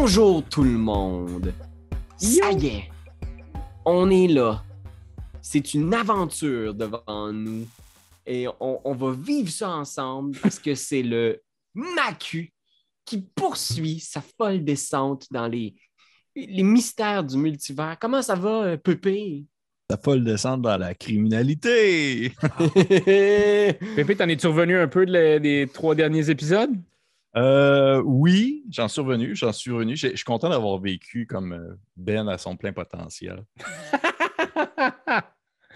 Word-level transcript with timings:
Bonjour 0.00 0.44
tout 0.44 0.62
le 0.62 0.78
monde. 0.78 1.52
Ça 2.16 2.52
y 2.52 2.66
est, 2.68 2.84
on 3.84 4.08
est 4.10 4.28
là. 4.28 4.62
C'est 5.42 5.74
une 5.74 5.92
aventure 5.92 6.72
devant 6.72 7.32
nous 7.32 7.66
et 8.24 8.46
on, 8.60 8.80
on 8.84 8.94
va 8.94 9.10
vivre 9.10 9.50
ça 9.50 9.70
ensemble 9.70 10.38
parce 10.40 10.60
que 10.60 10.76
c'est 10.76 11.02
le 11.02 11.42
Macu 11.74 12.52
qui 13.04 13.26
poursuit 13.34 13.98
sa 13.98 14.20
folle 14.20 14.64
descente 14.64 15.26
dans 15.32 15.48
les, 15.48 15.74
les 16.36 16.62
mystères 16.62 17.24
du 17.24 17.36
multivers. 17.36 17.96
Comment 18.00 18.22
ça 18.22 18.36
va, 18.36 18.62
euh, 18.66 18.76
Pépé? 18.76 19.46
Ta 19.88 19.96
folle 19.96 20.22
descente 20.22 20.62
dans 20.62 20.78
la 20.78 20.94
criminalité. 20.94 22.32
Pépé, 23.96 24.14
t'en 24.16 24.28
es-tu 24.28 24.46
revenu 24.46 24.78
un 24.78 24.86
peu 24.86 25.04
de 25.04 25.38
des 25.38 25.68
trois 25.74 25.96
derniers 25.96 26.30
épisodes? 26.30 26.70
Euh, 27.38 28.02
oui, 28.04 28.64
j'en 28.70 28.88
suis 28.88 29.00
revenu, 29.00 29.34
j'en 29.36 29.52
suis 29.52 29.70
revenu. 29.70 29.96
Je 29.96 30.08
suis 30.08 30.24
content 30.24 30.48
d'avoir 30.48 30.78
vécu 30.80 31.26
comme 31.26 31.52
euh, 31.52 31.74
Ben 31.96 32.28
à 32.28 32.36
son 32.38 32.56
plein 32.56 32.72
potentiel. 32.72 33.44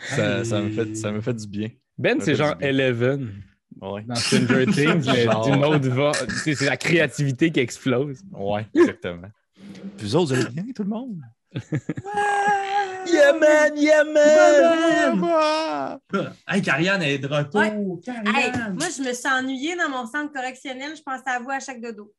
Ça, 0.05 0.45
ça 0.45 0.61
me 0.61 0.70
fait, 0.70 0.97
ça 0.97 1.12
me 1.12 1.20
fait 1.20 1.34
du 1.34 1.47
bien. 1.47 1.69
Ben, 1.97 2.19
c'est 2.20 2.34
genre. 2.34 2.56
Eleven 2.61 3.33
Ouais, 3.80 4.03
dans 4.03 4.15
Stranger 4.17 4.67
Things, 4.73 5.06
mais 5.06 5.23
Genre. 5.25 5.45
d'une 5.48 5.65
autre 5.65 5.89
va. 5.91 6.11
Tu 6.12 6.34
sais, 6.34 6.55
C'est 6.56 6.67
la 6.67 6.77
créativité 6.77 7.53
qui 7.53 7.61
explose. 7.61 8.20
ouais 8.33 8.67
exactement. 8.75 9.29
Puis 9.97 10.06
vous 10.06 10.17
autres, 10.17 10.34
vous 10.34 10.41
allez 10.41 10.51
bien, 10.51 10.65
tout 10.75 10.83
le 10.83 10.89
monde? 10.89 11.20
Yeah, 13.06 13.33
man! 13.38 13.73
Yeah, 13.77 14.05
Hey, 16.48 16.62
Karianne, 16.62 17.03
elle 17.03 17.11
est 17.12 17.19
de 17.19 17.27
retour. 17.28 17.61
Ouais. 17.61 17.69
Hey, 17.70 18.00
Karianne! 18.53 18.75
moi, 18.78 18.89
je 18.97 19.03
me 19.03 19.12
suis 19.12 19.28
ennuyée 19.28 19.77
dans 19.77 19.89
mon 19.89 20.06
centre 20.06 20.33
correctionnel. 20.33 20.95
Je 20.97 21.03
pensais 21.03 21.28
à 21.30 21.39
vous 21.41 21.50
à 21.50 21.61
chaque 21.61 21.80
dodo. 21.80 22.12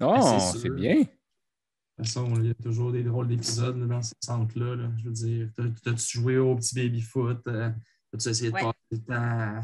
Oh, 0.00 0.38
c'est 0.60 0.70
bien. 0.70 0.96
De 1.00 1.04
toute 1.04 2.06
façon, 2.06 2.32
il 2.36 2.46
y 2.46 2.50
a 2.50 2.54
toujours 2.54 2.92
des 2.92 3.02
drôles 3.02 3.28
d'épisodes 3.28 3.86
dans 3.86 4.02
ces 4.02 4.14
centres-là. 4.20 4.76
là. 4.76 4.88
Je 4.98 5.04
veux 5.04 5.12
dire, 5.12 5.48
t'as- 5.56 5.64
t'as-tu 5.84 6.18
joué 6.18 6.38
au 6.38 6.54
petit 6.56 6.74
baby-foot? 6.74 7.40
euh, 7.48 7.70
T'as-tu 8.12 8.28
essayé 8.30 8.50
de 8.50 8.54
Ouais. 8.54 8.62
passer 8.62 8.74
le 8.92 8.98
temps 8.98 9.14
à 9.14 9.60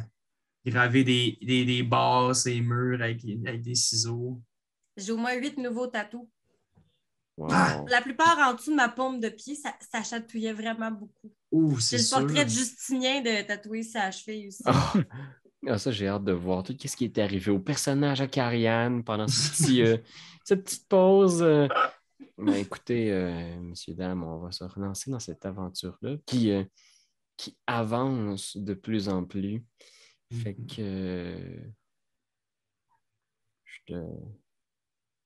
graver 0.65 1.03
des, 1.05 1.39
des, 1.43 1.65
des 1.65 1.83
barres, 1.83 2.37
ces 2.37 2.61
murs 2.61 3.01
avec, 3.03 3.25
avec 3.47 3.63
des 3.63 3.75
ciseaux? 3.75 4.41
J'ai 4.97 5.13
au 5.13 5.17
moins 5.17 5.35
huit 5.35 5.57
nouveaux 5.59 5.87
tatous. 5.87 6.29
Wow. 7.37 7.87
La 7.89 8.01
plupart 8.01 8.39
en 8.39 8.55
dessous 8.55 8.71
de 8.71 8.77
ma 8.77 8.89
paume 8.89 9.21
de 9.21 9.29
pied, 9.29 9.55
ça, 9.55 9.75
ça 9.93 10.03
chatouillait 10.03 10.55
vraiment 10.55 10.91
beaucoup. 10.91 11.31
C'est 11.81 11.99
le 11.99 12.03
sûr. 12.03 12.19
portrait 12.19 12.45
de 12.45 12.51
Justinien 12.51 13.21
de 13.21 13.43
tatouer 13.47 13.83
sa 13.83 14.11
cheville 14.11 14.49
aussi. 14.49 14.63
Ah. 14.67 14.93
Ah, 15.67 15.79
ça, 15.79 15.91
j'ai 15.91 16.07
hâte 16.07 16.23
de 16.25 16.33
voir 16.33 16.63
tout 16.63 16.77
ce 16.83 16.97
qui 16.97 17.05
est 17.05 17.19
arrivé 17.19 17.51
au 17.51 17.59
personnage 17.59 18.21
à 18.21 18.27
Carianne 18.29 19.03
pendant 19.03 19.27
ce 19.27 19.51
petit, 19.51 19.83
euh, 19.83 19.97
cette 20.45 20.65
petite 20.65 20.89
pause. 20.89 21.43
euh. 21.43 21.67
Ben, 22.39 22.55
écoutez, 22.55 23.11
euh, 23.11 23.59
messieurs, 23.61 23.95
dames, 23.95 24.23
on 24.23 24.39
va 24.39 24.53
se 24.53 24.65
relancer 24.65 25.11
dans 25.11 25.19
cette 25.19 25.45
aventure-là 25.45 26.17
qui, 26.25 26.53
euh, 26.53 26.63
qui 27.37 27.59
avance 27.67 28.57
de 28.57 28.75
plus 28.75 29.09
en 29.09 29.25
plus. 29.25 29.65
Fait 30.33 30.55
que. 30.55 30.81
euh, 30.81 31.61
Je 33.65 33.79
te. 33.95 34.01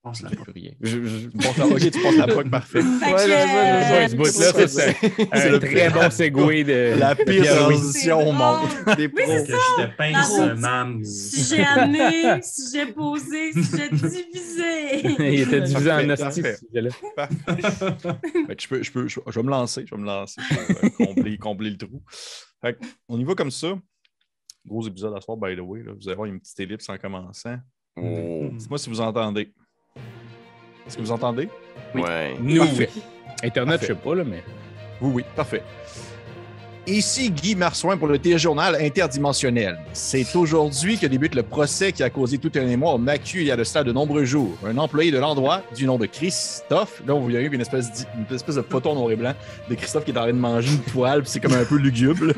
La 0.02 0.12
je 0.30 0.34
peux 0.34 0.52
rien. 0.52 0.72
Je, 0.80 1.04
je- 1.04 1.28
Bon, 1.28 1.52
ça- 1.52 1.66
ok, 1.66 1.78
tu 1.90 2.00
passes 2.02 2.16
la 2.16 2.26
POC, 2.26 2.48
parfait. 2.50 2.80
Fait 3.00 3.12
Ouais, 3.12 4.08
ce 4.08 4.16
bout-là, 4.16 4.66
c'est 4.66 4.96
un 5.32 5.48
le 5.50 5.58
très 5.58 5.90
bon 5.90 6.10
segway 6.10 6.64
de. 6.64 6.98
La 6.98 7.14
pire 7.14 7.44
transition 7.54 8.26
au 8.26 8.32
monde. 8.32 8.66
Des 8.96 9.06
Oui, 9.08 9.12
pros. 9.12 9.44
que 9.44 9.52
je 9.52 9.82
te 9.86 9.96
pince. 9.98 11.04
Si 11.04 11.54
j'ai 11.54 11.62
amené, 11.64 12.40
si 12.42 12.62
j'ai 12.72 12.86
posé, 12.92 13.52
si 13.52 13.62
j'ai 13.77 13.90
divisé. 13.90 15.33
Il 15.34 15.40
était 15.42 15.60
divisé 15.60 15.92
en 15.92 16.08
hostie, 16.08 16.22
parfait. 16.42 16.55
ce 16.55 16.66
sujet-là. 16.66 16.90
Fait 18.46 18.56
que 18.56 18.62
je, 18.62 18.68
peux, 18.68 18.83
je, 18.83 18.90
peux, 18.92 19.06
je, 19.08 19.20
vais 19.20 19.42
me 19.42 19.50
lancer, 19.50 19.84
je 19.86 19.94
vais 19.94 20.00
me 20.00 20.06
lancer 20.06 20.40
euh, 20.83 20.89
combler, 20.96 21.36
combler 21.36 21.70
le 21.70 21.77
trou. 21.77 22.02
Fait 22.62 22.72
que, 22.74 22.86
on 23.06 23.18
y 23.20 23.24
va 23.24 23.34
comme 23.34 23.50
ça. 23.50 23.78
Gros 24.66 24.86
épisode 24.89 25.14
à 25.14 25.20
soir, 25.20 25.36
by 25.36 25.55
the 25.56 25.60
way. 25.60 25.83
là. 25.83 25.92
Vous 25.92 26.02
allez 26.08 26.12
avoir 26.12 26.27
une 26.27 26.40
petite 26.40 26.58
ellipse 26.60 26.89
en 26.89 26.96
commençant. 26.96 27.58
Oh. 27.96 28.48
Dites-moi 28.52 28.78
si 28.78 28.89
vous 28.89 29.00
entendez. 29.00 29.52
Est-ce 30.90 30.96
que 30.96 31.02
vous 31.02 31.12
entendez? 31.12 31.48
Ouais. 31.95 32.34
Nous, 32.40 32.58
Parfait. 32.58 32.90
Internet, 33.45 33.80
je 33.80 33.86
sais 33.86 33.95
pas, 33.95 34.12
là, 34.17 34.24
mais. 34.24 34.42
Oui, 35.01 35.12
oui, 35.14 35.24
parfait. 35.36 35.62
Ici 36.84 37.30
Guy 37.30 37.55
Marsouin 37.55 37.96
pour 37.96 38.08
le 38.08 38.18
téléjournal 38.18 38.74
interdimensionnel. 38.74 39.78
C'est 39.92 40.34
aujourd'hui 40.34 40.98
que 40.98 41.06
débute 41.06 41.36
le 41.36 41.45
procès 41.45 41.92
qui 41.92 42.02
a 42.02 42.11
causé 42.11 42.39
tout 42.39 42.51
un 42.56 42.67
émoi 42.67 42.95
au 42.95 42.98
MACU 42.98 43.42
il 43.42 43.46
y 43.46 43.52
a 43.52 43.56
de 43.56 43.62
cela 43.62 43.84
de 43.84 43.92
nombreux 43.92 44.24
jours. 44.24 44.56
Un 44.67 44.77
employé 44.78 45.12
de 45.12 45.18
l'endroit 45.18 45.62
du 45.77 45.86
nom 45.86 45.96
de 45.96 46.06
Christophe, 46.06 47.01
là 47.07 47.14
on 47.14 47.20
voit 47.20 47.39
une 47.39 47.61
espèce, 47.61 48.08
une 48.17 48.34
espèce 48.34 48.57
de 48.57 48.62
photo 48.62 48.90
en 48.90 48.95
noir 48.96 49.12
et 49.12 49.17
blanc 49.17 49.34
de 49.68 49.74
Christophe 49.77 50.05
qui 50.05 50.11
est 50.11 50.18
en 50.18 50.22
train 50.22 50.33
de 50.33 50.39
manger 50.39 50.72
une 50.72 50.92
toile, 50.92 51.22
puis 51.22 51.30
c'est 51.30 51.39
comme 51.40 51.52
un 51.52 51.64
peu 51.64 51.77
lugubre, 51.77 52.33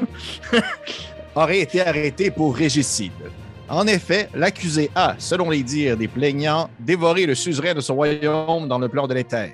aurait 1.35 1.61
été 1.61 1.81
arrêté 1.81 2.31
pour 2.31 2.55
régicide. 2.55 3.13
En 3.73 3.87
effet, 3.87 4.29
l'accusé 4.35 4.91
a, 4.95 5.15
selon 5.17 5.49
les 5.49 5.63
dires 5.63 5.97
des 5.97 6.07
plaignants, 6.07 6.69
dévoré 6.79 7.25
le 7.25 7.35
suzerain 7.35 7.73
de 7.73 7.81
son 7.81 7.95
royaume 7.95 8.69
dans 8.69 8.79
le 8.79 8.87
plan 8.87 9.07
de 9.07 9.15
l'éther. 9.15 9.53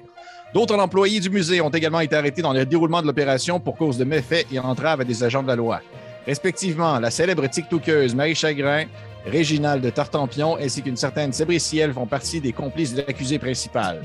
D'autres 0.52 0.76
employés 0.76 1.20
du 1.20 1.30
musée 1.30 1.60
ont 1.60 1.68
également 1.68 2.00
été 2.00 2.16
arrêtés 2.16 2.42
dans 2.42 2.52
le 2.52 2.66
déroulement 2.66 3.00
de 3.00 3.06
l'opération 3.06 3.60
pour 3.60 3.76
cause 3.76 3.96
de 3.96 4.02
méfaits 4.02 4.44
et 4.50 4.58
entraves 4.58 5.02
à 5.02 5.04
des 5.04 5.22
agents 5.22 5.44
de 5.44 5.46
la 5.46 5.54
loi. 5.54 5.82
Respectivement, 6.26 6.98
la 6.98 7.12
célèbre 7.12 7.46
TikTokeuse 7.46 8.16
Marie 8.16 8.34
Chagrin, 8.34 8.86
Réginald 9.24 9.84
de 9.84 9.90
Tartampion 9.90 10.56
ainsi 10.56 10.82
qu'une 10.82 10.96
certaine 10.96 11.32
Sébriciel 11.32 11.92
font 11.92 12.06
partie 12.06 12.40
des 12.40 12.52
complices 12.52 12.94
de 12.94 13.04
l'accusé 13.06 13.38
principal. 13.38 14.02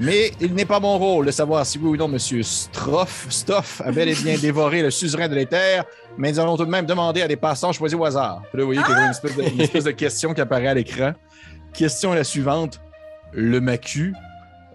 Mais 0.00 0.32
il 0.40 0.54
n'est 0.54 0.66
pas 0.66 0.78
mon 0.78 0.98
rôle 0.98 1.26
de 1.26 1.30
savoir 1.30 1.64
si 1.64 1.78
oui 1.78 1.90
ou 1.90 1.96
non 1.96 2.06
M. 2.12 2.18
Stroff, 2.42 3.26
Stoff 3.30 3.80
a 3.84 3.90
bel 3.90 4.08
et 4.08 4.14
bien 4.14 4.36
dévoré 4.36 4.82
le 4.82 4.90
suzerain 4.90 5.28
de 5.28 5.34
l'éther, 5.34 5.84
mais 6.18 6.32
nous 6.32 6.40
allons 6.40 6.56
tout 6.56 6.66
de 6.66 6.70
même 6.70 6.86
demander 6.86 7.22
à 7.22 7.28
des 7.28 7.36
passants 7.36 7.72
choisis 7.72 7.98
au 7.98 8.04
hasard. 8.04 8.42
Puis 8.50 8.58
là, 8.58 8.64
vous 8.64 8.72
voyez 8.72 8.82
qu'il 8.82 8.94
y 8.94 8.98
a 8.98 9.04
une 9.04 9.10
espèce, 9.10 9.36
de, 9.36 9.42
une 9.42 9.60
espèce 9.60 9.84
de 9.84 9.90
question 9.92 10.34
qui 10.34 10.40
apparaît 10.40 10.66
à 10.66 10.74
l'écran. 10.74 11.12
Question 11.72 12.12
est 12.12 12.16
la 12.16 12.24
suivante. 12.24 12.80
Le 13.32 13.60
MACU, 13.60 14.14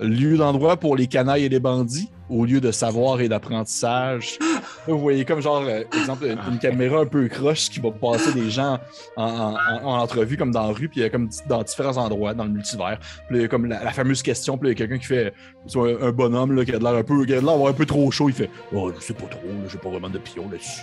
lieu 0.02 0.38
d'endroit 0.38 0.78
pour 0.78 0.96
les 0.96 1.08
canailles 1.08 1.46
et 1.46 1.50
les 1.50 1.60
bandits, 1.60 2.10
au 2.30 2.46
lieu 2.46 2.60
de 2.62 2.72
savoir 2.72 3.22
et 3.22 3.30
d'apprentissage. 3.30 4.40
Vous 4.88 4.98
voyez 5.00 5.26
comme 5.26 5.42
genre, 5.42 5.64
euh, 5.68 5.84
exemple, 5.94 6.26
une, 6.26 6.58
caméra 6.58 7.02
un 7.02 7.06
peu 7.06 7.28
croche 7.28 7.70
qui 7.70 7.80
va 7.80 7.92
passer 7.92 8.34
des 8.34 8.50
gens 8.50 8.80
en, 9.16 9.24
en- 9.24 9.54
en- 9.54 9.84
en 9.86 9.98
entrevue 10.00 10.38
comme 10.38 10.52
dans 10.52 10.68
la 10.68 10.74
rue, 10.74 10.90
puis 10.90 11.08
comme 11.12 11.30
dans 11.48 11.62
différents 11.62 11.98
endroits 11.98 12.34
dans 12.34 12.46
le 12.46 12.52
multivers. 12.52 12.98
Puis 13.28 13.36
là, 13.36 13.40
il 13.40 13.42
y 13.42 13.46
a 13.46 13.48
comme 13.48 13.66
la, 13.66 13.84
la 13.84 13.92
fameuse 13.92 14.24
question, 14.24 14.58
puis 14.58 14.70
il 14.70 14.72
y 14.72 14.74
a 14.74 14.76
quelqu'un 14.76 14.98
qui 14.98 15.06
fait, 15.08 15.34
un, 15.76 16.08
un 16.08 16.12
bonhomme 16.12 16.54
là, 16.56 16.66
qui 16.66 16.74
a 16.74 16.80
de 16.80 16.84
l'air 16.84 16.94
un 16.96 17.04
peu, 17.04 17.26
qui 17.26 17.34
a 17.34 17.42
de 17.42 17.48
un 17.70 17.74
peu 17.74 17.86
trop 17.86 18.10
chaud, 18.12 18.30
il 18.30 18.36
fait, 18.36 18.50
oh, 18.74 18.92
je 18.98 19.04
sais 19.04 19.14
pas 19.14 19.26
trop, 19.28 19.42
là, 19.46 19.68
j'ai 19.72 19.78
pas 19.78 19.90
vraiment 19.90 20.10
de 20.10 20.18
pion 20.18 20.50
là-dessus. 20.50 20.82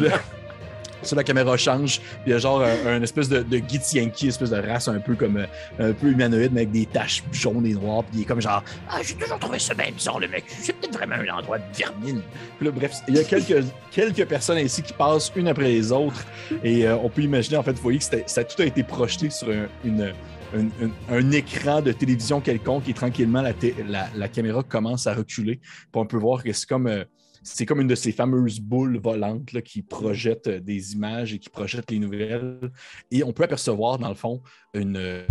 Euh, 1.02 1.06
ça, 1.06 1.16
la 1.16 1.24
caméra 1.24 1.56
change, 1.56 2.00
puis 2.00 2.08
il 2.26 2.30
y 2.30 2.34
a 2.34 2.38
genre 2.38 2.62
un, 2.62 2.86
un 2.96 3.02
espèce 3.02 3.28
de, 3.28 3.42
de 3.42 3.56
Githyanki, 3.58 4.28
espèce 4.28 4.50
de 4.50 4.56
race 4.56 4.88
un 4.88 4.98
peu 5.00 5.14
comme 5.14 5.36
euh, 5.36 5.90
un 5.90 5.92
peu 5.92 6.08
humanoïde, 6.10 6.52
mais 6.52 6.62
avec 6.62 6.72
des 6.72 6.86
taches 6.86 7.22
jaunes 7.32 7.66
et 7.66 7.72
noires, 7.74 8.02
puis 8.04 8.18
il 8.18 8.22
est 8.22 8.24
comme 8.24 8.40
genre 8.40 8.62
Ah, 8.88 8.98
j'ai 9.02 9.14
toujours 9.14 9.38
trouvé 9.38 9.58
ça 9.58 9.74
bien 9.74 9.90
bizarre, 9.90 10.18
le 10.20 10.28
mec, 10.28 10.44
c'est 10.48 10.72
peut-être 10.74 10.94
vraiment 10.94 11.16
un 11.16 11.38
endroit 11.38 11.58
de 11.58 11.64
vermine. 11.76 12.22
Puis 12.58 12.66
là, 12.66 12.72
bref, 12.72 12.92
il 13.08 13.14
y 13.14 13.18
a 13.18 13.24
quelques, 13.24 13.64
quelques 13.90 14.24
personnes 14.26 14.58
ici 14.58 14.82
qui 14.82 14.92
passent 14.92 15.30
une 15.36 15.48
après 15.48 15.68
les 15.68 15.92
autres, 15.92 16.24
et 16.64 16.86
euh, 16.86 16.96
on 16.96 17.08
peut 17.08 17.22
imaginer, 17.22 17.56
en 17.56 17.62
fait, 17.62 17.72
vous 17.72 17.82
voyez 17.82 17.98
que 17.98 18.04
ça 18.26 18.44
tout 18.44 18.62
a 18.62 18.64
été 18.64 18.82
projeté 18.82 19.30
sur 19.30 19.48
un, 19.48 19.66
une. 19.84 20.02
un- 20.02 20.12
un- 21.10 21.30
écran 21.32 21.82
de 21.82 21.90
télévision 21.92 22.40
quelconque 22.40 22.88
et 22.88 22.94
tranquillement 22.94 23.42
la, 23.42 23.52
la- 23.88 24.08
la 24.14 24.28
caméra 24.28 24.62
commence 24.62 25.06
à 25.06 25.12
reculer. 25.12 25.56
Puis 25.56 25.90
on 25.94 26.06
peut 26.06 26.16
voir 26.16 26.42
que 26.42 26.52
c'est 26.52 26.68
comme 26.68 26.86
euh, 26.86 27.04
c'est 27.48 27.64
comme 27.64 27.80
une 27.80 27.86
de 27.86 27.94
ces 27.94 28.10
fameuses 28.12 28.58
boules 28.60 28.98
volantes 28.98 29.52
là, 29.52 29.62
qui 29.62 29.80
projettent 29.82 30.48
euh, 30.48 30.60
des 30.60 30.94
images 30.94 31.32
et 31.32 31.38
qui 31.38 31.48
projettent 31.48 31.90
les 31.90 32.00
nouvelles. 32.00 32.58
Et 33.10 33.22
on 33.22 33.32
peut 33.32 33.44
apercevoir, 33.44 33.98
dans 33.98 34.08
le 34.08 34.14
fond, 34.16 34.42
une, 34.74 34.96
euh, 34.96 35.24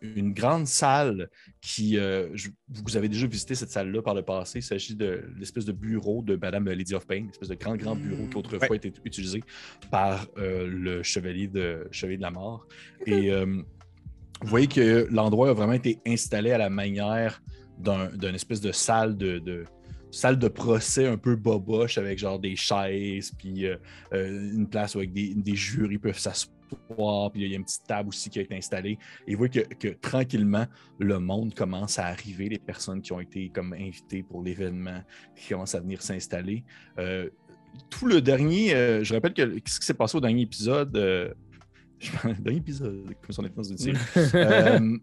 une 0.00 0.32
grande 0.32 0.66
salle 0.66 1.28
qui. 1.60 1.98
euh, 1.98 2.28
je- 2.34 2.50
vous 2.68 2.96
avez 2.96 3.08
déjà 3.08 3.26
visité 3.26 3.54
cette 3.56 3.70
salle-là 3.70 4.00
par 4.00 4.14
le 4.14 4.22
passé. 4.22 4.60
Il 4.60 4.62
s'agit 4.62 4.94
de 4.94 5.24
l'espèce 5.38 5.64
de 5.64 5.72
bureau 5.72 6.22
de 6.22 6.36
Madame 6.36 6.66
Lady 6.68 6.94
of 6.94 7.06
Pain, 7.06 7.16
une 7.16 7.30
espèce 7.30 7.48
de 7.48 7.54
grand, 7.56 7.76
grand 7.76 7.96
bureau 7.96 8.26
qui 8.30 8.36
autrefois 8.36 8.72
a 8.72 8.76
été 8.76 8.92
utilisé 9.04 9.42
par 9.90 10.26
euh, 10.38 10.66
le 10.68 11.02
chevalier 11.02 11.48
de, 11.48 11.88
chevalier 11.90 12.16
de 12.16 12.22
la 12.22 12.30
mort. 12.30 12.66
Et 13.06 13.32
euh, 13.32 13.44
vous 14.42 14.48
voyez 14.48 14.68
que 14.68 15.08
l'endroit 15.10 15.50
a 15.50 15.52
vraiment 15.52 15.72
été 15.72 15.98
installé 16.06 16.52
à 16.52 16.58
la 16.58 16.70
manière 16.70 17.42
d'un- 17.78 18.08
d'une 18.16 18.34
espèce 18.34 18.60
de 18.60 18.70
salle 18.72 19.16
de, 19.16 19.38
de- 19.40 19.64
salle 20.16 20.38
de 20.38 20.48
procès 20.48 21.06
un 21.06 21.16
peu 21.18 21.36
boboche 21.36 21.98
avec 21.98 22.18
genre 22.18 22.38
des 22.38 22.56
chaises, 22.56 23.32
puis 23.36 23.66
euh, 23.66 23.76
euh, 24.12 24.52
une 24.54 24.68
place 24.68 24.94
où 24.94 24.98
avec 24.98 25.12
des, 25.12 25.34
des 25.34 25.54
jurys 25.54 25.98
peuvent 25.98 26.18
s'asseoir, 26.18 27.30
puis 27.30 27.42
il 27.42 27.50
y 27.50 27.52
a 27.52 27.56
une 27.56 27.64
petite 27.64 27.86
table 27.86 28.08
aussi 28.08 28.30
qui 28.30 28.38
a 28.38 28.42
été 28.42 28.56
installée. 28.56 28.98
Et 29.26 29.34
vous 29.34 29.38
voyez 29.38 29.52
que, 29.62 29.74
que 29.74 29.88
tranquillement, 29.88 30.66
le 30.98 31.18
monde 31.18 31.54
commence 31.54 31.98
à 31.98 32.06
arriver, 32.06 32.48
les 32.48 32.58
personnes 32.58 33.02
qui 33.02 33.12
ont 33.12 33.20
été 33.20 33.50
comme 33.50 33.72
invitées 33.74 34.22
pour 34.22 34.42
l'événement, 34.42 35.02
qui 35.36 35.50
commencent 35.50 35.74
à 35.74 35.80
venir 35.80 36.00
s'installer. 36.02 36.64
Euh, 36.98 37.28
tout 37.90 38.06
le 38.06 38.22
dernier, 38.22 38.74
euh, 38.74 39.04
je 39.04 39.14
rappelle 39.14 39.34
que 39.34 39.60
ce 39.66 39.78
qui 39.78 39.86
s'est 39.86 39.94
passé 39.94 40.16
au 40.16 40.20
dernier 40.20 40.42
épisode, 40.42 40.96
je- 41.98 42.10
le 42.26 42.34
dernier 42.34 42.58
épisode, 42.58 43.14
comme 43.22 43.32
son 43.32 43.42
de 43.42 43.48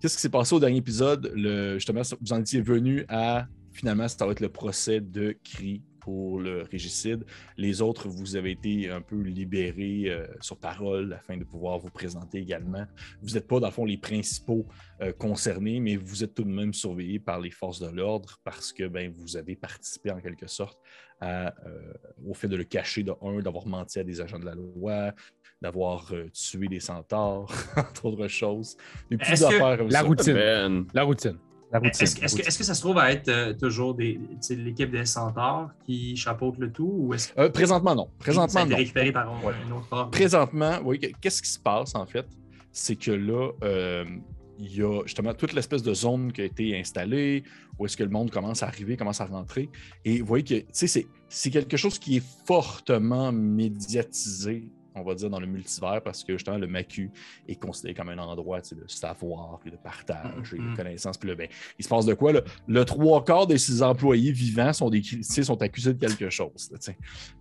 qu'est-ce 0.00 0.16
qui 0.16 0.22
s'est 0.22 0.28
passé 0.30 0.54
au 0.54 0.60
dernier 0.60 0.78
épisode? 0.78 1.30
Le, 1.34 1.74
justement, 1.74 2.00
vous 2.20 2.32
en 2.32 2.40
étiez 2.40 2.60
venu 2.60 3.04
à 3.08 3.46
finalement, 3.72 4.08
ça 4.08 4.26
va 4.26 4.32
être 4.32 4.40
le 4.40 4.48
procès 4.48 5.00
de 5.00 5.36
Cri 5.44 5.82
pour 6.00 6.40
le 6.40 6.62
régicide. 6.62 7.24
Les 7.56 7.80
autres, 7.80 8.08
vous 8.08 8.34
avez 8.34 8.50
été 8.50 8.90
un 8.90 9.00
peu 9.00 9.20
libérés 9.20 10.06
euh, 10.08 10.26
sur 10.40 10.58
parole 10.58 11.12
afin 11.12 11.36
de 11.36 11.44
pouvoir 11.44 11.78
vous 11.78 11.90
présenter 11.90 12.38
également. 12.38 12.84
Vous 13.22 13.34
n'êtes 13.34 13.46
pas, 13.46 13.60
dans 13.60 13.68
le 13.68 13.72
fond, 13.72 13.84
les 13.84 13.98
principaux 13.98 14.66
euh, 15.00 15.12
concernés, 15.12 15.78
mais 15.78 15.94
vous 15.96 16.24
êtes 16.24 16.34
tout 16.34 16.42
de 16.42 16.50
même 16.50 16.74
surveillés 16.74 17.20
par 17.20 17.38
les 17.38 17.52
forces 17.52 17.78
de 17.78 17.88
l'ordre 17.88 18.40
parce 18.42 18.72
que 18.72 18.88
ben, 18.88 19.12
vous 19.16 19.36
avez 19.36 19.54
participé 19.54 20.10
en 20.10 20.20
quelque 20.20 20.48
sorte 20.48 20.80
à, 21.20 21.54
euh, 21.66 21.92
au 22.26 22.34
fait 22.34 22.48
de 22.48 22.56
le 22.56 22.64
cacher 22.64 23.04
de 23.04 23.12
un, 23.22 23.38
d'avoir 23.40 23.66
menti 23.68 24.00
à 24.00 24.04
des 24.04 24.20
agents 24.20 24.40
de 24.40 24.44
la 24.44 24.56
loi, 24.56 25.12
d'avoir 25.60 26.12
euh, 26.12 26.28
tué 26.32 26.66
des 26.66 26.80
centaures, 26.80 27.52
entre 27.76 28.06
autres 28.06 28.26
choses. 28.26 28.76
Des 29.08 29.16
petites 29.18 29.34
Est-ce 29.34 29.42
que 29.48 29.54
affaires 29.54 29.78
comme 29.78 29.88
La 29.88 30.00
ça. 30.00 30.06
routine? 30.06 30.34
Ben, 30.34 30.42
La 30.42 30.64
routine. 30.68 30.88
La 30.94 31.02
routine. 31.04 31.38
Est-ce, 31.72 32.02
est-ce 32.22 32.36
que, 32.36 32.42
est-ce 32.46 32.58
que 32.58 32.64
ça 32.64 32.74
se 32.74 32.80
trouve 32.82 32.98
à 32.98 33.10
être 33.12 33.28
euh, 33.28 33.54
toujours 33.54 33.94
des, 33.94 34.20
l'équipe 34.50 34.90
des 34.90 35.06
Centaures 35.06 35.70
qui 35.84 36.16
chapeaute 36.16 36.58
le 36.58 36.70
tout 36.70 36.92
ou 36.98 37.14
est-ce 37.14 37.32
que 37.32 37.40
Euh, 37.40 37.48
présentement, 37.48 37.94
non. 37.94 38.04
ça 38.04 38.10
a 38.18 38.18
Présentement, 38.18 38.60
été 38.60 38.70
non. 38.70 38.76
récupéré 38.76 39.12
par 39.12 39.28
un, 39.32 39.40
Ouais. 39.46 39.54
un 39.68 39.72
autre 39.72 39.88
corps? 39.88 40.10
Présentement, 40.10 40.78
oui, 40.84 40.98
que- 40.98 41.06
qu'est-ce 41.20 41.40
qui 41.42 41.48
se 41.48 41.58
passe 41.58 41.94
en 41.94 42.04
fait? 42.06 42.26
C'est 42.72 42.96
que 42.96 43.10
là, 43.10 43.50
euh, 43.64 44.04
il 44.58 44.76
y 44.76 44.82
a 44.82 45.02
justement 45.04 45.32
toute 45.34 45.54
l'espèce 45.54 45.82
de 45.82 45.92
zone 45.94 46.30
qui 46.32 46.42
a 46.42 46.44
été 46.44 46.78
installée, 46.78 47.42
où 47.78 47.86
est-ce 47.86 47.96
que 47.96 48.04
le 48.04 48.10
monde 48.10 48.30
commence 48.30 48.62
à 48.62 48.66
arriver, 48.66 48.96
commence 48.96 49.20
à 49.20 49.24
rentrer. 49.26 49.68
Et 50.04 50.20
vous 50.20 50.26
voyez 50.26 50.44
que 50.44 50.66
c'est, 50.72 51.06
c'est 51.28 51.50
quelque 51.50 51.76
chose 51.76 51.98
qui 51.98 52.18
est 52.18 52.24
fortement 52.46 53.32
médiatisé, 53.32 54.68
on 54.94 55.02
va 55.02 55.14
dire, 55.14 55.30
dans 55.30 55.40
le 55.40 55.46
multivers, 55.46 56.00
parce 56.02 56.24
que 56.24 56.34
justement, 56.34 56.58
le 56.58 56.66
MACU 56.66 57.10
est 57.48 57.56
considéré 57.56 57.94
comme 57.94 58.08
un 58.08 58.18
endroit 58.18 58.60
de 58.60 58.84
savoir, 58.86 59.58
puis 59.60 59.70
de 59.70 59.76
partage 59.76 60.54
et 60.54 60.58
de 60.58 60.76
connaissances. 60.76 61.18
Puis 61.18 61.28
là, 61.28 61.34
ben, 61.34 61.48
il 61.78 61.84
se 61.84 61.88
passe 61.88 62.06
de 62.06 62.14
quoi? 62.14 62.32
là? 62.32 62.42
Le 62.66 62.84
trois 62.84 63.24
quarts 63.24 63.46
de 63.46 63.56
ses 63.56 63.82
employés 63.82 64.32
vivants 64.32 64.72
sont, 64.72 64.90
des, 64.90 65.02
sont 65.22 65.60
accusés 65.62 65.94
de 65.94 66.06
quelque 66.06 66.30
chose. 66.30 66.70
là. 66.70 66.78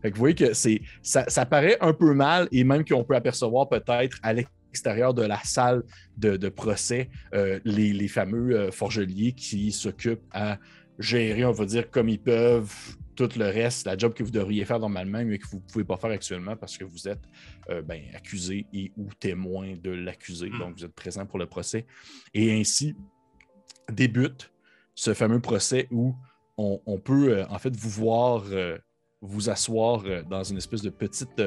Fait 0.01 0.09
que 0.09 0.15
vous 0.15 0.19
voyez 0.19 0.35
que 0.35 0.53
ça, 0.53 1.29
ça 1.29 1.45
paraît 1.45 1.77
un 1.81 1.93
peu 1.93 2.13
mal 2.13 2.47
et 2.51 2.63
même 2.63 2.85
qu'on 2.85 3.03
peut 3.03 3.15
apercevoir 3.15 3.69
peut-être 3.69 4.17
à 4.23 4.33
l'extérieur 4.33 5.13
de 5.13 5.23
la 5.23 5.39
salle 5.43 5.83
de, 6.17 6.37
de 6.37 6.49
procès 6.49 7.09
euh, 7.33 7.59
les, 7.65 7.93
les 7.93 8.07
fameux 8.07 8.55
euh, 8.55 8.71
forgeliers 8.71 9.33
qui 9.33 9.71
s'occupent 9.71 10.23
à 10.31 10.57
gérer, 10.99 11.45
on 11.45 11.51
va 11.51 11.65
dire, 11.65 11.89
comme 11.89 12.09
ils 12.09 12.19
peuvent 12.19 12.95
tout 13.15 13.29
le 13.37 13.45
reste, 13.45 13.85
la 13.85 13.97
job 13.97 14.13
que 14.13 14.23
vous 14.23 14.31
devriez 14.31 14.65
faire 14.65 14.79
normalement, 14.79 15.23
mais 15.23 15.37
que 15.37 15.47
vous 15.47 15.57
ne 15.57 15.71
pouvez 15.71 15.83
pas 15.83 15.97
faire 15.97 16.11
actuellement 16.11 16.55
parce 16.55 16.77
que 16.77 16.83
vous 16.83 17.07
êtes 17.07 17.23
euh, 17.69 17.81
ben, 17.81 18.01
accusé 18.13 18.65
et 18.73 18.91
ou 18.97 19.09
témoin 19.19 19.75
de 19.75 19.91
l'accusé. 19.91 20.49
Mm. 20.49 20.59
Donc, 20.59 20.77
vous 20.77 20.85
êtes 20.85 20.93
présent 20.93 21.25
pour 21.25 21.39
le 21.39 21.45
procès. 21.45 21.85
Et 22.33 22.59
ainsi 22.59 22.95
débute 23.91 24.51
ce 24.95 25.13
fameux 25.13 25.39
procès 25.39 25.87
où 25.91 26.15
on, 26.57 26.81
on 26.85 26.99
peut 26.99 27.33
euh, 27.33 27.45
en 27.49 27.59
fait 27.59 27.75
vous 27.75 27.89
voir 27.89 28.45
euh, 28.51 28.77
vous 29.21 29.49
asseoir 29.49 30.03
dans 30.29 30.43
une 30.43 30.57
espèce 30.57 30.81
de 30.81 30.89
petite, 30.89 31.39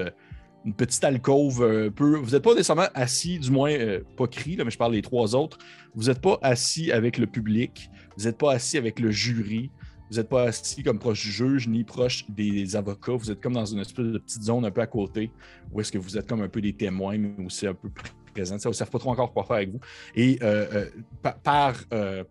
une 0.64 0.75
petite 0.75 1.02
alcôve 1.05 1.90
peu. 1.90 2.17
Vous 2.17 2.31
n'êtes 2.31 2.43
pas 2.43 2.52
nécessairement 2.52 2.88
assis, 2.94 3.38
du 3.38 3.50
moins 3.50 3.72
euh, 3.72 4.00
pas 4.17 4.26
cri, 4.26 4.56
là, 4.56 4.64
mais 4.64 4.70
je 4.70 4.78
parle 4.78 4.93
des 4.93 5.02
trois 5.02 5.34
autres. 5.34 5.58
Vous 5.94 6.05
n'êtes 6.05 6.20
pas 6.20 6.38
assis 6.43 6.93
avec 6.93 7.19
le 7.19 7.26
public, 7.26 7.90
vous 8.17 8.25
n'êtes 8.25 8.38
pas 8.38 8.52
assis 8.52 8.78
avec 8.78 9.00
le 9.00 9.10
jury, 9.10 9.70
vous 10.14 10.20
n'êtes 10.20 10.28
pas 10.28 10.44
assis 10.44 10.84
comme 10.84 11.00
proche 11.00 11.25
du 11.25 11.32
juge 11.32 11.66
ni 11.66 11.82
proche 11.82 12.25
des 12.31 12.76
avocats. 12.76 13.16
Vous 13.16 13.32
êtes 13.32 13.40
comme 13.40 13.55
dans 13.55 13.66
une 13.66 13.81
espèce 13.81 14.06
de 14.06 14.19
petite 14.19 14.44
zone 14.44 14.64
un 14.64 14.70
peu 14.70 14.81
à 14.81 14.87
côté 14.87 15.32
où 15.72 15.81
est-ce 15.81 15.90
que 15.90 15.99
vous 15.99 16.16
êtes 16.16 16.28
comme 16.28 16.40
un 16.43 16.49
peu 16.49 16.61
des 16.61 16.72
témoins, 16.72 17.19
mais 17.19 17.44
aussi 17.44 17.66
un 17.66 17.75
peu 17.75 17.90
présents. 18.32 18.56
Ça, 18.61 18.69
ne 18.69 18.75
savent 18.75 18.90
pas 18.90 19.00
trop 19.00 19.11
encore 19.11 19.32
quoi 19.32 19.43
faire 19.43 19.56
avec 19.56 19.72
vous. 19.72 19.81
Et 20.14 20.38
euh, 20.43 20.87
euh, 21.25 21.32
par, 21.43 21.75
euh, 21.93 22.22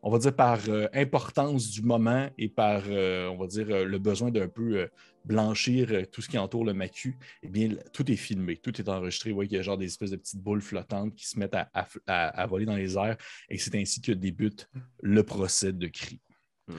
on 0.00 0.12
va 0.12 0.18
dire 0.18 0.32
par 0.36 0.60
importance 0.94 1.72
du 1.72 1.82
moment 1.82 2.28
et 2.38 2.48
par, 2.48 2.84
on 2.88 3.36
va 3.36 3.48
dire, 3.48 3.66
le 3.66 3.98
besoin 3.98 4.30
d'un 4.30 4.46
peu 4.46 4.88
blanchir 5.24 6.06
tout 6.12 6.22
ce 6.22 6.28
qui 6.28 6.38
entoure 6.38 6.64
le 6.64 6.72
macu, 6.72 7.18
eh 7.42 7.48
bien, 7.48 7.70
tout 7.92 8.08
est 8.12 8.16
filmé, 8.16 8.56
tout 8.58 8.80
est 8.80 8.88
enregistré. 8.88 9.30
Vous 9.30 9.34
voyez 9.34 9.48
qu'il 9.48 9.56
y 9.56 9.60
a 9.60 9.64
genre 9.64 9.76
des 9.76 9.86
espèces 9.86 10.12
de 10.12 10.16
petites 10.16 10.40
boules 10.40 10.62
flottantes 10.62 11.16
qui 11.16 11.26
se 11.26 11.36
mettent 11.36 11.56
à- 11.56 11.68
à 12.06 12.46
voler 12.46 12.64
dans 12.64 12.76
les 12.76 12.96
airs 12.96 13.16
et 13.50 13.58
c'est 13.58 13.74
ainsi 13.74 14.00
que 14.00 14.12
débute 14.12 14.70
le 15.02 15.24
procès 15.24 15.72
de 15.72 15.88
cri. 15.88 16.20
Hmm. 16.68 16.74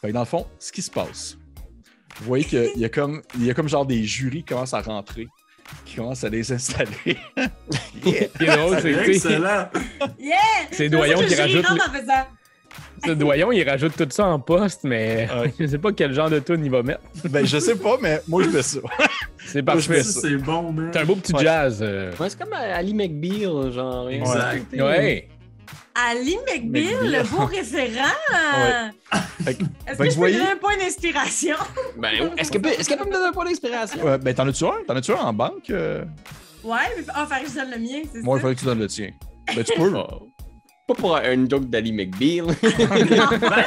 Fait 0.00 0.08
que 0.08 0.12
dans 0.12 0.20
le 0.20 0.26
fond, 0.26 0.46
ce 0.58 0.72
qui 0.72 0.82
se 0.82 0.90
passe, 0.90 1.36
vous 2.18 2.24
voyez 2.26 2.44
qu'il 2.44 2.70
y 2.76 2.84
a 2.84 2.88
comme, 2.88 3.22
il 3.36 3.44
y 3.44 3.50
a 3.50 3.54
comme 3.54 3.68
genre 3.68 3.86
des 3.86 4.02
jurys 4.04 4.38
qui 4.38 4.44
commencent 4.54 4.74
à 4.74 4.80
rentrer, 4.80 5.28
qui 5.84 5.96
commencent 5.96 6.24
à 6.24 6.28
les 6.28 6.52
installer. 6.52 7.16
Yeah. 8.04 8.28
C'est 8.80 8.92
Excellent! 9.10 9.68
Yeah! 10.18 10.36
c'est 10.70 10.88
Doyon 10.88 11.18
qui 11.26 11.34
rajoute. 11.34 11.66
le- 13.06 13.14
Doyon, 13.14 13.52
il 13.52 13.68
rajoute 13.68 13.94
tout 13.96 14.06
ça 14.10 14.26
en 14.26 14.38
poste, 14.40 14.84
mais 14.84 15.28
Ouais. 15.34 15.52
je 15.60 15.66
sais 15.66 15.78
pas 15.78 15.92
quel 15.92 16.14
genre 16.14 16.30
de 16.30 16.38
tune 16.38 16.64
il 16.64 16.70
va 16.70 16.82
mettre. 16.82 17.00
ben, 17.28 17.44
je 17.44 17.58
sais 17.58 17.76
pas, 17.76 17.98
mais 18.00 18.22
moi, 18.26 18.42
je 18.42 18.48
fais 18.48 18.62
ça. 18.62 18.78
C'est 19.46 19.62
parfait. 19.62 19.80
fais 19.96 20.02
Ça, 20.02 20.12
ça. 20.12 20.20
c'est 20.28 20.36
bon, 20.36 20.72
man. 20.72 20.90
C'est 20.92 21.00
un 21.00 21.04
beau 21.04 21.16
petit 21.16 21.34
Ouais. 21.34 21.42
jazz. 21.44 21.80
euh. 21.82 22.10
Ouais, 22.18 22.30
c'est 22.30 22.38
comme 22.38 22.52
euh, 22.54 22.74
Ali 22.78 22.94
McBeal, 22.94 23.70
genre. 23.72 24.08
Exact. 24.08 24.72
Ouais. 24.72 25.28
Ali 25.94 26.36
McBeal, 26.46 27.02
McBeal. 27.02 27.12
le 27.12 27.22
beau 27.28 27.46
référent. 27.46 28.14
Est-ce 29.46 29.56
que 29.56 30.02
que 30.04 30.10
je 30.10 30.14
peux 30.20 30.32
donner 30.32 30.50
un 30.52 30.56
point 30.56 30.76
d'inspiration? 30.76 31.56
Ben, 31.96 32.30
est-ce 32.36 32.50
qu'elle 32.52 32.62
peut, 32.62 32.68
est-ce 32.70 32.88
qu'elle 32.88 32.98
peut 32.98 33.06
me 33.06 33.12
donner 33.12 33.26
un 33.26 33.32
point 33.32 33.44
d'inspiration? 33.44 34.02
Ouais, 34.04 34.18
ben, 34.18 34.34
t'en 34.34 34.46
as-tu 34.48 34.64
un? 34.64 34.84
T'en 34.86 34.94
as-tu 34.96 35.12
un 35.12 35.16
en 35.16 35.32
banque? 35.32 35.70
euh? 35.70 36.04
Ouais, 36.62 36.76
mais 36.96 37.04
ah, 37.14 37.26
faire 37.26 37.42
que 37.42 37.48
je 37.48 37.54
donne 37.54 37.70
le 37.70 37.78
mien, 37.78 38.02
c'est 38.12 38.22
Moi, 38.22 38.38
il 38.38 38.40
fallait 38.42 38.54
que 38.54 38.60
tu 38.60 38.66
donnes 38.66 38.78
le 38.80 38.86
tien. 38.86 39.10
Ben, 39.54 39.64
tu 39.64 39.72
peux. 39.76 39.92
Oh. 39.96 40.28
Pas 40.86 40.94
pour 40.94 41.16
un- 41.16 41.32
une 41.32 41.48
joke 41.48 41.70
d'Ali 41.70 41.92
McBeal. 41.92 42.46
Ben, 43.40 43.64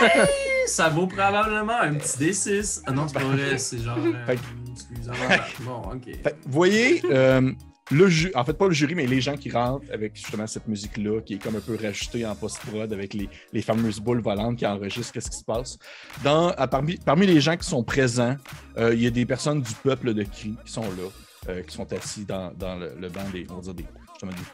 ça 0.68 0.90
vaut 0.90 1.08
probablement 1.08 1.80
un 1.82 1.94
petit 1.96 2.18
D6. 2.32 2.82
Ah 2.86 2.92
non, 2.92 3.08
c'est 3.08 3.14
pas 3.14 3.24
vrai, 3.26 3.58
c'est 3.58 3.80
genre. 3.80 3.98
euh, 3.98 4.36
excusez-moi. 4.72 5.38
Bon, 5.62 5.82
ok. 5.94 6.06
Fait 6.24 6.36
voyez, 6.48 7.02
euh, 7.06 7.52
le 7.92 8.38
en 8.38 8.46
fait, 8.46 8.54
pas 8.54 8.68
le 8.68 8.74
jury, 8.74 8.96
mais 8.96 9.06
les 9.06 9.20
gens 9.20 9.36
qui 9.36 9.52
rentrent 9.52 9.86
avec 9.92 10.16
justement 10.16 10.48
cette 10.48 10.68
musique-là, 10.68 11.22
qui 11.22 11.36
est 11.36 11.44
comme 11.44 11.56
un 11.56 11.60
peu 11.60 11.78
rajoutée 11.82 12.26
en 12.26 12.36
post-prod 12.36 12.92
avec 12.92 13.14
les, 13.14 13.30
les 13.52 13.62
fameuses 13.62 14.00
boules 14.00 14.22
volantes 14.22 14.58
qui 14.58 14.66
enregistrent 14.66 15.12
qu'est-ce 15.12 15.30
qui 15.30 15.38
se 15.38 15.44
passe. 15.44 15.78
Dans, 16.24 16.54
parmi, 16.72 16.98
parmi 16.98 17.26
les 17.26 17.42
gens 17.42 17.58
qui 17.58 17.68
sont 17.68 17.84
présents, 17.84 18.38
euh, 18.78 18.94
il 18.94 19.02
y 19.02 19.08
a 19.08 19.10
des 19.10 19.26
personnes 19.26 19.62
du 19.62 19.74
peuple 19.84 20.14
de 20.14 20.24
Cri 20.24 20.56
qui 20.66 20.72
sont 20.72 20.82
là, 20.82 21.50
euh, 21.50 21.62
qui 21.62 21.76
sont 21.76 21.92
assis 21.92 22.24
dans, 22.24 22.54
dans 22.58 22.78
le, 22.78 23.10
banc 23.10 23.30
des, 23.34 23.46
on 23.50 23.56
va 23.56 23.62
dire 23.62 23.74
des, 23.74 23.86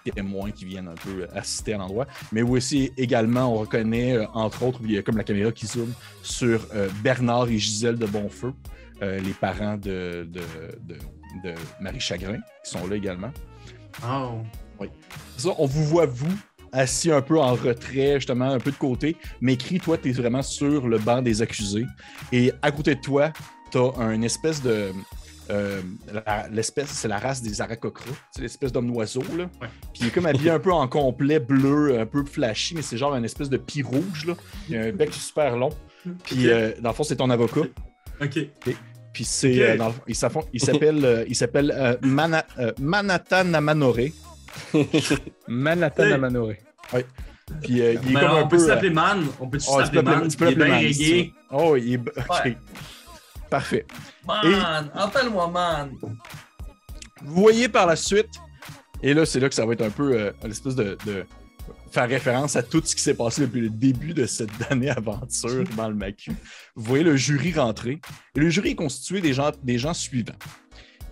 des 0.05 0.11
témoins 0.11 0.49
qui 0.49 0.65
viennent 0.65 0.87
un 0.87 0.95
peu 0.95 1.27
assister 1.35 1.73
à 1.73 1.77
l'endroit. 1.77 2.07
Mais 2.31 2.41
aussi, 2.41 2.91
également, 2.97 3.53
on 3.53 3.57
reconnaît, 3.57 4.13
euh, 4.17 4.25
entre 4.33 4.63
autres, 4.63 4.79
il 4.83 4.91
y 4.91 4.97
a 4.97 5.03
comme 5.03 5.17
la 5.17 5.23
caméra 5.23 5.51
qui 5.51 5.67
zoome 5.67 5.93
sur 6.23 6.61
Bernard 7.03 7.47
et 7.49 7.59
Gisèle 7.59 7.97
de 7.97 8.07
Bonfeu, 8.07 8.53
les 9.01 9.33
parents 9.39 9.77
de, 9.77 10.27
de, 10.29 10.41
de 11.43 11.53
Marie 11.79 11.99
Chagrin, 11.99 12.39
qui 12.63 12.71
sont 12.71 12.87
là 12.87 12.95
également. 12.95 13.31
Oh. 14.03 14.41
Ça, 15.37 15.49
on 15.57 15.65
vous 15.65 15.83
voit, 15.85 16.05
vous, 16.05 16.37
assis 16.71 17.11
un 17.11 17.21
peu 17.21 17.39
en 17.39 17.53
retrait, 17.53 18.15
justement, 18.15 18.49
un 18.49 18.59
peu 18.59 18.71
de 18.71 18.77
côté, 18.77 19.17
mais 19.41 19.57
Cri, 19.57 19.79
toi, 19.79 19.97
tu 19.97 20.09
es 20.09 20.11
vraiment 20.11 20.41
sur 20.41 20.87
le 20.87 20.97
banc 20.97 21.21
des 21.21 21.41
accusés. 21.41 21.85
Et 22.31 22.51
à 22.61 22.71
côté 22.71 22.95
de 22.95 23.01
toi, 23.01 23.31
tu 23.71 23.77
as 23.77 23.93
un 23.97 24.21
espèce 24.21 24.61
de. 24.61 24.91
euh, 25.49 25.81
l'espèce, 26.51 26.89
c'est 26.89 27.07
la 27.07 27.17
race 27.17 27.41
des 27.41 27.59
aracocras, 27.59 28.11
c'est 28.31 28.41
l'espèce 28.41 28.71
d'homme-oiseau, 28.71 29.23
là. 29.37 29.49
Ouais. 29.61 29.67
Puis 29.93 30.01
il 30.01 30.07
est 30.07 30.11
comme 30.11 30.27
habillé 30.27 30.51
un 30.51 30.59
peu 30.59 30.71
en 30.71 30.87
complet 30.87 31.39
bleu, 31.39 31.99
un 31.99 32.05
peu 32.05 32.23
flashy, 32.23 32.75
mais 32.75 32.81
c'est 32.81 32.97
genre 32.97 33.15
une 33.15 33.25
espèce 33.25 33.49
de 33.49 33.57
pie 33.57 33.81
rouge, 33.81 34.25
là. 34.27 34.35
Il 34.69 34.77
a 34.77 34.81
un 34.81 34.91
bec 34.91 35.13
super 35.13 35.57
long. 35.57 35.71
Puis 36.23 36.49
euh, 36.49 36.71
dans 36.79 36.89
le 36.89 36.95
fond, 36.95 37.03
c'est 37.03 37.17
ton 37.17 37.29
avocat. 37.29 37.61
Ok. 38.21 38.39
Puis 39.13 39.23
c'est. 39.25 39.61
Euh, 39.71 39.77
dans 39.77 39.87
le 39.87 39.93
fond, 40.29 40.43
il 40.53 40.61
s'appelle 40.61 41.03
euh, 41.05 41.25
il 41.27 41.35
s'appelle 41.35 41.73
euh, 41.75 41.95
Mana- 42.01 42.45
euh. 42.59 42.71
Manhattan 42.79 43.47
Hey. 46.05 46.13
à 46.13 46.17
Manoré. 46.17 46.59
Puis 47.63 47.81
euh, 47.81 47.93
il 48.03 48.11
est 48.11 48.13
comme 48.13 48.23
un 48.31 48.43
on 48.43 48.47
peu. 48.47 48.57
peut 48.57 48.63
euh, 48.63 48.67
s'appeler 48.67 48.89
Man. 48.91 49.25
On 49.39 49.47
peut 49.49 49.57
oh, 49.67 49.77
tu 49.79 49.83
s'appeler 49.85 50.01
Man? 50.03 50.27
tu 50.27 50.37
peux 50.37 50.45
Il 50.45 50.51
est 50.51 50.55
l'appeler 50.55 50.79
bien 50.79 50.89
reggae. 50.89 51.33
Oh, 51.51 51.75
il 51.75 51.93
est. 51.93 51.97
b- 51.97 52.09
ok. 52.17 52.45
Ouais. 52.45 52.57
Parfait. 53.49 53.85
Man, 54.27 54.91
appelle-moi 54.93 55.47
Man. 55.47 55.91
Vous 57.23 57.41
voyez 57.41 57.67
par 57.67 57.87
la 57.87 57.95
suite, 57.95 58.29
et 59.01 59.13
là, 59.13 59.25
c'est 59.25 59.39
là 59.39 59.49
que 59.49 59.55
ça 59.55 59.65
va 59.65 59.73
être 59.73 59.81
un 59.81 59.89
peu 59.89 60.13
euh, 60.13 60.31
une 60.43 60.51
espèce 60.51 60.75
de, 60.75 60.97
de 61.05 61.25
faire 61.91 62.07
référence 62.07 62.55
à 62.55 62.63
tout 62.63 62.81
ce 62.83 62.95
qui 62.95 63.01
s'est 63.01 63.13
passé 63.13 63.41
depuis 63.41 63.61
le 63.61 63.69
début 63.69 64.13
de 64.13 64.25
cette 64.25 64.49
année 64.71 64.89
aventure 64.89 65.63
dans 65.75 65.89
le 65.89 65.95
Macu. 65.95 66.31
Vous 66.75 66.83
voyez 66.83 67.03
le 67.03 67.15
jury 67.15 67.53
rentrer. 67.53 67.99
Et 68.35 68.39
le 68.39 68.49
jury 68.49 68.69
est 68.71 68.75
constitué 68.75 69.21
des 69.21 69.33
gens, 69.33 69.51
des 69.63 69.77
gens 69.77 69.93
suivants. 69.93 70.33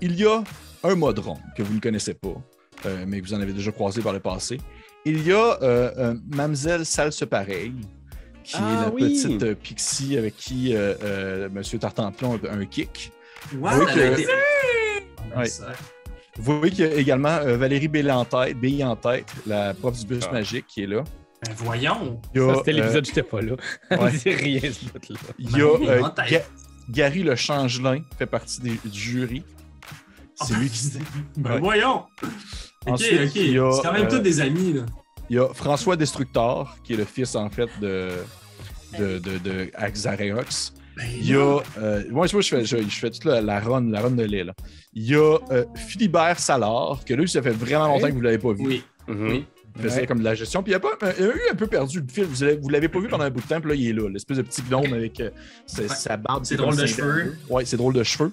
Il 0.02 0.16
y 0.16 0.26
a 0.26 0.44
un 0.84 0.96
modron 0.96 1.38
que 1.56 1.64
vous 1.64 1.74
ne 1.74 1.80
connaissez 1.80 2.14
pas, 2.14 2.36
euh, 2.86 3.06
mais 3.08 3.20
que 3.22 3.26
vous 3.28 3.34
en 3.34 3.42
avez 3.42 3.54
déjà 3.54 3.72
croisé 3.72 4.02
par 4.02 4.14
le 4.14 4.20
passé. 4.20 4.60
Il 5.06 5.26
y 5.26 5.32
a 5.32 5.58
euh, 5.64 5.92
euh, 5.98 6.16
Mamselle 6.36 6.86
Salsepareil, 6.86 7.74
qui 8.44 8.56
Ah 8.60 8.72
est 8.72 8.82
la 8.86 8.90
oui. 8.94 9.02
petite 9.24 9.44
euh, 9.44 9.56
pixie 9.56 10.18
avec 10.18 10.36
qui 10.38 10.76
euh, 10.76 10.94
euh, 11.04 11.50
M. 11.54 11.62
Tartampion 11.80 12.40
a 12.48 12.54
un 12.54 12.66
kick. 12.66 13.12
Oui, 13.54 13.70
que- 13.94 15.38
Ouais. 15.38 15.50
Vous 16.38 16.58
voyez 16.60 16.72
qu'il 16.74 16.86
y 16.86 16.88
a 16.88 16.94
également 16.96 17.29
euh, 17.38 17.58
Valérie 17.58 17.88
Bélé 17.88 18.12
en 18.12 18.25
tête, 18.25 18.58
Billy 18.60 18.84
en 18.84 18.96
tête, 18.96 19.25
la 19.46 19.74
prof 19.74 19.98
du 19.98 20.06
bus 20.06 20.24
Ah. 20.29 20.34
magique 20.34 20.65
qui 20.67 20.84
est 20.84 20.88
là. 20.88 21.03
Ben 21.46 21.53
voyons. 21.58 22.20
C'était 22.34 22.72
euh, 22.72 22.74
l'épisode, 22.74 23.06
j'étais 23.06 23.24
pas 23.24 23.41
là. 23.41 23.53
ouais. 23.91 24.12
C'est 24.17 24.34
rien, 24.36 24.60
ce 24.62 24.86
bout-là. 24.86 25.20
il 25.39 25.51
y 25.51 25.62
a 25.62 25.77
Ben, 25.77 25.88
euh. 25.89 26.29
Ga- 26.29 26.46
Gary 26.89 27.24
le 27.24 27.36
Changelin, 27.36 28.01
fait 28.17 28.25
partie 28.25 28.62
des- 28.62 28.79
du 28.86 29.00
jury. 29.00 29.44
C'est 30.36 30.53
lui 30.56 30.70
qui. 30.70 30.91
Ben 31.38 31.53
Ouais. 31.53 31.60
voyons. 31.60 32.03
Ok, 32.86 32.94
Ensuite, 32.94 33.22
ok. 33.29 33.36
il 33.36 33.51
y 33.53 33.60
a, 33.60 33.72
C'est 33.72 33.82
quand 33.82 33.94
même 33.94 34.06
euh, 34.06 34.10
tous 34.10 34.20
des 34.20 34.39
amis, 34.41 34.74
là. 34.74 34.82
Il 35.29 35.36
y 35.36 35.39
a 35.39 35.48
François 35.53 35.96
Destructor, 35.96 36.75
qui 36.84 36.94
est 36.94 36.98
le 36.98 37.06
fils, 37.06 37.36
en 37.36 37.50
fait, 37.50 37.70
de, 37.82 38.10
de, 38.98 39.20
de, 39.20 39.38
de 39.39 39.72
Axareox. 39.74 40.74
Il 41.18 41.30
y 41.30 41.36
a. 41.36 41.60
Euh, 41.80 42.04
moi, 42.12 42.27
je, 42.27 42.39
je, 42.42 42.48
fais, 42.48 42.66
je, 42.66 42.77
je 42.77 43.00
fais 43.00 43.10
toute 43.12 43.25
la, 43.25 43.42
la 43.42 43.60
run, 43.60 43.89
la 43.89 44.01
run 44.01 44.12
de 44.12 44.24
lait. 44.24 44.44
Là. 44.44 44.54
Il 44.94 45.04
y 45.06 45.16
a 45.16 45.38
euh, 45.51 45.66
Philibert 45.75 46.39
Salard, 46.39 47.01
que 47.06 47.13
lui, 47.13 47.27
ça 47.30 47.42
fait 47.42 47.51
vraiment 47.51 47.88
longtemps 47.88 48.08
que 48.08 48.13
vous 48.13 48.20
ne 48.20 48.24
l'avez 48.24 48.38
pas 48.39 48.54
vu. 48.54 48.66
Oui. 48.66 48.84
Mhm. 49.08 49.44
Il 49.80 49.84
faisait 49.84 50.01
Ouais. 50.01 50.08
comme 50.08 50.18
de 50.20 50.24
la 50.24 50.34
gestion. 50.34 50.63
Puis 50.63 50.72
il 50.72 50.75
a, 50.75 50.80
pas, 50.80 50.89
il 51.20 51.24
a 51.24 51.27
eu 51.27 51.42
un 51.51 51.56
peu 51.56 51.68
perdu 51.68 52.00
le 52.01 52.08
fil. 52.12 52.24
Vous 52.24 52.44
l'avez, 52.44 52.58
vous 52.58 52.70
l'avez 52.70 52.88
pas 52.88 53.00
vu 53.00 53.08
pendant 53.10 53.25
un 53.25 53.30
bout 53.30 53.42
de 53.42 53.46
temps, 53.48 53.62
puis 53.62 53.70
là, 53.70 53.75
il 53.75 53.89
est 53.89 53.94
là. 53.94 54.10
L'espèce 54.10 54.38
de 54.38 54.42
petit 54.42 54.63
gnome 54.63 54.92
avec 54.92 55.20
euh, 55.20 55.30
sa, 55.68 55.84
Ouais. 55.84 55.88
sa 55.88 56.18
barbe. 56.18 56.46
C'est 56.46 56.56
drôle 56.56 56.75
de 56.75 56.86
cheveux. 56.88 57.38
Ouais, 57.48 57.63
c'est 57.63 57.77
drôle 57.77 57.94
de 57.94 58.01
cheveux. 58.01 58.32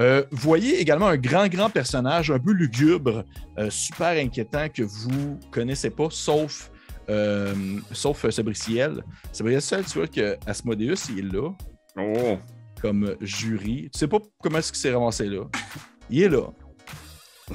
Euh, 0.00 0.24
vous 0.32 0.38
voyez 0.48 0.80
également 0.80 1.06
un 1.06 1.16
grand, 1.16 1.46
grand 1.46 1.70
personnage, 1.70 2.32
un 2.32 2.40
peu 2.40 2.50
lugubre, 2.52 3.24
euh, 3.58 3.70
super 3.70 4.08
inquiétant 4.20 4.66
que 4.68 4.82
vous 4.82 5.38
connaissez 5.52 5.90
pas, 5.90 6.08
sauf, 6.10 6.72
euh, 7.08 7.54
sauf 7.92 8.24
euh, 8.24 8.32
Sabriciel. 8.32 9.04
Sabriciel, 9.30 9.84
tu 9.84 9.98
vois 9.98 10.08
que 10.08 10.36
Asmodeus, 10.44 11.08
il 11.10 11.20
est 11.20 11.32
là, 11.32 11.50
Oh. 11.98 12.38
comme 12.80 13.14
jury. 13.20 13.88
Tu 13.92 13.98
sais 13.98 14.08
pas 14.08 14.18
comment 14.42 14.58
est-ce 14.58 14.72
qu'il 14.72 14.80
s'est 14.80 14.92
ramassé 14.94 15.26
là. 15.26 15.44
Il 16.08 16.22
est 16.22 16.28
là. 16.28 16.42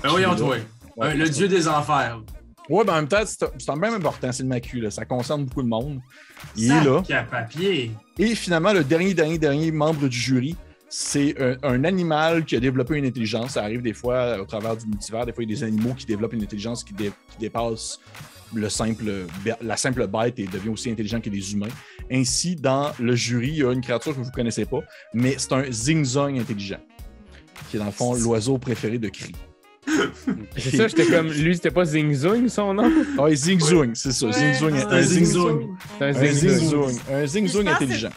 Ben 0.03 0.09
voyons, 0.09 0.35
toi. 0.35 0.55
Ouais. 0.97 1.07
Euh, 1.07 1.13
le 1.15 1.29
dieu 1.29 1.47
des 1.47 1.67
enfers. 1.67 2.21
Ouais, 2.69 2.83
ben 2.83 2.93
en 2.93 2.95
même 2.97 3.07
temps, 3.07 3.23
c'est 3.25 3.75
même 3.75 3.93
important, 3.93 4.31
c'est 4.31 4.43
le 4.43 4.49
macu, 4.49 4.79
là. 4.81 4.89
Ça 4.89 5.05
concerne 5.05 5.45
beaucoup 5.45 5.61
de 5.61 5.67
monde. 5.67 5.99
Il 6.55 6.71
est 6.71 6.83
là. 6.83 7.01
À 7.09 7.23
papier. 7.23 7.91
Et 8.17 8.33
finalement, 8.35 8.73
le 8.73 8.83
dernier, 8.83 9.13
dernier, 9.13 9.37
dernier 9.37 9.71
membre 9.71 10.07
du 10.07 10.17
jury, 10.17 10.55
c'est 10.89 11.35
un, 11.41 11.57
un 11.63 11.83
animal 11.83 12.43
qui 12.45 12.55
a 12.55 12.59
développé 12.59 12.95
une 12.97 13.05
intelligence. 13.05 13.51
Ça 13.51 13.63
arrive 13.63 13.81
des 13.81 13.93
fois 13.93 14.15
euh, 14.15 14.41
au 14.41 14.45
travers 14.45 14.75
du 14.77 14.85
multivers. 14.87 15.25
Des 15.25 15.33
fois, 15.33 15.43
il 15.43 15.49
y 15.49 15.53
a 15.53 15.55
des 15.57 15.63
animaux 15.63 15.93
qui 15.93 16.05
développent 16.05 16.33
une 16.33 16.43
intelligence 16.43 16.83
qui, 16.83 16.93
dé- 16.93 17.11
qui 17.31 17.37
dépasse 17.39 17.99
le 18.55 18.69
simple, 18.69 19.25
la 19.61 19.77
simple 19.77 20.07
bête 20.07 20.39
et 20.39 20.45
devient 20.47 20.69
aussi 20.69 20.89
intelligent 20.91 21.21
que 21.21 21.29
les 21.29 21.53
humains. 21.53 21.67
Ainsi, 22.11 22.55
dans 22.55 22.91
le 22.99 23.15
jury, 23.15 23.49
il 23.49 23.57
y 23.57 23.63
a 23.63 23.71
une 23.71 23.81
créature 23.81 24.13
que 24.13 24.19
vous 24.19 24.25
ne 24.25 24.31
connaissez 24.31 24.65
pas, 24.65 24.79
mais 25.13 25.35
c'est 25.37 25.53
un 25.53 25.63
zing-zong 25.69 26.39
intelligent, 26.39 26.79
qui 27.69 27.77
est 27.77 27.79
dans 27.79 27.85
le 27.85 27.91
fond 27.91 28.13
l'oiseau 28.15 28.57
préféré 28.57 28.97
de 28.97 29.09
Cri. 29.09 29.33
C'est 30.57 30.77
ça, 30.77 30.87
j'étais 30.87 31.05
comme. 31.05 31.27
Lui, 31.31 31.53
c'était 31.55 31.69
pas 31.69 31.85
Zing 31.85 32.11
Zung, 32.13 32.47
son 32.49 32.73
nom? 32.73 32.91
Ah, 33.19 33.23
oui, 33.25 33.35
zing-zong, 33.35 33.93
c'est 33.93 34.11
ça. 34.13 34.25
Ouais, 34.25 34.33
un 34.33 34.49
un 34.49 35.01
zing-zong. 35.01 35.01
zing-zong. 35.03 35.77
C'est 35.99 36.05
un 36.05 36.07
Un 36.07 37.25
Zing 37.27 37.47
Zung. 37.47 37.51
zing-zong. 37.53 37.67
Un 37.67 37.71
intelligent. 37.73 38.09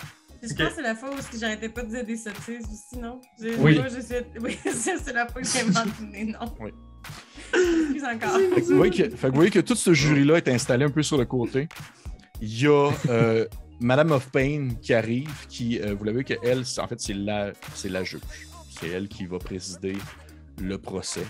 Je 0.42 0.48
pense 0.54 0.56
que 0.68 0.74
c'est 0.76 0.82
la 0.82 0.94
fois 0.94 1.10
où 1.10 1.38
j'arrêtais 1.38 1.68
pas 1.68 1.82
de 1.82 1.88
dire 1.90 2.06
des 2.06 2.16
sottises 2.16 2.64
aussi, 2.72 2.98
non? 3.02 3.20
Oui. 3.58 3.76
moi, 3.78 3.88
je 3.88 4.00
suis- 4.00 4.14
Oui, 4.40 4.56
c'est 4.64 5.12
la 5.12 5.26
fois 5.26 5.42
que 5.42 5.46
j'ai 5.48 5.64
mentionné, 5.70 6.24
non? 6.24 6.54
Oui. 6.60 6.70
Plus 7.52 8.04
encore. 8.04 8.38
Fait 8.54 8.60
que 8.60 8.66
vous 8.66 8.76
voyez 8.76 8.90
que, 8.92 9.10
fait 9.16 9.26
que 9.26 9.26
vous 9.28 9.34
voyez 9.34 9.50
que 9.50 9.60
tout 9.60 9.74
ce 9.74 9.92
jury-là 9.92 10.36
est 10.38 10.48
installé 10.48 10.84
un 10.84 10.90
peu 10.90 11.02
sur 11.02 11.18
le 11.18 11.24
côté. 11.24 11.68
Il 12.40 12.60
y 12.62 12.66
a 12.66 12.90
euh, 13.08 13.46
Madame 13.80 14.12
of 14.12 14.30
Pain 14.30 14.68
qui 14.80 14.94
arrive, 14.94 15.30
qui, 15.48 15.80
euh, 15.80 15.94
vous 15.98 16.04
l'avez 16.04 16.18
vu 16.18 16.24
qu'elle, 16.24 16.64
c'est- 16.64 16.80
en 16.80 16.86
fait, 16.88 17.00
c'est 17.00 17.14
la, 17.14 17.52
c'est 17.74 17.88
la 17.88 18.04
juge. 18.04 18.20
C'est 18.80 18.88
elle 18.88 19.08
qui 19.08 19.26
va 19.26 19.38
présider 19.38 19.96
le 20.60 20.78
procès. 20.78 21.26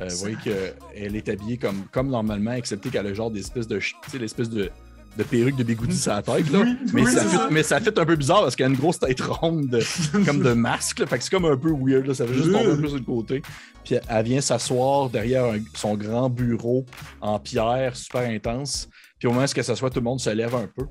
Euh, 0.00 0.08
vous 0.08 0.16
voyez 0.18 0.36
qu'elle 0.42 1.16
est 1.16 1.28
habillée 1.28 1.56
comme, 1.56 1.84
comme 1.92 2.08
normalement, 2.08 2.52
excepté 2.52 2.90
qu'elle 2.90 3.06
a 3.06 3.08
le 3.10 3.14
genre 3.14 3.30
des 3.30 3.40
espèces 3.40 3.66
de, 3.68 3.78
ch- 3.80 3.94
tu 4.04 4.10
sais, 4.10 4.18
l'espèce 4.18 4.50
de, 4.50 4.70
de 5.16 5.22
perruque 5.22 5.56
de 5.56 5.62
bigoudi 5.64 5.96
sur 5.96 6.12
la 6.12 6.22
tête. 6.22 6.50
Là. 6.50 6.60
Oui, 6.62 6.76
mais, 6.92 7.02
oui, 7.02 7.12
ça 7.12 7.24
fait, 7.24 7.36
ça. 7.36 7.48
mais 7.50 7.62
ça 7.62 7.80
fait 7.80 7.98
un 7.98 8.04
peu 8.04 8.16
bizarre 8.16 8.42
parce 8.42 8.56
qu'elle 8.56 8.66
a 8.66 8.70
une 8.70 8.76
grosse 8.76 8.98
tête 8.98 9.20
ronde, 9.20 9.68
de- 9.68 10.24
comme 10.24 10.42
de 10.42 10.52
masque. 10.52 10.98
là. 11.00 11.06
Fait 11.06 11.18
que 11.18 11.24
c'est 11.24 11.30
comme 11.30 11.44
un 11.44 11.56
peu 11.56 11.70
weird. 11.72 12.06
là. 12.06 12.14
Ça 12.14 12.26
fait 12.26 12.34
juste 12.34 12.52
tomber 12.52 12.70
un 12.72 12.76
peu 12.76 12.88
sur 12.88 12.96
le 12.98 13.04
côté. 13.04 13.42
Puis 13.84 13.96
elle 14.08 14.24
vient 14.24 14.40
s'asseoir 14.40 15.10
derrière 15.10 15.44
un- 15.44 15.58
son 15.74 15.94
grand 15.96 16.28
bureau 16.30 16.84
en 17.20 17.38
pierre 17.38 17.94
super 17.96 18.22
intense. 18.22 18.88
Puis 19.18 19.28
au 19.28 19.32
moment 19.32 19.44
où 19.46 19.48
elle 19.56 19.64
s'assoit, 19.64 19.90
tout 19.90 20.00
le 20.00 20.04
monde 20.04 20.20
se 20.20 20.30
lève 20.30 20.54
un 20.54 20.66
peu. 20.66 20.86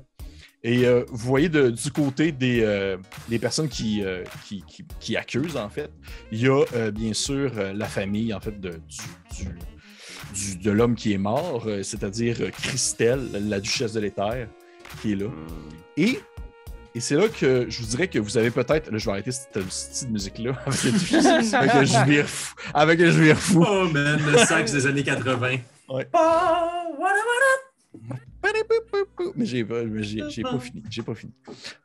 Et 0.66 0.86
euh, 0.86 1.04
vous 1.08 1.28
voyez 1.28 1.50
de- 1.50 1.68
du 1.68 1.90
côté 1.90 2.32
des, 2.32 2.60
euh, 2.62 2.96
des 3.28 3.38
personnes 3.38 3.68
qui, 3.68 4.02
euh, 4.02 4.24
qui, 4.46 4.64
qui- 4.66 4.86
qui 4.98 5.14
accusent, 5.16 5.58
en 5.58 5.68
fait, 5.68 5.90
il 6.32 6.40
y 6.40 6.48
a 6.48 6.64
bien 6.90 7.12
sûr 7.12 7.52
la 7.74 7.84
famille, 7.86 8.32
en 8.32 8.40
fait, 8.40 8.58
de, 8.58 8.70
du, 8.70 9.44
du- 9.44 9.50
du- 10.34 10.56
de 10.56 10.70
l'homme 10.70 10.94
qui 10.96 11.12
est 11.12 11.18
mort, 11.18 11.64
euh, 11.66 11.82
c'est-à-dire 11.82 12.36
euh, 12.40 12.50
Christelle, 12.50 13.30
la 13.32 13.60
duchesse 13.60 13.92
de 13.92 14.00
l'éther, 14.00 14.48
qui 15.00 15.12
est 15.12 15.16
là. 15.16 15.26
Et, 15.96 16.18
et 16.94 17.00
c'est 17.00 17.14
là 17.16 17.28
que 17.28 17.66
je 17.68 17.80
vous 17.80 17.86
dirais 17.86 18.08
que 18.08 18.18
vous 18.18 18.36
avez 18.36 18.50
peut-être. 18.50 18.90
Là, 18.90 18.98
je 18.98 19.04
vais 19.06 19.10
arrêter 19.12 19.32
cette, 19.32 19.52
petite 19.52 20.10
musique-là 20.10 20.52
avec, 20.66 21.74
le- 21.74 21.84
juif 22.06 22.26
fou. 22.26 22.54
Avec 22.74 22.98
le 23.00 23.10
juif 23.10 23.38
fou. 23.38 23.64
Oh 23.66 23.88
man, 23.88 24.20
le 24.30 24.38
sax 24.38 24.72
des 24.72 24.86
années 24.86 25.02
80. 25.04 25.56
Ouais. 25.88 26.08
Oh. 26.12 26.18
Mais 29.36 29.46
j'ai 29.46 29.64
pas, 29.64 29.82
mais 29.84 30.02
j'ai- 30.02 30.22
j'ai 30.30 30.42
pas 30.42 30.58
fini. 30.58 30.82
J'ai 30.90 31.02
pas 31.02 31.14
fini. 31.14 31.32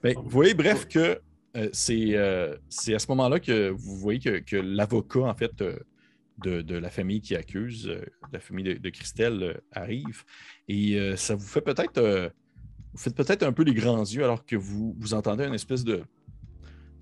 Ben, 0.04 0.14
vous 0.16 0.30
voyez, 0.30 0.54
bref, 0.54 0.88
que 0.88 1.20
euh, 1.56 1.70
c'est 1.72 2.10
euh, 2.16 2.56
c'est 2.70 2.94
à 2.94 3.00
ce 3.00 3.08
moment-là 3.10 3.40
que 3.40 3.70
vous 3.70 3.96
voyez 3.96 4.20
que, 4.20 4.40
que 4.40 4.58
l'avocat, 4.58 5.22
en 5.22 5.34
fait, 5.34 5.52
euh, 5.62 5.78
de, 6.40 6.76
la 6.76 6.90
famille 6.90 7.22
qui 7.22 7.36
accuse, 7.36 7.88
euh, 7.88 8.06
la 8.32 8.40
famille 8.40 8.80
de, 8.80 8.90
Christelle, 8.90 9.44
euh, 9.44 9.54
arrive. 9.72 10.24
Et 10.68 10.96
euh, 11.00 11.16
ça 11.16 11.36
vous 11.36 11.46
fait 11.46 11.62
peut-être. 11.62 12.32
peut-être 13.16 13.44
un 13.44 13.54
peu 13.54 13.64
les 13.64 13.74
grands 13.74 14.02
yeux 14.02 14.24
alors 14.24 14.46
que 14.46 14.56
vous, 14.56 14.96
entendez 15.14 15.46
une 15.46 15.54
espèce 15.54 15.84
de, 15.84 16.04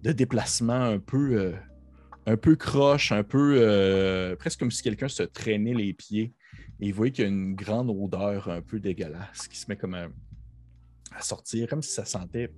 déplacement 0.02 0.84
un 0.84 1.00
peu, 1.00 1.54
un 2.26 2.38
peu 2.38 2.56
croche, 2.56 3.12
un 3.12 3.24
peu 3.24 4.36
presque 4.40 4.60
comme 4.60 4.72
si 4.72 4.82
quelqu'un 4.84 5.10
se 5.10 5.24
traînait 5.24 5.74
les 5.74 5.94
pieds. 5.94 6.34
Et 6.80 6.92
vous 6.92 6.98
voyez 6.98 7.12
qu'il 7.12 7.26
y 7.26 7.28
a 7.28 7.30
une 7.30 7.56
grande 7.56 7.90
odeur 7.90 8.50
un 8.50 8.62
peu 8.62 8.80
dégueulasse 8.80 9.48
qui 9.48 9.58
se 9.58 9.66
met 9.68 9.76
comme 9.76 9.96
à, 9.96 10.08
à 11.12 11.22
sortir, 11.22 11.68
comme 11.68 11.82
si 11.82 11.92
ça 11.92 12.06
sentait 12.06 12.52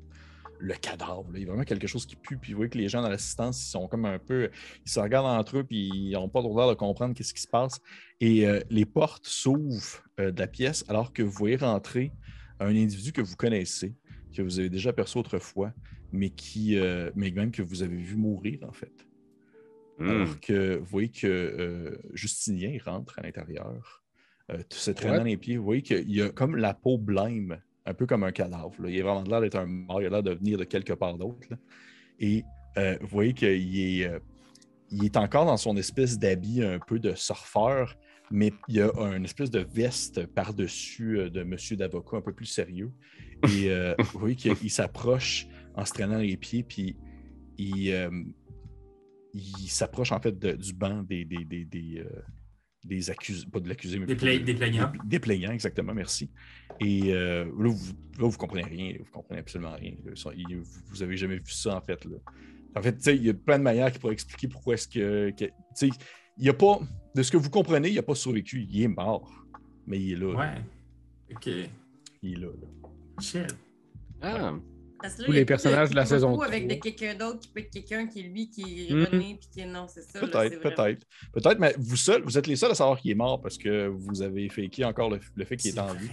le 0.59 0.73
cadavre. 0.75 1.25
là. 1.31 1.39
Il 1.39 1.41
y 1.41 1.45
a 1.45 1.47
vraiment 1.47 1.63
quelque 1.63 1.87
chose 1.87 2.05
qui 2.05 2.15
pue. 2.15 2.37
Puis 2.37 2.53
vous 2.53 2.57
voyez 2.57 2.69
que 2.69 2.77
les 2.77 2.89
gens 2.89 3.01
dans 3.01 3.09
l'assistance, 3.09 3.65
ils 3.65 3.69
sont 3.69 3.87
comme 3.87 4.05
un 4.05 4.19
peu. 4.19 4.49
Ils 4.85 4.91
se 4.91 4.99
regardent 4.99 5.27
entre 5.27 5.57
eux, 5.57 5.63
puis 5.63 5.89
ils 5.93 6.11
n'ont 6.11 6.29
pas 6.29 6.41
l'odeur 6.41 6.69
de 6.69 6.75
comprendre 6.75 7.15
qu'est-ce 7.15 7.33
qui 7.33 7.41
se 7.41 7.47
passe. 7.47 7.79
Et 8.19 8.47
euh, 8.47 8.59
les 8.69 8.85
portes 8.85 9.25
s'ouvrent 9.25 10.03
euh, 10.19 10.31
de 10.31 10.39
la 10.39 10.47
pièce 10.47 10.85
alors 10.87 11.13
que 11.13 11.23
vous 11.23 11.31
voyez 11.31 11.55
rentrer 11.55 12.11
un 12.59 12.75
individu 12.75 13.11
que 13.11 13.21
vous 13.21 13.35
connaissez, 13.35 13.95
que 14.35 14.41
vous 14.41 14.59
avez 14.59 14.69
déjà 14.69 14.89
aperçu 14.89 15.17
autrefois, 15.17 15.73
mais 16.11 16.29
qui, 16.29 16.77
euh, 16.77 17.09
mais 17.15 17.31
même 17.31 17.51
que 17.51 17.61
vous 17.61 17.83
avez 17.83 17.97
vu 17.97 18.15
mourir 18.15 18.59
en 18.67 18.73
fait. 18.73 18.93
Hmm. 19.97 20.09
Alors 20.09 20.39
que 20.39 20.77
vous 20.77 20.85
voyez 20.85 21.09
que 21.09 21.99
Justinien 22.13 22.77
rentre 22.85 23.19
à 23.19 23.21
l'intérieur, 23.21 23.99
euh, 24.51 24.57
se 24.69 24.91
traînant 24.91 25.23
les 25.23 25.37
pieds. 25.37 25.57
Vous 25.57 25.63
voyez 25.63 25.81
qu'il 25.81 26.11
y 26.11 26.21
a 26.21 26.29
comme 26.29 26.55
la 26.55 26.73
peau 26.73 26.97
blême, 26.97 27.61
un 27.89 27.93
peu 27.93 28.05
comme 28.05 28.23
un 28.23 28.31
cadavre. 28.31 28.73
là. 28.81 28.89
Il 28.89 28.99
a 29.01 29.03
vraiment 29.03 29.23
l'air 29.23 29.41
d'être 29.41 29.55
un 29.57 29.65
mort, 29.65 30.01
il 30.01 30.05
a 30.07 30.09
l'air 30.09 30.23
de 30.23 30.31
venir 30.33 30.57
de 30.57 30.63
quelque 30.63 30.93
part 30.93 31.17
d'autre. 31.17 31.47
Et 32.19 32.43
euh, 32.77 32.97
vous 33.01 33.07
voyez 33.07 33.33
qu'il 33.33 33.47
est, 33.79 34.05
euh, 34.07 34.19
il 34.91 35.03
est 35.05 35.17
encore 35.17 35.45
dans 35.45 35.57
son 35.57 35.75
espèce 35.77 36.19
d'habit 36.19 36.63
un 36.63 36.79
peu 36.79 36.99
de 36.99 37.13
surfeur, 37.15 37.95
mais 38.31 38.53
il 38.67 38.75
y 38.75 38.81
a 38.81 38.91
une 39.15 39.25
espèce 39.25 39.49
de 39.49 39.59
veste 39.59 40.25
par-dessus 40.27 41.17
euh, 41.19 41.29
de 41.29 41.41
monsieur 41.43 41.75
d'avocat 41.75 42.17
un 42.17 42.21
peu 42.21 42.33
plus 42.33 42.45
sérieux. 42.45 42.91
Et 43.55 43.71
euh, 43.71 43.95
vous 44.13 44.19
voyez 44.19 44.35
qu'il 44.35 44.53
il 44.61 44.69
s'approche 44.69 45.47
en 45.75 45.83
se 45.85 45.93
traînant 45.93 46.19
les 46.19 46.37
pieds, 46.37 46.63
puis 46.63 46.95
il, 47.57 47.89
il 49.33 49.69
s'approche 49.69 50.11
en 50.11 50.19
fait 50.19 50.37
de- 50.37 50.53
du 50.53 50.73
banc 50.73 51.03
des, 51.03 51.25
des, 51.25 51.43
des, 51.45 51.65
des, 51.65 52.03
des 52.83 53.09
accusés, 53.09 53.45
pas 53.51 53.59
de 53.59 53.67
l'accusé, 53.69 53.99
mais 53.99 54.05
Des, 54.05 54.15
plaignants. 54.15 54.91
des 55.05 55.19
plaignants, 55.19 55.51
exactement, 55.51 55.93
merci. 55.93 56.29
Et 56.81 57.13
euh, 57.13 57.45
là, 57.45 57.69
vous, 57.69 57.93
là, 58.17 58.27
vous 58.29 58.37
comprenez 58.37 58.63
rien, 58.63 58.95
vous 58.99 59.11
comprenez 59.11 59.39
absolument 59.41 59.73
rien. 59.75 59.93
là. 60.05 60.11
Vous, 60.89 61.03
avez 61.03 61.17
jamais 61.17 61.35
vu 61.37 61.51
ça, 61.51 61.75
en 61.77 61.81
fait. 61.81 62.03
Là. 62.05 62.15
En 62.75 62.81
fait, 62.81 62.93
tu 62.97 63.03
sais, 63.03 63.15
il 63.15 63.25
y 63.25 63.29
a 63.29 63.33
plein 63.33 63.57
de 63.57 63.63
manières 63.63 63.91
qui 63.91 63.99
pourraient 63.99 64.13
expliquer 64.13 64.47
pourquoi 64.47 64.75
est-ce 64.75 64.87
que. 64.87 65.31
que- 65.31 65.45
tu 65.45 65.51
sais, 65.73 65.89
il 66.37 66.43
n'y 66.43 66.49
a 66.49 66.53
pas. 66.53 66.79
De 67.15 67.23
ce 67.23 67.31
que 67.31 67.37
vous 67.37 67.49
comprenez, 67.49 67.89
il 67.89 67.95
n'a 67.95 68.03
pas 68.03 68.15
survécu. 68.15 68.65
Il 68.69 68.81
est 68.83 68.87
mort. 68.87 69.45
Mais 69.87 69.99
il 69.99 70.13
est 70.13 70.15
là. 70.15 70.33
là. 70.33 70.39
Ouais. 70.39 71.35
Ok. 71.35 71.47
Il 72.21 72.33
est 72.33 72.35
là. 72.37 72.47
là. 72.47 72.89
Shit. 73.21 73.55
Ah. 74.21 74.53
Parce 75.01 75.15
que 75.15 75.21
là, 75.21 75.25
Tous 75.27 75.31
les 75.31 75.45
personnages 75.45 75.89
de 75.91 75.95
la 75.95 76.05
saison 76.05 76.39
avec 76.41 76.67
de 76.67 76.73
3. 76.75 76.81
quelqu'un 76.81 77.15
d'autre 77.15 77.39
qui 77.39 77.47
peut 77.47 77.61
être 77.61 77.71
quelqu'un 77.71 78.05
qui 78.07 78.19
est 78.19 78.23
lui 78.23 78.49
qui 78.49 78.89
est. 78.89 78.93
René 78.93 79.37
puis 79.39 79.49
qui 79.51 79.61
est 79.61 79.65
non, 79.65 79.87
c'est 79.87 80.01
ça. 80.01 80.19
Peut-être, 80.19 80.59
peut-être. 80.61 81.05
Peut-être, 81.31 81.57
mais 81.59 81.73
vous 81.77 81.95
seuls, 81.95 82.21
vous 82.23 82.37
êtes 82.37 82.47
les 82.47 82.57
seuls 82.57 82.71
à 82.71 82.75
savoir 82.75 82.99
qu'il 82.99 83.09
est 83.11 83.15
mort 83.15 83.41
parce 83.41 83.57
que 83.57 83.87
vous 83.87 84.21
avez 84.21 84.49
faké 84.49 84.83
encore 84.83 85.09
le, 85.09 85.19
le 85.35 85.45
fait 85.45 85.55
qu'il 85.55 85.73
est 85.73 85.79
en 85.79 85.93
vie. 85.93 86.09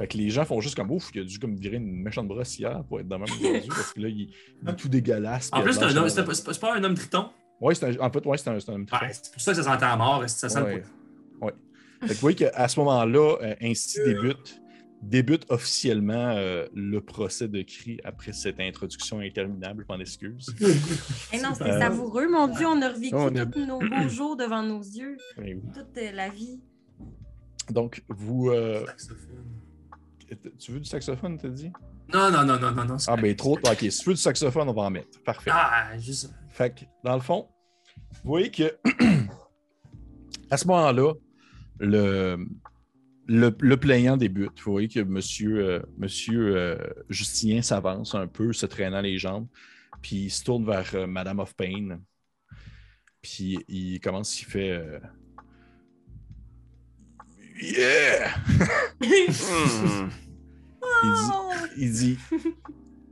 Fait 0.00 0.06
que 0.08 0.16
les 0.16 0.30
gens 0.30 0.46
font 0.46 0.60
juste 0.62 0.74
comme 0.76 0.90
ouf, 0.90 1.10
il 1.14 1.20
a 1.20 1.24
dû 1.24 1.38
comme 1.38 1.56
virer 1.56 1.76
une 1.76 2.02
méchante 2.02 2.26
brossière 2.26 2.82
pour 2.84 3.00
être 3.00 3.08
dans 3.08 3.18
le 3.18 3.24
même 3.26 3.34
aujourd'hui 3.40 3.68
parce 3.68 3.92
que 3.92 4.00
là, 4.00 4.08
il, 4.08 4.30
il 4.62 4.68
est 4.70 4.74
tout 4.76 4.88
dégueulasse. 4.88 5.50
En 5.52 5.60
plus, 5.60 5.74
c'est 5.74 5.80
de 5.80 5.84
un 5.84 5.88
homme- 5.88 6.04
l'air 6.06 6.34
c'est 6.34 6.60
pas, 6.60 6.74
un 6.74 6.82
homme 6.84 6.94
triton? 6.94 7.28
Oui, 7.60 7.76
c'est 7.76 7.84
un- 8.00 8.06
en 8.06 8.10
fait, 8.10 8.24
ouais, 8.24 8.38
c'est 8.38 8.48
un, 8.48 8.58
c'est 8.58 8.70
un 8.70 8.76
homme 8.76 8.86
Ouais, 8.90 9.10
c'est 9.12 9.30
pour 9.30 9.42
ça 9.42 9.52
que 9.52 9.56
ça 9.58 9.62
sentait 9.64 9.84
à 9.84 9.96
mort. 9.98 10.24
Ça 10.26 10.48
sent 10.48 10.62
Ouais. 10.62 10.76
le. 10.76 11.46
Ouais. 11.46 11.52
Fait 12.00 12.08
que 12.08 12.12
vous 12.14 12.20
voyez 12.20 12.36
qu'à 12.36 12.66
ce 12.66 12.80
moment-là, 12.80 13.36
euh, 13.42 13.54
ainsi 13.60 13.98
débute, 14.02 14.62
débute 15.02 15.44
officiellement 15.50 16.30
euh, 16.34 16.66
le 16.74 17.02
procès 17.02 17.48
de 17.48 17.60
Cri 17.60 18.00
après 18.02 18.32
cette 18.32 18.58
introduction 18.58 19.20
interminable, 19.20 19.84
je 19.86 19.92
m'en 19.94 20.00
excuse. 20.00 20.46
Eh 21.34 21.42
non, 21.42 21.50
c'était 21.52 21.72
Euh, 21.72 21.78
savoureux, 21.78 22.26
mon 22.26 22.46
Dieu, 22.48 22.66
on 22.66 22.80
a 22.80 22.88
revécu 22.88 23.14
on 23.14 23.36
a- 23.36 23.44
tous 23.44 23.66
nos 23.66 23.78
beaux 23.80 24.08
jours 24.08 24.36
devant 24.38 24.62
nos 24.62 24.80
yeux, 24.80 25.18
Oui, 25.36 25.52
oui. 25.56 25.60
toute 25.74 25.98
euh, 25.98 26.10
la 26.12 26.30
vie. 26.30 26.58
Donc, 27.70 28.02
vous. 28.08 28.50
Tu 30.58 30.72
veux 30.72 30.80
du 30.80 30.88
saxophone, 30.88 31.38
t'as 31.38 31.48
dit? 31.48 31.72
Non, 32.12 32.30
non, 32.30 32.44
non, 32.44 32.58
non, 32.58 32.72
non, 32.72 32.84
non. 32.84 32.96
Ah, 33.06 33.16
ben 33.16 33.34
trop. 33.34 33.58
Ok, 33.58 33.78
si 33.80 33.98
tu 34.00 34.08
veux 34.08 34.14
du 34.14 34.20
saxophone, 34.20 34.68
on 34.68 34.72
va 34.72 34.82
en 34.82 34.90
mettre. 34.90 35.22
Parfait. 35.22 35.50
Ah, 35.52 35.96
juste. 35.98 36.32
Fait 36.48 36.74
que, 36.74 36.84
dans 37.04 37.14
le 37.14 37.20
fond, 37.20 37.48
vous 38.24 38.30
voyez 38.30 38.50
que 38.50 38.76
à 40.50 40.56
ce 40.56 40.66
moment-là, 40.66 41.14
le, 41.78 42.44
le, 43.26 43.56
le 43.58 43.76
plaignant 43.76 44.16
débute. 44.16 44.60
Vous 44.60 44.72
voyez 44.72 44.88
que 44.88 45.00
monsieur, 45.00 45.64
euh, 45.64 45.80
monsieur 45.96 46.56
euh, 46.56 46.76
Justinien 47.08 47.62
s'avance 47.62 48.14
un 48.14 48.26
peu, 48.26 48.52
se 48.52 48.66
traînant 48.66 49.00
les 49.00 49.18
jambes, 49.18 49.46
puis 50.02 50.16
il 50.16 50.30
se 50.30 50.44
tourne 50.44 50.64
vers 50.66 50.90
euh, 50.94 51.06
Madame 51.06 51.38
of 51.38 51.54
Pain. 51.54 52.00
Puis 53.22 53.58
il 53.68 54.00
commence, 54.00 54.40
il 54.40 54.46
fait 54.46 54.82
Yeah! 57.62 58.34
Hmm. 59.00 60.08
Il 61.02 61.12
dit, 61.12 61.30
Oh! 61.32 61.50
il 61.78 61.92
dit, 61.92 62.18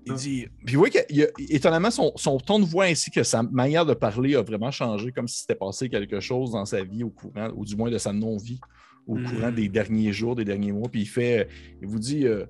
il 0.07 0.15
dit, 0.15 0.47
puis 0.65 0.75
vous 0.75 0.81
voyez 0.81 0.93
qu'étonnamment, 1.37 1.91
son, 1.91 2.13
son 2.17 2.39
ton 2.39 2.59
de 2.59 2.65
voix 2.65 2.85
ainsi 2.85 3.11
que 3.11 3.23
sa 3.23 3.43
manière 3.43 3.85
de 3.87 3.95
parler 3.95 4.35
a 4.37 4.43
vraiment 4.43 4.71
changé, 4.71 5.13
comme 5.13 5.29
si 5.29 5.41
c'était 5.41 5.55
passé 5.55 5.89
quelque 5.89 6.21
chose 6.21 6.53
dans 6.53 6.65
sa 6.65 6.83
vie 6.83 7.05
au 7.05 7.11
courant, 7.11 7.51
ou 7.55 7.65
du 7.65 7.77
moins 7.77 7.91
de 7.91 7.99
sa 7.99 8.13
non-vie, 8.13 8.61
au 9.07 9.17
Mm. 9.17 9.25
courant 9.25 9.53
des 9.53 9.69
derniers 9.69 10.13
jours, 10.13 10.35
des 10.37 10.45
derniers 10.45 10.73
mois. 10.73 10.89
Puis 10.89 11.03
il 11.03 11.09
fait, 11.09 11.49
il 11.81 11.89
vous 11.89 11.99
dit, 11.99 12.27
euh, 12.27 12.45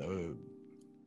euh, 0.00 0.34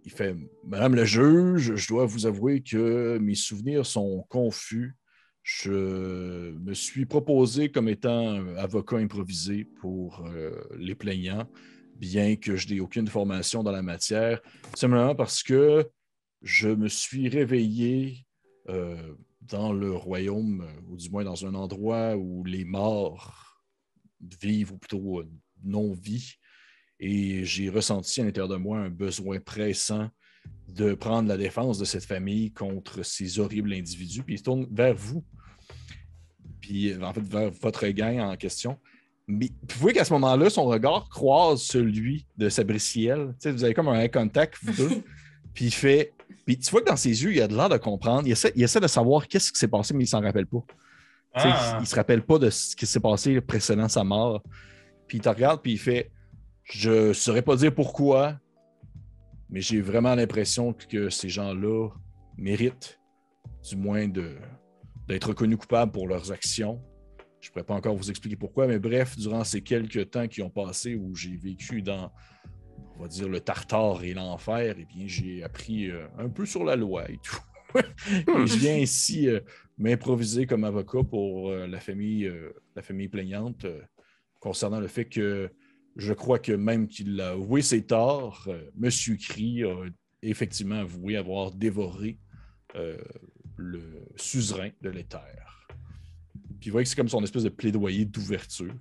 il 0.06 0.12
fait, 0.12 0.36
Madame 0.66 0.96
le 0.96 1.06
juge, 1.06 1.76
je 1.76 1.88
dois 1.88 2.06
vous 2.06 2.26
avouer 2.26 2.62
que 2.62 3.18
mes 3.20 3.36
souvenirs 3.36 3.86
sont 3.86 4.26
confus. 4.30 4.96
Je 5.44 6.52
me 6.52 6.74
suis 6.74 7.06
proposé 7.06 7.72
comme 7.72 7.90
étant 7.90 8.46
avocat 8.58 8.98
improvisé 8.98 9.66
pour 9.66 10.26
euh, 10.28 10.52
les 10.78 10.96
plaignants 10.96 11.48
bien 12.02 12.36
que 12.36 12.56
je 12.56 12.68
n'ai 12.68 12.80
aucune 12.80 13.08
formation 13.08 13.62
dans 13.62 13.72
la 13.72 13.84
matière, 13.84 14.42
simplement 14.76 15.14
parce 15.14 15.44
que 15.44 15.88
je 16.42 16.68
me 16.68 16.88
suis 16.88 17.30
réveillé 17.30 18.26
euh, 18.70 19.14
dans 19.42 19.72
le 19.72 19.94
royaume, 19.94 20.68
ou 20.88 20.98
du 20.98 21.12
moins 21.12 21.24
dans 21.24 21.46
un 21.46 21.54
endroit 21.54 22.18
où 22.18 22.44
les 22.44 22.66
morts 22.66 23.64
vivent, 24.42 24.72
ou 24.72 24.78
plutôt 24.80 25.20
euh, 25.20 25.30
non-vie, 25.64 26.34
et 27.00 27.46
j'ai 27.46 27.70
ressenti 27.70 28.22
à 28.22 28.26
l'intérieur 28.26 28.50
de 28.50 28.58
moi 28.58 28.80
un 28.80 28.90
besoin 28.90 29.40
pressant 29.40 30.10
de 30.74 30.94
prendre 30.94 31.28
la 31.28 31.38
défense 31.38 31.78
de 31.78 31.86
cette 31.86 32.06
famille 32.06 32.52
contre 32.52 33.04
ces 33.04 33.40
horribles 33.40 33.74
individus. 33.74 34.24
Puis 34.24 34.36
il 34.36 34.38
se 34.38 34.44
tourne 34.44 34.68
vers 34.72 34.96
vous, 34.96 35.24
puis 36.60 36.92
euh, 36.92 37.02
en 37.02 37.14
fait 37.14 37.22
vers 37.22 37.52
votre 37.52 37.88
gang 37.88 38.20
en 38.20 38.36
question. 38.36 38.78
Mais 39.28 39.48
vous 39.48 39.80
voyez 39.80 39.98
qu'à 39.98 40.06
ce 40.06 40.14
moment-là, 40.14 40.50
son 40.50 40.66
regard 40.66 41.08
croise 41.10 41.62
celui 41.62 42.26
de 42.38 42.50
Sabriciel. 42.50 43.30
Tu 43.34 43.36
sais, 43.40 43.52
vous 43.52 43.64
avez 43.64 43.74
comme 43.74 43.88
un 43.88 44.00
eye 44.00 44.10
contact, 44.10 44.58
vous 44.62 44.74
deux. 44.74 45.04
puis 45.54 45.66
il 45.66 45.72
fait. 45.72 46.14
Puis 46.46 46.58
tu 46.58 46.70
vois 46.72 46.82
que 46.82 46.88
dans 46.90 46.96
ses 46.98 47.24
yeux, 47.24 47.34
il 47.34 47.42
a 47.42 47.48
de 47.48 47.56
l'air 47.56 47.70
de 47.70 47.78
comprendre. 47.78 48.28
Il 48.28 48.32
essaie, 48.32 48.52
il 48.56 48.64
essaie 48.64 48.80
de 48.80 48.88
savoir 48.88 49.28
qu'est-ce 49.28 49.52
qui 49.52 49.60
s'est 49.60 49.68
passé, 49.68 49.94
mais 49.94 50.04
il 50.04 50.08
s'en 50.08 50.22
rappelle 50.22 50.48
pas. 50.48 50.64
Tu 51.36 51.42
sais, 51.44 51.48
Ah. 51.50 51.78
Il, 51.80 51.84
il 51.84 51.88
se 51.88 51.96
rappelle 51.96 52.24
pas 52.24 52.40
de 52.40 52.50
ce 52.50 52.76
qui 52.76 52.86
s'est 52.86 53.00
passé 53.00 53.40
précédant 53.42 53.88
sa 53.88 54.04
mort. 54.04 54.42
Puis 55.08 55.20
il 55.20 55.22
te 55.22 55.30
regarde, 55.30 55.62
puis 55.62 55.74
il 55.74 55.80
fait 55.80 56.12
Je 56.64 57.10
ne 57.10 57.14
saurais 57.14 57.42
pas 57.42 57.56
dire 57.56 57.74
pourquoi, 57.74 58.38
mais 59.52 59.60
j'ai 59.60 59.82
vraiment 59.82 60.16
l'impression 60.16 60.74
que 60.74 61.10
ces 61.10 61.28
gens-là 61.28 61.90
méritent, 62.38 63.00
du 63.70 63.76
moins, 63.76 64.08
d'être 64.08 65.30
reconnus 65.30 65.58
coupables 65.58 65.92
pour 65.92 66.08
leurs 66.08 66.32
actions. 66.32 66.82
Je 67.42 67.50
ne 67.50 67.54
pourrais 67.54 67.66
pas 67.66 67.74
encore 67.74 67.96
vous 67.96 68.10
expliquer 68.10 68.38
pourquoi, 68.38 68.66
mais 68.66 68.80
bref, 68.80 69.18
durant 69.18 69.44
ces 69.44 69.62
quelques 69.62 70.10
temps 70.12 70.28
qui 70.28 70.42
ont 70.42 70.50
passé 70.50 70.96
où 70.96 71.14
j'ai 71.16 71.36
vécu 71.36 71.82
dans, 71.82 72.12
on 72.98 73.02
va 73.02 73.08
dire, 73.10 73.28
le 73.28 73.42
tartare 73.42 74.04
et 74.04 74.14
l'enfer, 74.14 74.76
eh 74.80 74.86
bien, 74.86 75.06
j'ai 75.06 75.44
appris 75.44 75.90
euh, 75.90 76.08
un 76.18 76.30
peu 76.30 76.46
sur 76.46 76.64
la 76.64 76.78
loi 76.78 77.10
et 77.10 77.18
tout. 77.18 77.38
et 77.78 78.48
je 78.48 78.58
viens 78.58 78.78
ici 78.78 79.28
euh, 79.28 79.40
m'improviser 79.78 80.46
comme 80.46 80.64
avocat 80.64 81.04
pour 81.04 81.50
euh, 81.50 81.68
la, 81.68 81.80
famille, 81.80 82.32
la 82.76 82.82
famille 82.82 83.10
plaignante 83.10 83.66
concernant 84.40 84.80
le 84.80 84.88
fait 84.88 85.06
que 85.06 85.50
je 85.96 86.14
crois 86.14 86.40
que 86.40 86.52
même 86.52 86.88
qu'il 86.88 87.20
a 87.22 87.32
avoué 87.32 87.62
ses 87.62 87.84
torts, 87.86 88.46
euh, 88.48 88.70
M. 88.82 89.18
Cri 89.18 89.64
a 89.64 89.86
effectivement 90.22 90.80
avoué 90.80 91.18
avoir 91.18 91.52
dévoré 91.52 92.18
euh, 92.76 92.98
le 93.58 93.82
suzerain 94.16 94.70
de 94.82 94.90
l'éther. 94.90 95.68
Puis 96.60 96.70
vous 96.70 96.74
voyez 96.74 96.84
que 96.84 96.90
c'est 96.90 96.96
comme 96.96 97.10
son 97.10 97.24
espèce 97.24 97.44
de 97.44 97.50
plaidoyer 97.50 98.06
d'ouverture. 98.06 98.74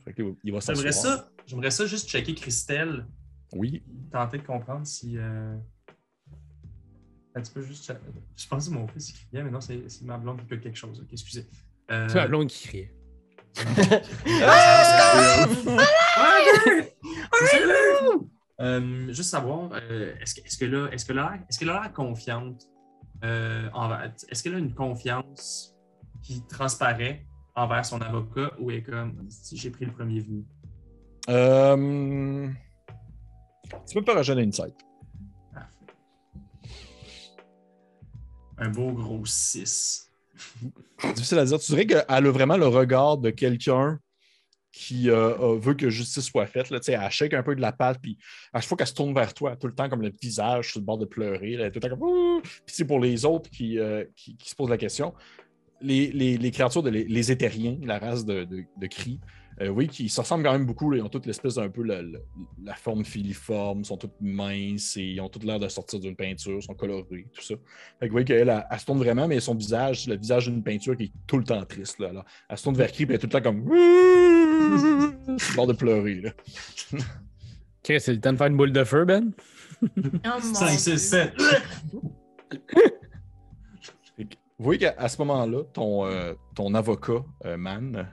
Il 0.45 0.53
va 0.53 0.61
J'aimerais 0.61 0.93
ça, 0.93 1.31
j'aimerais 1.47 1.71
ça 1.71 1.87
juste 1.87 2.09
checker 2.09 2.35
Christelle, 2.35 3.07
Oui. 3.53 3.83
tenter 4.13 4.39
de 4.39 4.43
comprendre 4.43 4.87
si. 4.87 5.17
Euh... 5.17 5.57
Un 7.35 7.41
petit 7.41 7.53
peu 7.53 7.63
juste. 7.63 7.93
Je 8.37 8.47
pensais 8.49 8.71
que 8.71 8.75
mon 8.75 8.87
fils 8.89 9.11
il 9.11 9.15
criait, 9.15 9.43
mais 9.43 9.51
non, 9.51 9.61
c'est 9.61 9.89
c'est 9.89 10.05
ma 10.05 10.19
blonde 10.19 10.41
qui 10.41 10.47
peut 10.47 10.57
quelque 10.59 10.77
chose. 10.77 11.07
Excusez. 11.11 11.47
Euh... 11.91 12.07
C'est 12.09 12.17
la 12.17 12.29
blonde 12.29 12.49
qui 12.49 12.69
criait. 12.69 12.93
Euh, 18.61 19.11
juste 19.11 19.31
savoir, 19.31 19.71
euh, 19.73 20.15
est-ce 20.21 20.35
que, 20.35 20.41
est-ce 20.45 20.59
que 20.59 20.67
là, 20.67 20.89
est-ce 20.93 21.07
que 21.07 21.15
là, 21.15 21.39
est-ce 21.49 21.59
que 21.59 21.65
là, 21.65 21.73
elle 21.73 21.79
a 21.79 21.83
l'air 21.85 21.93
confiante 21.95 22.69
euh, 23.25 23.71
envers, 23.73 24.13
est-ce 24.29 24.43
qu'elle 24.43 24.55
a 24.55 24.59
une 24.59 24.75
confiance 24.75 25.75
qui 26.23 26.47
transparaît 26.47 27.25
envers 27.55 27.87
son 27.87 28.03
avocat 28.03 28.53
ou 28.59 28.71
est 28.71 28.83
comme 28.83 29.27
si 29.31 29.57
j'ai 29.57 29.71
pris 29.71 29.87
le 29.87 29.93
premier 29.93 30.21
venu? 30.21 30.45
Euh... 31.31 32.49
Tu 33.87 33.95
peux 33.95 34.01
me 34.01 34.05
faire 34.05 34.19
un 34.19 34.23
jeu 34.23 34.35
d'insight. 34.35 34.75
Parfait. 35.55 35.87
Un 38.59 38.69
beau 38.69 38.93
gros 38.93 39.25
6. 39.25 40.10
Difficile 41.15 41.39
à 41.39 41.45
dire. 41.45 41.59
Tu 41.59 41.73
dirais 41.73 41.87
qu'elle 41.87 42.05
a 42.09 42.21
vraiment 42.31 42.57
le 42.57 42.67
regard 42.67 43.19
de 43.19 43.31
quelqu'un 43.31 43.99
qui 44.73 45.11
euh, 45.11 45.57
veut 45.59 45.75
que 45.75 45.91
justice 45.91 46.25
soit 46.25 46.47
faite. 46.47 46.71
Là. 46.71 46.79
Elle 46.87 47.11
shake 47.11 47.35
un 47.35 47.43
peu 47.43 47.55
de 47.57 47.61
la 47.61 47.73
patte, 47.73 47.99
puis 48.01 48.19
à 48.53 48.61
chaque 48.61 48.69
fois 48.69 48.79
qu'elle 48.79 48.87
se 48.87 48.95
tourne 48.95 49.15
vers 49.15 49.35
toi, 49.35 49.57
tout 49.57 49.67
le 49.67 49.75
temps 49.75 49.89
comme 49.89 50.03
le 50.03 50.13
visage 50.21 50.71
sur 50.71 50.81
le 50.81 50.85
bord 50.85 50.99
de 50.99 51.07
pleurer, 51.07 51.57
là, 51.57 51.71
c'est 52.67 52.85
pour 52.85 53.01
les 53.01 53.25
autres 53.25 53.51
qui, 53.51 53.79
euh, 53.79 54.05
qui, 54.15 54.37
qui 54.37 54.49
se 54.49 54.55
posent 54.55 54.71
la 54.71 54.79
question. 54.79 55.13
Les, 55.83 56.13
les- 56.13 56.51
créatures, 56.51 56.83
de 56.83 56.91
les, 56.91 57.33
éthériens, 57.33 57.79
la 57.83 57.99
race 57.99 58.25
de, 58.27 58.45
de, 58.45 58.65
de 58.77 58.87
cris, 58.87 59.19
euh, 59.61 59.69
oui, 59.69 59.89
qui 59.89 60.09
se 60.09 60.21
ressemblent 60.21 60.43
quand 60.45 60.53
même 60.53 60.65
beaucoup. 60.67 60.91
là. 60.91 60.99
Ils 60.99 61.03
ont 61.03 61.09
toutes 61.09 61.27
l'espèce 61.27 61.57
d'un 61.57 61.69
peu 61.69 61.83
la, 61.83 62.01
la- 62.03 62.19
la 62.65 62.75
forme 62.75 63.05
filiforme, 63.05 63.85
sont 63.85 63.97
toutes 63.99 64.21
minces 64.21 64.97
et 64.97 65.03
ils 65.03 65.21
ont 65.21 65.29
toutes 65.29 65.45
l'air 65.45 65.59
de 65.59 65.69
sortir 65.69 66.01
d'une 66.01 66.17
peinture, 66.17 66.63
sont 66.63 66.75
colorés, 66.75 67.27
tout 67.35 67.43
ça. 67.43 67.55
Fait 67.99 68.07
que 68.07 68.07
vous 68.07 68.13
voyez 68.13 68.25
qu'elle, 68.25 68.49
elle, 68.49 68.67
elle 68.71 68.79
se 68.79 68.87
tourne 68.87 68.99
vraiment, 68.99 69.29
mais 69.29 69.39
son 69.41 69.55
visage, 69.55 70.05
c'est 70.05 70.11
le 70.11 70.17
visage 70.17 70.47
d'une 70.49 70.63
peinture 70.63 70.97
qui 70.97 71.05
est 71.05 71.13
tout 71.27 71.37
le 71.39 71.45
temps 71.45 71.65
triste. 71.65 71.99
Là, 71.99 72.09
Alors, 72.09 72.25
elle 72.49 72.57
se 72.59 72.63
tourne 72.63 72.77
vers 72.77 72.91
Cri, 72.91 73.05
puis 73.07 73.15
elle 73.15 73.17
est 73.17 73.19
tout 73.19 73.27
le 73.27 73.33
temps 73.33 73.43
comme. 73.43 73.65
bord 75.57 75.67
de 75.67 75.73
pleurer. 75.75 76.21
Là. 76.23 76.31
Chris, 77.83 78.01
c'est 78.01 78.13
le 78.13 78.21
temps 78.21 78.33
de 78.33 78.39
faire 78.39 78.47
une 78.49 78.57
boule 78.57 78.73
de 78.73 78.85
feu, 78.85 79.05
Ben? 79.05 79.33
Oh, 79.83 79.89
mon 80.25 80.41
5, 80.55 80.69
Dieu. 80.71 80.77
6, 80.79 80.99
7. 80.99 81.33
Fait 84.17 84.25
que 84.25 84.35
Vous 84.59 84.65
voyez 84.65 84.79
qu'à 84.79 85.09
ce 85.09 85.17
moment-là, 85.23 85.65
ton, 85.73 86.05
euh, 86.07 86.35
ton 86.55 86.75
avocat, 86.75 87.25
euh, 87.47 87.57
Man, 87.57 88.07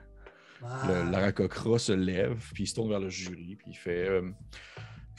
le 0.62 1.10
Lara 1.10 1.32
Cochra 1.32 1.78
se 1.78 1.92
lève, 1.92 2.38
puis 2.52 2.64
il 2.64 2.66
se 2.66 2.74
tourne 2.74 2.88
vers 2.90 3.00
le 3.00 3.08
jury, 3.10 3.56
puis 3.56 3.70
il 3.72 3.76
fait. 3.76 4.08
euh, 4.08 4.22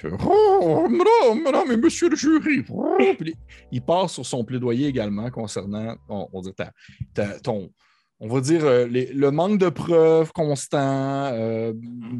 il 0.02 0.10
fait, 0.10 0.16
oh, 0.26 0.88
madame, 0.90 1.44
madame 1.44 1.72
et 1.74 1.78
monsieur 1.78 2.10
le 2.10 2.16
jury. 2.16 2.64
Oh 2.70 2.98
Puis 3.20 3.36
il- 3.72 3.82
part 3.82 4.10
sur 4.10 4.26
son 4.26 4.44
plaidoyer 4.46 4.88
également 4.88 5.30
concernant, 5.30 5.96
on, 6.08 6.28
on 6.32 6.42
dit, 6.42 6.54
ta- 6.54 6.72
ta- 7.14 7.38
ton, 7.40 7.70
on 8.22 8.28
va 8.30 8.40
dire, 8.42 8.64
euh, 8.66 8.86
les- 8.88 9.12
le 9.14 9.32
manque 9.32 9.60
de 9.60 9.68
preuves 9.70 10.32
constant, 10.32 11.32
euh, 11.34 11.74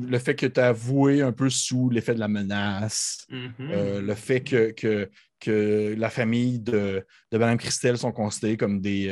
le 0.08 0.18
fait 0.20 0.36
que 0.36 0.46
tu 0.46 0.60
as 0.60 0.68
avoué 0.70 1.22
un 1.22 1.32
peu 1.32 1.50
sous 1.50 1.90
l'effet 1.90 2.14
de 2.16 2.20
la 2.20 2.28
menace, 2.28 3.26
Mhm. 3.30 3.52
euh, 3.62 4.02
le 4.02 4.16
fait 4.16 4.42
que, 4.42 4.72
que, 4.72 5.10
que 5.40 5.96
la 5.98 6.10
famille 6.10 6.60
de, 6.60 7.06
de 7.32 7.38
Mme 7.38 7.58
Christelle 7.58 7.98
sont 7.98 8.12
considérés 8.12 8.58
comme 8.58 8.82
des, 8.82 9.08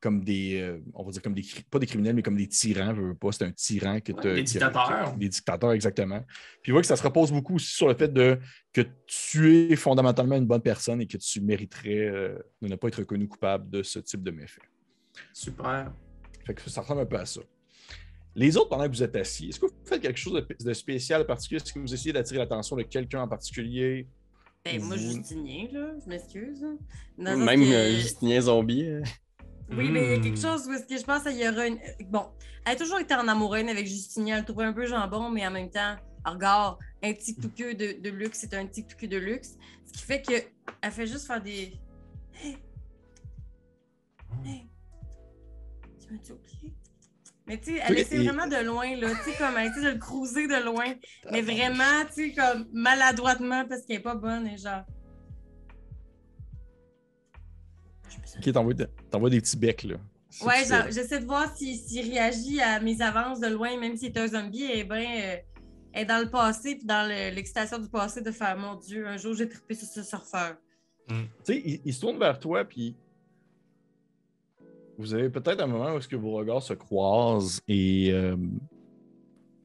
comme 0.00 0.24
des 0.24 0.58
euh, 0.60 0.78
on 0.94 1.04
va 1.04 1.10
dire 1.10 1.20
comme 1.22 1.34
des, 1.34 1.44
pas 1.70 1.78
des 1.78 1.86
criminels, 1.86 2.14
mais 2.14 2.22
comme 2.22 2.36
des 2.36 2.48
tyrans, 2.48 2.94
je 2.94 3.02
veux 3.02 3.14
pas, 3.14 3.32
c'est 3.32 3.44
un 3.44 3.52
tyran 3.52 4.00
que 4.00 4.12
Ouais, 4.12 4.34
des 4.36 4.44
qui- 4.44 4.52
dictateurs. 4.54 5.14
des 5.16 5.28
dictateurs, 5.28 5.72
exactement. 5.72 6.20
Puis, 6.62 6.72
vous 6.72 6.76
voyez 6.76 6.82
que 6.82 6.86
ça 6.88 6.96
se 6.96 7.02
repose 7.02 7.30
beaucoup 7.30 7.56
aussi 7.56 7.74
sur 7.74 7.86
le 7.88 7.94
fait 7.94 8.12
de, 8.12 8.38
que 8.72 8.80
tu 9.06 9.70
es 9.72 9.76
fondamentalement 9.76 10.36
une 10.36 10.46
bonne 10.46 10.62
personne 10.62 11.00
et 11.02 11.06
que 11.06 11.18
tu 11.18 11.40
mériterais 11.42 12.06
euh, 12.08 12.38
de 12.62 12.68
ne 12.68 12.76
pas 12.76 12.88
être 12.88 12.96
reconnu 13.00 13.28
coupable 13.28 13.68
de 13.68 13.82
ce 13.82 13.98
type 13.98 14.22
de 14.22 14.30
méfait. 14.30 14.62
Super. 15.32 15.92
Fait 16.46 16.54
que 16.54 16.68
ça 16.70 16.80
ressemble 16.80 17.02
un 17.02 17.06
peu 17.06 17.16
à 17.16 17.26
ça. 17.26 17.40
Les 18.34 18.56
autres, 18.56 18.68
pendant 18.70 18.84
que 18.84 18.90
vous 18.92 19.02
êtes 19.02 19.16
assis, 19.16 19.48
est-ce 19.48 19.60
que 19.60 19.66
vous 19.66 19.72
faites 19.84 20.00
quelque 20.00 20.18
chose 20.18 20.32
de, 20.34 20.64
de 20.64 20.72
spécial, 20.72 21.20
de 21.20 21.26
particulier? 21.26 21.60
Est-ce 21.60 21.72
que 21.72 21.78
vous 21.80 21.92
essayez 21.92 22.12
d'attirer 22.12 22.38
l'attention 22.38 22.76
de 22.76 22.82
quelqu'un 22.84 23.22
en 23.22 23.28
particulier? 23.28 24.06
Ben, 24.64 24.80
moi, 24.82 24.96
Vous- 24.96 25.02
Justinien, 25.16 25.66
là, 25.72 25.94
je 26.02 26.08
m'excuse. 26.08 26.64
Même 27.18 27.44
que- 27.44 27.72
euh, 27.74 27.94
Justinien 27.96 28.40
Zombie. 28.42 28.84
euh. 28.86 29.02
Oui, 29.72 29.90
mais 29.90 30.04
il 30.04 30.10
y 30.10 30.14
a 30.14 30.18
quelque 30.20 30.38
chose 30.40 30.66
où 30.66 30.72
est-ce 30.72 30.84
que 30.84 30.98
je 30.98 31.04
pense 31.04 31.22
qu'il 31.22 31.36
y 31.36 31.48
aura 31.48 31.66
une. 31.66 31.78
Bon, 32.08 32.26
elle 32.66 32.72
a 32.72 32.76
toujours 32.76 32.98
été 32.98 33.14
en 33.14 33.28
amoureuse 33.28 33.68
avec 33.68 33.86
Justinien. 33.86 34.36
Elle 34.36 34.40
le 34.42 34.46
trouvait 34.46 34.64
un 34.64 34.72
peu 34.72 34.84
jambon, 34.86 35.30
mais 35.30 35.46
en 35.46 35.50
même 35.52 35.70
temps, 35.70 35.96
regarde, 36.24 36.76
un 37.02 37.12
touqueux 37.14 37.74
de, 37.74 38.00
de 38.00 38.10
luxe, 38.10 38.38
c'est 38.40 38.54
un 38.54 38.66
touqueux 38.66 39.06
de 39.08 39.16
luxe. 39.16 39.56
Ce 39.86 39.92
qui 39.92 40.02
fait 40.02 40.22
que 40.22 40.32
elle 40.82 40.90
fait 40.92 41.06
juste 41.06 41.26
faire 41.26 41.40
des. 41.42 41.72
Hey! 42.42 42.58
Hey! 44.44 44.68
Tu 46.00 46.12
m'as-tu? 46.14 46.32
Mais 47.46 47.58
tu 47.58 47.72
sais, 47.76 47.80
elle 47.84 47.94
Oui, 47.94 48.00
essaie 48.00 48.16
et- 48.16 48.24
vraiment 48.28 48.46
de 48.46 48.64
loin, 48.64 48.96
là. 48.96 49.08
Tu 49.24 49.30
sais, 49.30 49.36
comme 49.38 49.56
elle 49.56 49.68
essaie 49.70 49.82
de 49.82 49.90
le 49.90 49.98
cruiser 49.98 50.46
de 50.48 50.64
loin. 50.64 50.94
Mais 51.32 51.42
vraiment, 51.42 52.04
tu 52.14 52.30
sais, 52.30 52.32
comme 52.32 52.66
maladroitement 52.72 53.64
parce 53.66 53.82
qu'elle 53.82 53.96
est 53.96 54.00
pas 54.00 54.14
bonne 54.16 54.46
et 54.48 54.58
genre. 54.58 54.82
Je 58.08 58.18
me 58.18 58.26
sens 58.26 58.36
Ok, 58.44 58.52
t'envoies 58.52 58.74
de- 58.74 58.88
t'envoies 59.10 59.30
des 59.30 59.40
petits 59.40 59.56
becs, 59.56 59.84
là. 59.84 59.96
Ouais, 60.42 60.64
j'essaie 60.90 61.20
de 61.20 61.24
voir 61.26 61.54
s'il 61.56 61.76
s'il 61.76 62.08
réagit 62.10 62.60
à 62.60 62.80
mes 62.80 63.00
avances 63.02 63.40
de 63.40 63.48
loin, 63.48 63.78
même 63.78 63.96
s'il 63.96 64.08
est 64.08 64.18
un 64.18 64.28
zombie, 64.28 64.62
et 64.64 64.84
ben, 64.84 65.04
euh, 65.04 65.36
est 65.92 66.04
dans 66.04 66.22
le 66.22 66.30
passé, 66.30 66.76
puis 66.76 66.86
dans 66.86 67.06
le- 67.08 67.34
l'excitation 67.34 67.78
du 67.78 67.88
passé 67.88 68.20
de 68.22 68.30
faire 68.30 68.56
mon 68.56 68.76
Dieu, 68.76 69.06
un 69.08 69.16
jour 69.16 69.34
j'ai 69.34 69.48
trippé 69.48 69.74
sur 69.74 69.88
ce 69.88 70.02
surfeur. 70.04 70.56
Tu 71.08 71.14
sais, 71.42 71.62
il, 71.64 71.80
il 71.84 71.92
se 71.92 72.00
tourne 72.00 72.18
vers 72.18 72.38
toi, 72.38 72.64
puis 72.64 72.94
vous 74.96 75.12
avez 75.14 75.30
peut-être 75.30 75.60
un 75.60 75.66
moment 75.66 75.94
où 75.94 75.98
est-ce 75.98 76.06
que 76.08 76.16
vos 76.16 76.32
regards 76.32 76.62
se 76.62 76.74
croisent 76.74 77.60
et 77.66 78.12
euh, 78.12 78.36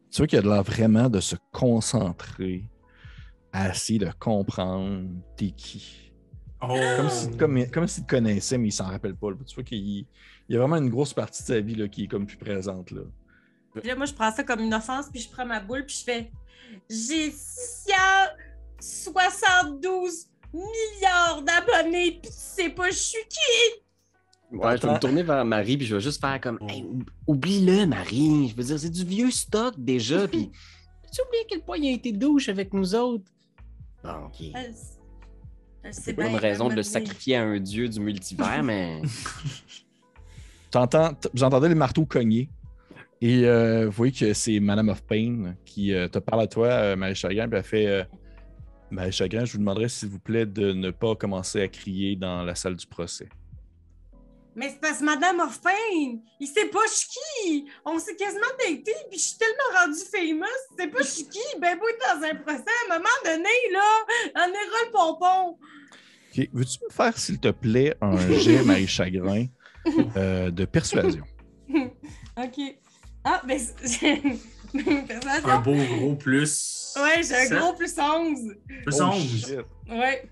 tu 0.10 0.17
vois 0.17 0.27
qu'il 0.27 0.38
y 0.38 0.39
a 0.39 0.41
de 0.41 0.49
l'air 0.49 0.63
vraiment 0.63 1.10
de 1.10 1.19
se 1.19 1.36
concentrer 1.51 2.63
à 3.51 3.69
essayer 3.69 3.99
de 3.99 4.10
comprendre 4.19 5.08
t'es 5.38 5.51
qui. 5.51 6.05
Oh. 6.69 6.78
Comme 6.97 7.10
s'il 7.10 7.38
comme, 7.38 7.65
comme 7.67 7.86
te 7.86 8.01
connaissait, 8.08 8.58
mais 8.58 8.69
il 8.69 8.71
s'en 8.71 8.86
rappelle 8.86 9.15
pas. 9.15 9.30
là. 9.30 9.36
Tu 9.45 9.56
vois 9.56 9.63
qu'il 9.63 10.06
il 10.47 10.54
y 10.54 10.56
a 10.56 10.60
vraiment 10.60 10.78
une 10.78 10.89
grosse 10.89 11.13
partie 11.13 11.41
de 11.41 11.47
sa 11.47 11.60
vie 11.60 11.73
là, 11.75 11.88
qui 11.88 12.04
est 12.04 12.08
comme 12.08 12.25
plus 12.25 12.38
présente. 12.38 12.91
Là. 12.91 13.01
Puis 13.73 13.88
là, 13.88 13.95
moi, 13.95 14.06
je 14.06 14.13
prends 14.13 14.32
ça 14.32 14.43
comme 14.43 14.60
une 14.62 14.73
offense, 14.73 15.08
puis 15.12 15.21
je 15.21 15.30
prends 15.30 15.45
ma 15.45 15.60
boule, 15.60 15.86
puis 15.86 15.97
je 15.97 16.04
fais 16.04 16.32
J'ai 16.89 17.32
672 17.32 20.28
milliards 20.54 21.41
d'abonnés, 21.41 22.19
puis 22.21 22.32
tu 22.32 22.38
sais 22.38 22.69
pas, 22.69 22.89
je 22.89 22.95
suis 22.95 23.28
qui? 23.30 23.82
Ouais, 24.51 24.78
je 24.78 24.84
vais 24.84 24.93
me 24.93 24.99
tourner 24.99 25.23
vers 25.23 25.43
Marie, 25.43 25.78
puis 25.78 25.88
je 25.88 25.95
vais 25.95 26.01
juste 26.01 26.21
faire 26.21 26.39
comme 26.39 26.60
Hey, 26.69 26.86
oublie-le, 27.28 27.88
Marie. 27.88 28.49
Je 28.49 28.56
veux 28.56 28.63
dire, 28.63 28.80
c'est 28.80 28.89
du 28.89 29.04
vieux 29.04 29.32
stock 29.32 29.73
déjà. 29.78 30.28
Puis, 30.28 30.51
tu 31.12 31.21
oublié 31.21 31.43
à 31.43 31.45
quel 31.49 31.62
point 31.62 31.78
il 31.78 31.89
a 31.89 31.93
été 31.93 32.12
douche 32.12 32.49
avec 32.49 32.71
nous 32.73 32.93
autres? 32.95 33.25
Bon, 34.04 34.25
ok. 34.28 34.51
Sait 35.91 36.02
C'est 36.02 36.13
pas 36.13 36.24
bien, 36.24 36.32
une 36.32 36.38
raison 36.38 36.69
de 36.69 36.76
le 36.76 36.84
sacrifier 36.84 37.36
à 37.38 37.43
un 37.43 37.60
dieu 37.60 37.88
du 37.88 38.00
multivers, 38.00 38.63
mais. 38.63 39.02
T'entends- 40.71 41.13
entendez 41.41 41.69
le 41.69 41.76
marteau 41.76 42.06
cogner. 42.06 42.50
Et 43.21 43.45
euh, 43.45 43.86
vous 43.86 43.91
voyez 43.91 44.12
que 44.12 44.34
c'est 44.34 44.60
Madame 44.60 44.89
of 44.89 45.02
Pain 45.04 45.56
qui 45.65 45.93
euh, 45.93 46.08
te 46.08 46.19
parle 46.19 46.41
à 46.41 46.48
toi, 46.48 46.67
euh, 46.67 46.95
Marie 46.95 47.15
Chagrin, 47.15 47.48
puis 47.48 47.58
elle 47.58 47.63
fait 47.63 47.88
euh, 47.88 48.04
Marie 48.91 49.12
Chagrin, 49.13 49.45
je 49.45 49.54
vous 49.54 49.58
demanderais 49.60 49.88
s'il 49.88 50.10
vous 50.10 50.19
plaît 50.19 50.45
de 50.45 50.74
ne 50.74 50.91
pas 50.91 51.15
commencer 51.15 51.62
à 51.62 51.67
crier 51.69 52.15
dans 52.17 52.43
la 52.43 52.56
salle 52.56 52.76
du 52.76 52.86
procès. 52.86 53.30
Mais 54.56 54.70
c'est 54.70 54.80
parce 54.80 55.00
que 55.00 55.04
Madame 55.04 55.39
of 55.41 55.60
Pain, 55.62 56.20
il 56.39 56.48
sait 56.48 56.68
pas 56.68 56.80
je 56.88 56.94
suis 56.94 57.10
qui. 57.10 57.65
On 57.86 58.00
s'est 58.00 58.15
quasiment 58.15 58.41
daté, 58.60 58.94
puis 59.10 59.20
je 59.20 59.24
suis 59.24 59.38
tellement 59.38 59.80
rendue 59.80 60.00
famous, 60.12 60.46
il 60.72 60.82
sait 60.82 60.88
pas 60.88 61.02
je 61.02 61.08
suis 61.08 61.28
qui. 61.28 61.39
Ben, 61.60 61.78
être 61.78 62.20
dans 62.22 62.26
un 62.26 62.36
procès, 62.36 62.63
à 62.89 62.94
un 62.94 62.98
moment 62.98 63.10
donné, 63.26 63.50
là, 63.74 64.06
on 64.36 64.48
ira 64.48 64.86
le 64.86 64.91
pompon. 64.91 65.58
Ok, 66.38 66.50
Veux-tu 66.54 66.80
me 66.86 66.89
faire, 66.89 67.18
s'il 67.18 67.39
te 67.39 67.50
plaît, 67.50 67.96
un 68.02 68.15
jet, 68.39 68.63
Marie 68.63 68.88
Chagrin, 68.88 69.46
euh, 70.15 70.52
de 70.52 70.65
persuasion? 70.65 71.26
OK. 71.70 72.60
Ah, 73.24 73.41
ben, 73.46 73.60
c'est- 73.60 74.22
Un 74.76 75.04
Persuasion. 75.06 75.62
beau 75.62 75.76
gros 75.98 76.15
plus. 76.15 76.94
Ouais, 76.98 77.24
j'ai 77.24 77.36
un 77.36 77.60
gros 77.60 77.74
plus 77.74 77.94
11. 77.98 78.56
Plus 78.86 79.00
Oh, 79.00 79.04
11. 79.06 79.46
shit. 79.46 79.60
Ouais. 79.89 80.30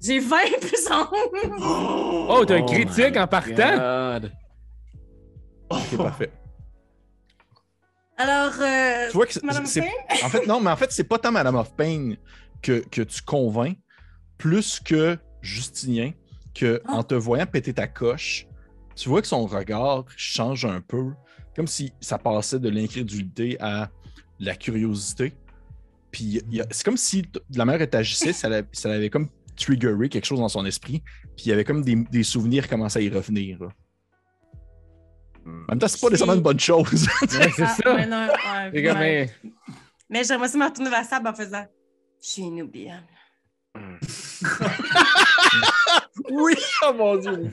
J'ai 0.00 0.20
20 0.20 0.36
plus 0.60 0.88
11. 0.90 2.26
Oh, 2.30 2.44
t'as 2.46 2.56
un 2.56 2.62
Oh 2.62 2.66
critique 2.66 3.16
en 3.16 3.26
partant? 3.26 4.20
God. 4.20 4.32
Ok, 5.70 5.96
parfait. 5.96 6.30
Alors, 8.16 8.52
euh, 8.60 9.06
Tu 9.08 9.12
vois 9.16 9.26
que 9.26 9.32
c'est- 9.32 9.42
Madame 9.44 9.64
Pain? 9.64 9.82
En 10.24 10.28
fait, 10.28 10.46
non, 10.46 10.60
mais 10.60 10.70
en 10.70 10.76
fait, 10.76 10.90
c'est 10.92 11.04
pas 11.04 11.18
tant 11.18 11.30
Madame 11.32 11.56
of 11.56 11.74
Pain 11.76 12.14
que, 12.62 12.80
que 12.90 13.02
tu 13.02 13.22
convaincs, 13.22 13.76
plus 14.38 14.80
que 14.80 15.18
Justinien, 15.40 16.12
que 16.54 16.82
Ah. 16.86 16.94
en 16.94 17.02
te 17.04 17.14
voyant 17.14 17.46
péter 17.46 17.72
ta 17.72 17.86
coche, 17.86 18.46
tu 18.96 19.08
vois 19.08 19.22
que 19.22 19.28
son 19.28 19.46
regard 19.46 20.04
change 20.16 20.64
un 20.64 20.80
peu, 20.80 21.12
comme 21.54 21.68
si 21.68 21.92
ça 22.00 22.18
passait 22.18 22.58
de 22.58 22.68
l'incrédulité 22.68 23.56
à 23.60 23.90
la 24.40 24.56
curiosité. 24.56 25.34
Puis 26.10 26.40
c'est 26.70 26.84
comme 26.84 26.96
si 26.96 27.24
la 27.54 27.64
ça 28.32 28.48
l'avait 28.48 28.66
ça 28.72 28.88
l'avait 28.88 29.10
comme 29.10 29.28
triggeré 29.58 30.08
quelque 30.08 30.24
chose 30.24 30.38
dans 30.40 30.48
son 30.48 30.64
esprit, 30.66 31.02
puis 31.36 31.46
il 31.46 31.48
y 31.48 31.52
avait 31.52 31.64
comme 31.64 31.82
des, 31.82 31.94
des 31.96 32.22
souvenirs 32.22 32.64
qui 32.64 32.70
commençaient 32.70 33.00
à 33.00 33.02
y 33.02 33.08
revenir. 33.10 33.58
là. 33.62 33.68
En 35.46 35.50
même 35.70 35.78
temps, 35.78 35.88
c'est 35.88 36.00
pas 36.00 36.08
nécessairement 36.08 36.34
une 36.34 36.40
bonne 36.42 36.60
chose. 36.60 37.08
Ouais, 37.22 37.50
c'est 37.56 37.62
Ah, 37.62 37.76
ça. 37.82 37.94
ouais, 37.94 38.06
non, 38.06 38.26
ouais, 38.28 38.82
comme, 38.82 38.98
ouais. 38.98 39.30
mais- 39.42 39.50
Mais 40.10 40.24
j'aimerais 40.24 40.48
aussi 40.48 40.58
me 40.58 40.64
retourner 40.66 40.90
vers 40.90 41.04
Sab 41.04 41.26
en 41.26 41.32
faisant 41.34 41.66
Je 42.22 42.26
suis 42.28 42.42
inoubliable. 42.42 43.06
oui, 46.30 46.54
oh 46.86 46.92
mon 46.94 47.16
dieu! 47.16 47.52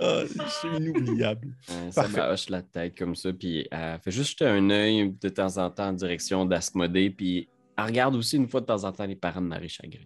Ah, 0.00 0.22
c'est 0.48 0.68
inoubliable. 0.76 1.48
Euh, 1.70 1.90
ça 1.90 2.32
hoche 2.32 2.48
la 2.48 2.62
tête 2.62 2.96
comme 2.98 3.14
ça, 3.14 3.32
puis 3.32 3.66
elle 3.70 3.98
fait 4.02 4.10
juste 4.10 4.42
un 4.42 4.70
œil 4.70 5.14
de 5.20 5.28
temps 5.28 5.56
en 5.58 5.70
temps 5.70 5.88
en 5.88 5.92
direction 5.92 6.44
d'Asmodée, 6.46 7.10
puis 7.10 7.48
elle 7.76 7.84
regarde 7.84 8.14
aussi 8.16 8.36
une 8.36 8.48
fois 8.48 8.60
de 8.60 8.66
temps 8.66 8.84
en 8.84 8.92
temps 8.92 9.06
les 9.06 9.16
parents 9.16 9.40
de 9.42 9.46
Marie 9.46 9.68
Chagrin. 9.68 10.00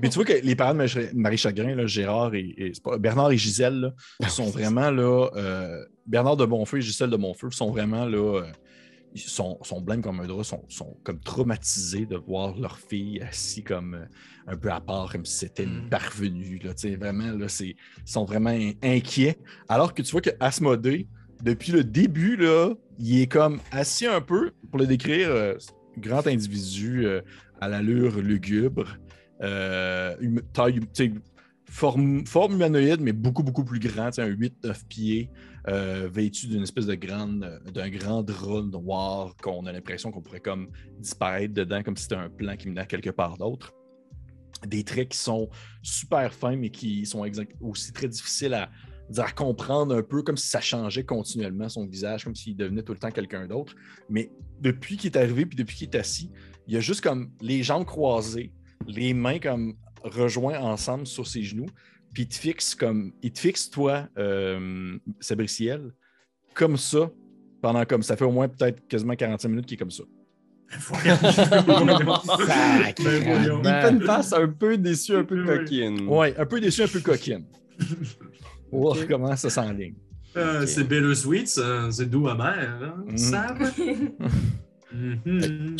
Mais 0.00 0.08
tu 0.08 0.14
vois 0.16 0.24
que 0.24 0.32
les 0.42 0.56
parents 0.56 0.74
de 0.74 1.14
Marie- 1.14 1.36
Chagrin, 1.38 1.74
là, 1.74 1.86
Gérard 1.86 2.34
et, 2.34 2.54
et- 2.56 2.70
c'est 2.74 2.82
pas- 2.82 2.98
Bernard 2.98 3.30
et 3.32 3.36
Gisèle, 3.38 3.92
là, 4.20 4.28
sont 4.28 4.46
vraiment 4.50 4.90
là. 4.90 5.28
euh, 5.36 5.84
Bernard 6.06 6.36
de 6.36 6.44
Bonfeu 6.46 6.78
et 6.78 6.82
Gisèle 6.82 7.10
de 7.10 7.16
Bonfeu 7.16 7.50
sont 7.50 7.70
vraiment 7.70 8.04
là. 8.04 8.16
euh, 8.18 8.46
ils 9.12 9.20
sont, 9.20 9.58
sont 9.62 9.80
blêmes 9.80 10.02
comme 10.02 10.20
un 10.20 10.26
drap, 10.26 10.44
sont, 10.44 10.64
sont 10.68 10.96
comme 11.02 11.18
traumatisés 11.18 12.06
de 12.06 12.16
voir 12.16 12.56
leur 12.56 12.78
fille 12.78 13.20
assis 13.20 13.64
comme 13.64 13.94
euh, 13.94 14.04
un 14.46 14.56
peu 14.56 14.70
à 14.70 14.80
part, 14.80 15.10
comme 15.10 15.24
si 15.24 15.36
c'était 15.38 15.64
une 15.64 15.86
Mm. 15.86 15.90
parvenue. 15.90 16.60
Là, 16.62 16.72
vraiment, 16.96 17.32
là, 17.32 17.46
ils 17.60 17.74
sont 18.04 18.24
vraiment 18.24 18.50
in- 18.50 18.72
inquiets. 18.82 19.36
Alors 19.68 19.94
que 19.94 20.02
tu 20.02 20.12
vois 20.12 20.20
que 20.20 20.30
Asmodée, 20.38 21.08
depuis 21.42 21.72
le 21.72 21.82
début, 21.82 22.36
là, 22.36 22.72
il 23.00 23.20
est 23.22 23.26
comme 23.26 23.58
assis 23.72 24.06
un 24.06 24.20
peu, 24.20 24.52
pour 24.70 24.78
le 24.78 24.86
décrire, 24.86 25.28
grand 25.98 26.24
individu 26.28 27.04
euh, 27.06 27.20
à 27.60 27.68
l'allure 27.68 28.20
lugubre, 28.20 28.96
euh, 29.42 30.16
hum- 30.22 30.42
forme, 31.70 32.24
humanoïde, 32.54 33.00
mais 33.00 33.12
beaucoup, 33.12 33.42
beaucoup 33.42 33.64
plus 33.64 33.78
grand, 33.78 34.18
un 34.18 34.26
8-9 34.26 34.86
pieds, 34.88 35.30
euh, 35.68 36.08
vêtu 36.12 36.48
d'une 36.48 36.62
espèce 36.62 36.86
de 36.86 36.94
grande, 36.94 37.60
d'un 37.72 37.88
grand 37.90 38.22
drap 38.22 38.62
noir 38.62 39.36
qu'on 39.40 39.66
a 39.66 39.72
l'impression 39.72 40.10
qu'on 40.10 40.20
pourrait 40.20 40.40
comme 40.40 40.68
disparaître 40.98 41.54
dedans, 41.54 41.82
comme 41.82 41.96
si 41.96 42.04
c'était 42.04 42.16
un 42.16 42.28
plan 42.28 42.56
qui 42.56 42.68
menait 42.68 42.86
quelque 42.86 43.10
part 43.10 43.38
d'autre. 43.38 43.72
Des 44.66 44.84
traits 44.84 45.10
qui 45.10 45.18
sont 45.18 45.48
super 45.82 46.34
fins, 46.34 46.56
mais 46.56 46.70
qui 46.70 47.06
sont 47.06 47.24
aussi 47.60 47.92
très 47.92 48.08
difficiles 48.08 48.54
à, 48.54 48.68
dire, 49.12 49.24
à 49.24 49.30
comprendre 49.32 49.96
un 49.96 50.02
peu, 50.02 50.22
comme 50.22 50.36
si 50.36 50.48
ça 50.48 50.60
changeait 50.60 51.04
continuellement 51.04 51.68
son 51.68 51.86
visage, 51.86 52.24
comme 52.24 52.34
s'il 52.34 52.56
devenait 52.56 52.82
tout 52.82 52.92
le 52.92 52.98
temps 52.98 53.10
quelqu'un 53.10 53.46
d'autre. 53.46 53.74
Mais 54.08 54.30
depuis 54.60 54.96
qu'il 54.96 55.10
est 55.12 55.16
arrivé, 55.18 55.46
puis 55.46 55.56
depuis 55.56 55.76
qu'il 55.76 55.88
est 55.88 55.96
assis, 55.96 56.30
il 56.66 56.74
y 56.74 56.76
a 56.76 56.80
juste 56.80 57.00
comme 57.00 57.30
les 57.40 57.62
jambes 57.62 57.84
croisées, 57.84 58.52
les 58.86 59.14
mains 59.14 59.38
comme 59.38 59.74
rejoints 60.04 60.58
ensemble 60.60 61.06
sur 61.06 61.26
ses 61.26 61.42
genoux, 61.42 61.66
puis 62.12 62.24
il 62.24 62.28
te 62.28 62.34
fixe 62.34 62.74
comme 62.74 63.12
il 63.22 63.32
te 63.32 63.38
fixe 63.40 63.70
toi, 63.70 64.08
euh, 64.18 64.96
Sabriciel, 65.20 65.92
comme 66.54 66.76
ça, 66.76 67.10
pendant 67.62 67.84
comme 67.84 68.02
ça 68.02 68.16
fait 68.16 68.24
au 68.24 68.32
moins 68.32 68.48
peut-être 68.48 68.86
quasiment 68.88 69.14
45 69.14 69.48
minutes 69.48 69.66
qu'il 69.66 69.74
est 69.74 69.78
comme 69.78 69.90
ça. 69.90 70.04
Il 70.72 70.78
fait 73.04 73.90
une 73.90 74.02
face 74.02 74.32
un 74.32 74.48
peu 74.48 74.76
déçue, 74.78 75.16
un 75.16 75.24
peu 75.24 75.40
Oui. 75.40 75.46
coquine. 75.58 76.06
Ouais, 76.08 76.34
un 76.38 76.46
peu 76.46 76.60
déçu, 76.60 76.82
un 76.82 76.88
peu 76.88 77.00
coquine. 77.00 77.44
Oh, 78.72 78.94
comment 79.08 79.34
ça 79.36 79.50
s'enligne. 79.50 79.94
Euh, 80.36 80.64
C'est 80.66 80.84
bittersweet, 80.84 81.48
ça. 81.48 81.90
c'est 81.90 82.06
doux 82.08 82.28
amer, 82.28 82.78
hein, 82.82 83.04
Mhm. 83.06 83.18
Sam? 83.18 83.58
Mhm. 84.92 85.76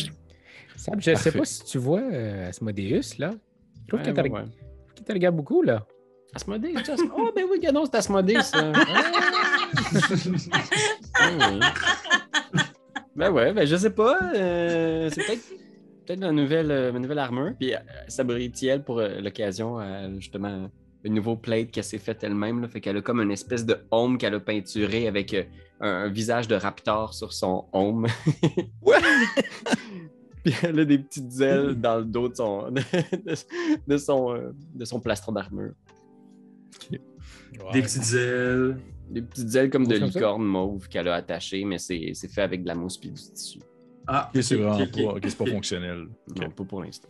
Sam, 0.75 0.95
je 0.99 1.03
sais 1.03 1.13
Parfait. 1.13 1.31
pas 1.37 1.45
si 1.45 1.63
tu 1.65 1.77
vois 1.77 2.01
euh, 2.01 2.49
Asmodeus, 2.49 3.17
là. 3.19 3.31
Je 3.31 3.87
trouve 3.87 3.99
Ouais, 3.99 4.13
t'as 4.13 4.21
ouais, 4.21 4.29
le- 4.29 4.33
ouais. 4.35 4.43
qu'il 4.95 5.05
te 5.05 5.11
regarde 5.13 5.35
beaucoup, 5.35 5.61
là. 5.61 5.85
Asmodée. 6.33 6.73
Oh, 7.17 7.29
ben 7.35 7.45
oui, 7.51 7.59
non, 7.73 7.83
c'est 7.85 7.95
Asmodée, 7.95 8.41
ça. 8.41 8.71
Ah. 11.19 11.73
Ben 13.15 13.29
ouais, 13.31 13.53
ben 13.53 13.65
je 13.67 13.75
sais 13.75 13.89
pas. 13.89 14.17
euh, 14.35 15.09
c'est 15.13 15.25
peut-être 15.25 15.43
peut-être 16.05 16.19
ma 16.19 16.31
nouvelle, 16.31 16.71
euh, 16.71 16.91
ma 16.91 16.99
nouvelle 16.99 17.19
armure. 17.19 17.53
Puis 17.59 17.73
euh, 17.75 17.79
Sabritiel, 18.07 18.83
pour 18.83 18.99
euh, 18.99 19.19
l'occasion, 19.19 19.79
euh, 19.79 20.09
justement, 20.19 20.69
le 21.03 21.09
nouveau 21.09 21.35
plate 21.35 21.71
qu'elle 21.71 21.83
s'est 21.83 21.97
fait 21.97 22.23
elle-même. 22.23 22.61
là. 22.61 22.67
Fait 22.67 22.81
qu'elle 22.81 22.97
a 22.97 23.01
comme 23.01 23.19
une 23.21 23.31
espèce 23.31 23.65
de 23.65 23.77
home 23.91 24.17
qu'elle 24.17 24.35
a 24.35 24.39
peinturé 24.39 25.07
avec 25.07 25.33
euh, 25.33 25.43
un, 25.79 25.87
un 26.05 26.09
visage 26.09 26.47
de 26.47 26.55
raptor 26.55 27.13
sur 27.13 27.33
son 27.33 27.65
home. 27.73 28.07
Ouais. 28.81 28.97
Puis 30.43 30.53
elle 30.63 30.79
a 30.79 30.85
des 30.85 30.97
petites 30.97 31.39
ailes 31.41 31.75
dans 31.79 31.97
le 31.99 32.05
dos 32.05 32.27
de 32.27 32.35
son, 32.35 32.71
de, 32.71 32.81
de 33.87 33.97
son, 33.97 34.33
euh, 34.35 34.51
de 34.73 34.85
son 34.85 34.99
plastron 34.99 35.31
d'armure. 35.33 35.73
Des 37.73 37.81
petites 37.81 38.13
ailes. 38.15 38.77
Des 39.09 39.21
petites 39.21 39.53
ailes 39.55 39.69
comme 39.69 39.85
de 39.85 39.99
Comme 39.99 40.09
ça? 40.11 40.19
licorne 40.19 40.43
mauve 40.43 40.87
qu'elle 40.87 41.07
a 41.09 41.15
attachées, 41.15 41.63
mais 41.65 41.77
c'est 41.77 42.11
c'est 42.13 42.29
fait 42.31 42.41
avec 42.41 42.63
de 42.63 42.67
la 42.69 42.75
mousse 42.75 42.97
puis 42.97 43.09
du 43.11 43.21
tissu. 43.21 43.59
Ah, 44.07 44.31
Ok, 44.33 44.41
c'est 44.41 44.55
vraiment 44.55 44.81
ok, 44.81 45.21
pas, 45.21 45.43
pas 45.45 45.51
fonctionnel. 45.51 46.07
Non, 46.39 46.49
pas 46.49 46.63
pour 46.63 46.81
l'instant. 46.81 47.09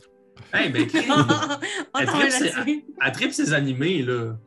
Hey, 0.54 0.70
ben, 0.72 0.88
Elle 2.00 2.06
tripe 2.08 2.30
ses- 2.32 2.50
là-dessus. 2.50 2.84
elle 3.06 3.12
tripe 3.12 3.32
ses 3.34 3.54
animés, 3.54 4.02
là. 4.04 4.38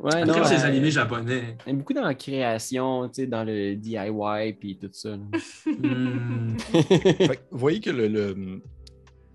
Ouais, 0.00 0.10
Elle 0.16 0.26
non, 0.28 0.34
tripe 0.34 0.44
ses 0.46 0.54
elle- 0.54 0.66
animés 0.66 0.90
japonais. 0.90 1.56
elle 1.66 1.72
est 1.74 1.76
beaucoup 1.76 1.92
dans 1.92 2.02
la 2.04 2.14
création, 2.14 3.08
tu 3.08 3.14
sais, 3.22 3.26
dans 3.26 3.42
le 3.44 3.74
DIY 3.74 4.52
puis 4.58 4.78
tout 4.78 4.88
ça. 4.92 5.16
Hmm. 5.16 6.56
Fait 6.72 7.40
vous 7.50 7.58
voyez 7.58 7.80
que 7.80 7.90
le, 7.90 8.06
le, 8.08 8.62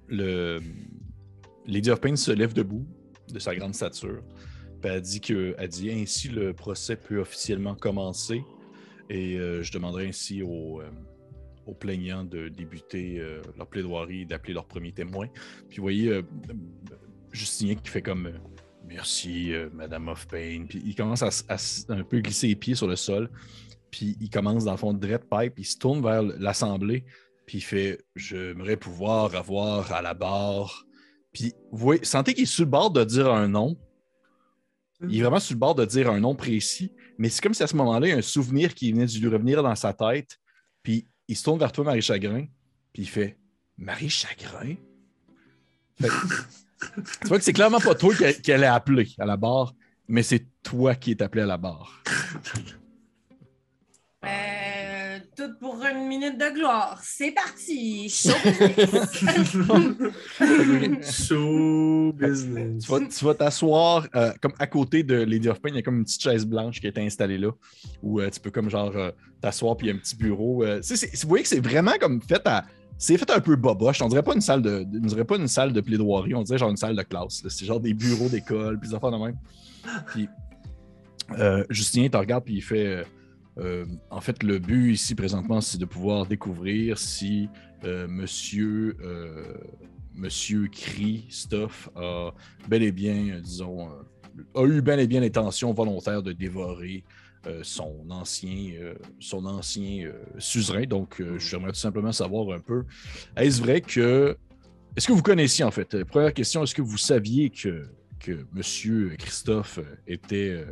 le- 0.08 0.62
Lady 1.65 1.89
of 1.91 1.99
Pain 2.02 2.15
se 2.15 2.32
lève 2.32 2.54
debout 2.54 2.86
de 3.32 3.39
sa 3.39 3.56
grande 3.56 3.73
stature. 3.76 4.21
Puis 4.82 4.91
elle 4.91 5.02
dit 5.02 5.21
que 5.21 5.56
elle 5.58 5.69
dit 5.69 5.91
ainsi 5.91 6.30
le 6.30 6.54
procès 6.54 6.95
peut 6.95 7.19
officiellement 7.19 7.76
commencer. 7.76 8.43
Et 9.10 9.38
euh, 9.38 9.62
je 9.63 9.71
demanderai 9.71 10.08
ainsi 10.08 10.41
aux, 10.43 10.80
euh, 10.82 10.89
aux 11.65 11.73
plaignants 11.73 12.23
de 12.23 12.49
débuter 12.49 13.19
euh, 13.19 13.41
leur 13.58 13.67
plaidoirie 13.67 14.26
d'appeler 14.26 14.54
leur 14.54 14.65
premier 14.65 14.91
témoin. 14.91 15.28
Puis 15.69 15.78
vous 15.78 15.84
voyez 15.84 16.10
euh, 16.10 16.21
Justinien 17.32 17.76
qui 17.76 17.89
fait 17.89 18.02
comme 18.02 18.28
euh, 18.28 18.38
Merci, 18.86 19.54
euh, 19.54 19.69
Madame 19.73 20.08
of 20.10 20.28
Pain. 20.28 20.65
Puis 20.67 20.82
il 20.86 20.95
commence 20.95 21.23
à, 21.23 21.30
un 21.89 22.04
peu 22.04 22.19
glisser 22.19 22.47
les 22.47 22.56
pieds 22.56 22.76
sur 22.76 22.88
le 22.88 22.95
sol. 22.95 23.30
Puis 23.89 24.17
il 24.19 24.30
commence 24.30 24.65
dans 24.65 24.71
le 24.71 24.78
fond 24.78 24.93
de 24.93 24.99
dread 24.99 25.21
pipe. 25.30 25.54
Il 25.58 25.65
se 25.65 25.78
tourne 25.78 26.02
vers 26.02 26.21
l'assemblée. 26.21 27.06
Puis 27.45 27.60
il 27.60 27.62
fait 27.62 28.06
J'aimerais 28.15 28.78
pouvoir 28.78 29.36
avoir 29.36 29.91
à 29.91 30.02
la 30.02 30.13
barre. 30.13 30.86
Puis 31.32 31.54
vous 31.71 31.78
voyez, 31.78 32.04
sentez 32.04 32.34
qu'il 32.34 32.43
est 32.43 32.47
sur 32.47 32.65
le 32.65 32.69
bord 32.69 32.91
de 32.91 33.04
dire 33.04 33.32
un 33.34 33.47
nom. 33.47 33.78
Il 35.10 35.17
est 35.17 35.21
vraiment 35.21 35.39
sur 35.39 35.56
le 35.56 35.60
bord 35.60 35.76
de 35.76 35.86
dire 35.86 36.10
un 36.10 36.19
nom 36.19 36.36
précis. 36.36 36.91
Mais 37.17 37.30
c'est 37.30 37.41
comme 37.41 37.54
si 37.54 37.63
à 37.63 37.67
ce 37.67 37.76
moment-là, 37.76 38.08
il 38.08 38.10
y 38.12 38.13
a 38.13 38.17
un 38.17 38.21
souvenir 38.21 38.73
qui 38.73 38.91
venait 38.91 39.06
de 39.06 39.17
lui 39.17 39.28
revenir 39.28 39.63
dans 39.63 39.76
sa 39.76 39.93
tête. 39.93 40.39
Puis 40.84 41.08
il 41.27 41.36
se 41.38 41.43
tourne 41.43 41.59
vers 41.59 41.71
toi, 41.71 41.83
Marie 41.86 42.01
Chagrin. 42.01 42.45
Puis 42.93 43.03
il 43.03 43.09
fait 43.09 43.38
Marie 43.77 44.09
Chagrin? 44.09 44.75
Fait 45.99 46.07
que- 46.09 46.13
Tu 47.21 47.27
vois 47.27 47.38
que 47.38 47.43
c'est 47.45 47.53
clairement 47.53 47.79
pas 47.79 47.95
toi 47.95 48.13
qu'elle 48.13 48.41
qu'elle 48.41 48.63
est 48.63 48.67
appelée 48.67 49.07
à 49.17 49.25
la 49.25 49.38
barre, 49.38 49.73
mais 50.09 50.21
c'est 50.21 50.45
toi 50.63 50.95
qui 50.95 51.12
es 51.12 51.23
appelé 51.23 51.43
à 51.43 51.45
la 51.45 51.57
barre. 51.57 52.03
Euh, 54.25 54.27
tout 55.35 55.53
pour 55.59 55.81
une 55.83 56.07
minute 56.07 56.37
de 56.37 56.53
gloire. 56.53 56.99
C'est 57.03 57.31
parti. 57.31 58.09
Show 58.09 58.31
business. 58.43 59.51
Show 61.27 62.13
business. 62.13 62.85
Tu 63.17 63.25
vas, 63.25 63.33
t'asseoir 63.33 64.07
euh, 64.15 64.31
comme 64.41 64.53
à 64.59 64.67
côté 64.67 65.03
de 65.03 65.15
Lady 65.15 65.49
of 65.49 65.59
Pain, 65.61 65.69
il 65.69 65.75
y 65.75 65.79
a 65.79 65.81
comme 65.81 65.97
une 65.97 66.03
petite 66.03 66.21
chaise 66.21 66.45
blanche 66.45 66.79
qui 66.79 66.85
a 66.87 66.89
été 66.89 67.01
installée 67.01 67.37
là, 67.37 67.51
où 68.01 68.19
euh, 68.19 68.29
tu 68.29 68.39
peux 68.39 68.51
comme 68.51 68.69
genre 68.69 68.95
euh, 68.95 69.11
t'asseoir 69.41 69.75
puis 69.77 69.87
il 69.87 69.89
y 69.89 69.93
a 69.93 69.95
un 69.95 69.99
petit 69.99 70.15
bureau. 70.15 70.63
euh, 70.63 70.79
c'est- 70.81 71.21
vous 71.23 71.29
voyez 71.29 71.43
que 71.43 71.49
c'est 71.49 71.59
vraiment 71.63 71.93
comme 71.99 72.21
fait 72.21 72.41
à. 72.45 72.65
C'est 72.97 73.17
fait 73.17 73.29
un 73.31 73.39
peu 73.41 73.55
boboche. 73.55 74.01
On 74.01 74.07
dirait 74.07 74.23
pas 74.23 74.33
une 74.35 74.41
salle 74.41 74.61
de. 74.61 74.85
On 74.93 75.05
dirait 75.07 75.25
pas 75.25 75.35
une 75.37 75.47
salle 75.47 75.73
de 75.73 75.81
plaidoirie, 75.81 76.35
on 76.35 76.43
dirait 76.43 76.57
genre 76.59 76.69
une 76.69 76.77
salle 76.77 76.95
de 76.95 77.01
classe. 77.01 77.43
C'est 77.49 77.65
genre 77.65 77.79
des 77.79 77.93
bureaux 77.93 78.29
d'école, 78.29 78.79
puis 78.79 78.89
des 78.89 78.95
affaires 78.95 79.11
de 79.11 79.17
même. 79.17 79.35
Puis 80.07 80.29
euh, 81.39 81.63
Justin 81.69 82.07
te 82.09 82.17
regarde 82.17 82.43
puis 82.45 82.55
il 82.55 82.61
fait. 82.61 83.03
Euh, 83.57 83.85
en 84.09 84.21
fait, 84.21 84.41
le 84.43 84.59
but 84.59 84.93
ici 84.93 85.15
présentement, 85.15 85.61
c'est 85.61 85.77
de 85.77 85.85
pouvoir 85.85 86.25
découvrir 86.25 86.97
si 86.97 87.49
euh, 87.83 88.07
Monsieur 88.07 88.97
euh, 89.01 89.53
Monsieur 90.15 90.67
Christophe 90.67 91.89
a 91.95 92.31
bel 92.67 92.83
et 92.83 92.91
bien, 92.91 93.35
euh, 93.35 93.41
disons, 93.41 93.89
a 94.55 94.63
eu 94.65 94.81
bel 94.81 94.99
et 94.99 95.07
bien 95.07 95.21
l'intention 95.21 95.73
volontaire 95.73 96.21
de 96.21 96.31
dévorer 96.31 97.03
euh, 97.45 97.59
son 97.63 98.05
ancien, 98.09 98.73
euh, 98.79 98.95
son 99.19 99.45
ancien 99.45 100.05
euh, 100.05 100.13
suzerain. 100.39 100.85
Donc, 100.85 101.19
euh, 101.19 101.37
j'aimerais 101.39 101.71
tout 101.71 101.79
simplement 101.79 102.11
savoir 102.11 102.55
un 102.55 102.59
peu, 102.59 102.85
est-ce 103.35 103.61
vrai 103.61 103.81
que... 103.81 104.37
Est-ce 104.95 105.07
que 105.07 105.13
vous 105.13 105.23
connaissiez, 105.23 105.65
en 105.65 105.71
fait, 105.71 106.03
première 106.03 106.33
question, 106.33 106.61
est-ce 106.61 106.75
que 106.75 106.83
vous 106.83 106.99
saviez 106.99 107.49
que, 107.49 107.89
que 108.19 108.45
Monsieur 108.53 109.15
Christophe 109.17 109.79
était 110.05 110.63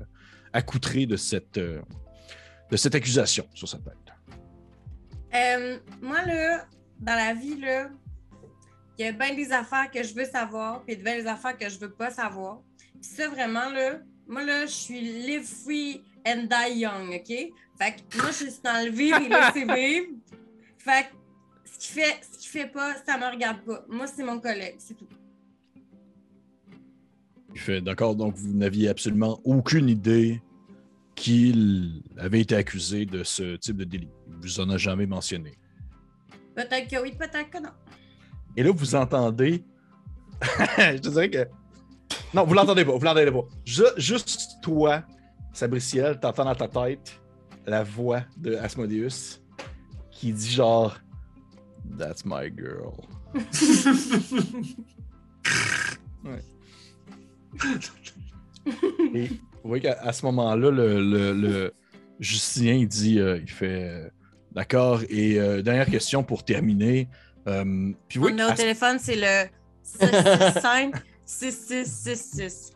accoutré 0.53 1.07
de 1.07 1.15
cette, 1.15 1.59
de 2.71 2.77
cette 2.77 2.95
accusation 2.95 3.45
sur 3.53 3.67
sa 3.67 3.77
tête? 3.77 3.97
Euh, 5.35 5.77
moi, 6.01 6.23
là, 6.25 6.65
dans 6.99 7.15
la 7.15 7.33
vie, 7.33 7.59
là, 7.59 7.89
il 8.97 9.05
y 9.05 9.07
a 9.07 9.11
bien 9.11 9.35
des 9.35 9.51
affaires 9.51 9.91
que 9.91 10.01
je 10.01 10.13
veux 10.13 10.25
savoir, 10.25 10.81
puis 10.83 10.95
bien 10.95 11.17
des 11.17 11.27
affaires 11.27 11.57
que 11.57 11.69
je 11.69 11.77
veux 11.77 11.91
pas 11.91 12.09
savoir. 12.11 12.61
Puis 12.77 13.03
ça, 13.03 13.29
vraiment, 13.29 13.69
là, 13.69 13.99
moi, 14.27 14.43
là, 14.43 14.65
je 14.65 14.71
suis 14.71 15.01
live 15.01 15.43
free 15.43 16.01
and 16.25 16.47
die 16.49 16.79
young, 16.79 17.09
OK? 17.09 17.27
Fait 17.27 17.95
que 17.95 18.17
moi, 18.17 18.27
je 18.27 18.49
suis 18.49 18.61
dans 18.63 18.85
le 18.85 18.91
vivre 18.91 19.17
et 19.17 19.29
laisser 19.29 19.65
vivre. 19.65 20.07
Fait 20.77 21.03
que 21.03 21.15
ce 21.65 21.77
qu'il 21.77 22.01
fait, 22.01 22.21
ce 22.23 22.37
qu'il 22.39 22.49
fait 22.49 22.67
pas, 22.67 22.95
ça 23.05 23.17
me 23.17 23.31
regarde 23.31 23.61
pas. 23.63 23.85
Moi, 23.87 24.07
c'est 24.07 24.23
mon 24.23 24.39
collègue, 24.39 24.75
c'est 24.79 24.95
tout. 24.95 25.07
Il 27.53 27.59
fait 27.59 27.81
d'accord, 27.81 28.15
donc 28.15 28.35
vous 28.35 28.53
n'aviez 28.53 28.89
absolument 28.89 29.39
aucune 29.43 29.89
idée 29.89 30.41
qu'il 31.21 32.01
avait 32.17 32.41
été 32.41 32.55
accusé 32.55 33.05
de 33.05 33.23
ce 33.23 33.55
type 33.57 33.77
de 33.77 33.83
délit. 33.83 34.09
Il 34.27 34.35
vous 34.37 34.59
en 34.59 34.69
a 34.71 34.77
jamais 34.77 35.05
mentionné. 35.05 35.57
Peut-être 36.55 36.89
que 36.89 37.01
oui, 37.01 37.11
peut-être 37.11 37.49
que 37.51 37.59
non. 37.61 37.69
Et 38.57 38.63
là, 38.63 38.71
vous 38.73 38.95
entendez. 38.95 39.63
je 40.41 40.97
te 40.97 41.09
dirais 41.09 41.29
que. 41.29 41.47
Non, 42.33 42.43
vous 42.43 42.55
l'entendez 42.55 42.83
pas, 42.83 42.91
vous 42.93 43.05
l'entendez 43.05 43.31
pas. 43.31 43.45
Ju- 43.63 43.83
juste 43.97 44.57
toi, 44.63 45.03
Sabriciel, 45.53 46.19
t'entends 46.19 46.45
dans 46.45 46.55
ta 46.55 46.67
tête 46.67 47.21
la 47.67 47.83
voix 47.83 48.21
de 48.37 48.55
Asmodeus 48.55 49.39
qui 50.09 50.33
dit 50.33 50.49
genre 50.51 50.97
That's 51.99 52.25
my 52.25 52.51
girl. 52.55 52.93
Ouais. 56.23 56.43
Et 59.15 59.27
vous 59.63 59.69
voyez 59.69 59.83
qu'à 59.83 60.11
ce 60.11 60.25
moment-là, 60.25 60.71
le, 60.71 61.01
le, 61.01 61.33
le 61.33 61.73
Justinien, 62.19 62.73
il 62.73 62.87
dit, 62.87 63.19
euh, 63.19 63.39
il 63.41 63.49
fait 63.49 63.83
euh, 63.89 64.09
D'accord. 64.53 65.01
Et 65.09 65.39
euh, 65.39 65.61
dernière 65.61 65.87
question 65.87 66.23
pour 66.23 66.43
terminer. 66.43 67.07
Puis 67.45 68.19
Mon 68.19 68.25
oui, 68.25 68.31
numéro 68.31 68.49
à 68.51 68.53
téléphone, 68.53 68.97
c'est 68.99 69.15
le 69.15 69.49
665 69.83 70.95
6666. 71.25 72.71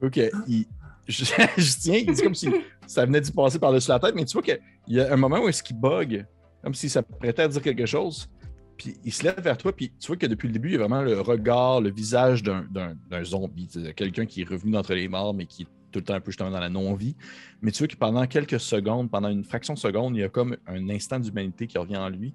Ok, 0.00 0.20
il... 0.48 0.66
Justin, 1.08 1.94
il 1.94 2.12
dit 2.12 2.22
comme 2.22 2.34
si 2.34 2.48
ça 2.86 3.04
venait 3.04 3.20
d'y 3.20 3.32
passer 3.32 3.58
par-dessus 3.58 3.88
la 3.90 3.98
tête, 3.98 4.14
mais 4.14 4.24
tu 4.24 4.34
vois 4.34 4.42
qu'il 4.42 4.58
y 4.86 5.00
a 5.00 5.12
un 5.12 5.16
moment 5.16 5.40
où 5.40 5.48
est-ce 5.48 5.62
qu'il 5.62 5.76
bug, 5.76 6.24
comme 6.62 6.74
si 6.74 6.88
ça 6.88 7.02
prêtait 7.02 7.42
à 7.42 7.48
dire 7.48 7.60
quelque 7.60 7.86
chose, 7.86 8.30
puis 8.76 8.96
il 9.04 9.12
se 9.12 9.24
lève 9.24 9.40
vers 9.40 9.56
toi, 9.58 9.74
puis 9.74 9.92
tu 9.98 10.06
vois 10.06 10.16
que 10.16 10.26
depuis 10.26 10.46
le 10.46 10.52
début, 10.52 10.68
il 10.68 10.72
y 10.72 10.76
a 10.76 10.78
vraiment 10.78 11.02
le 11.02 11.20
regard, 11.20 11.80
le 11.80 11.90
visage 11.90 12.42
d'un- 12.44 12.94
zombie, 13.24 13.68
quelqu'un 13.96 14.24
qui 14.24 14.42
est 14.42 14.48
revenu 14.48 14.72
d'entre 14.72 14.94
les 14.94 15.08
morts, 15.08 15.34
mais 15.34 15.46
qui 15.46 15.62
est 15.62 15.68
tout 15.92 16.00
le 16.00 16.04
temps 16.04 16.14
un 16.14 16.20
peu 16.20 16.30
justement 16.32 16.50
dans 16.50 16.58
la 16.60 16.68
non-vie. 16.70 17.14
Mais 17.60 17.70
tu 17.70 17.78
vois 17.78 17.88
que 17.88 17.96
pendant 17.96 18.26
quelques 18.26 18.58
secondes, 18.60 19.10
pendant 19.10 19.28
une 19.28 19.44
fraction 19.44 19.74
de 19.74 19.78
seconde, 19.78 20.16
il 20.16 20.20
y 20.20 20.24
a 20.24 20.28
comme 20.28 20.56
un 20.66 20.88
instant 20.88 21.20
d'humanité 21.20 21.66
qui 21.66 21.78
revient 21.78 21.96
en 21.98 22.08
lui, 22.08 22.34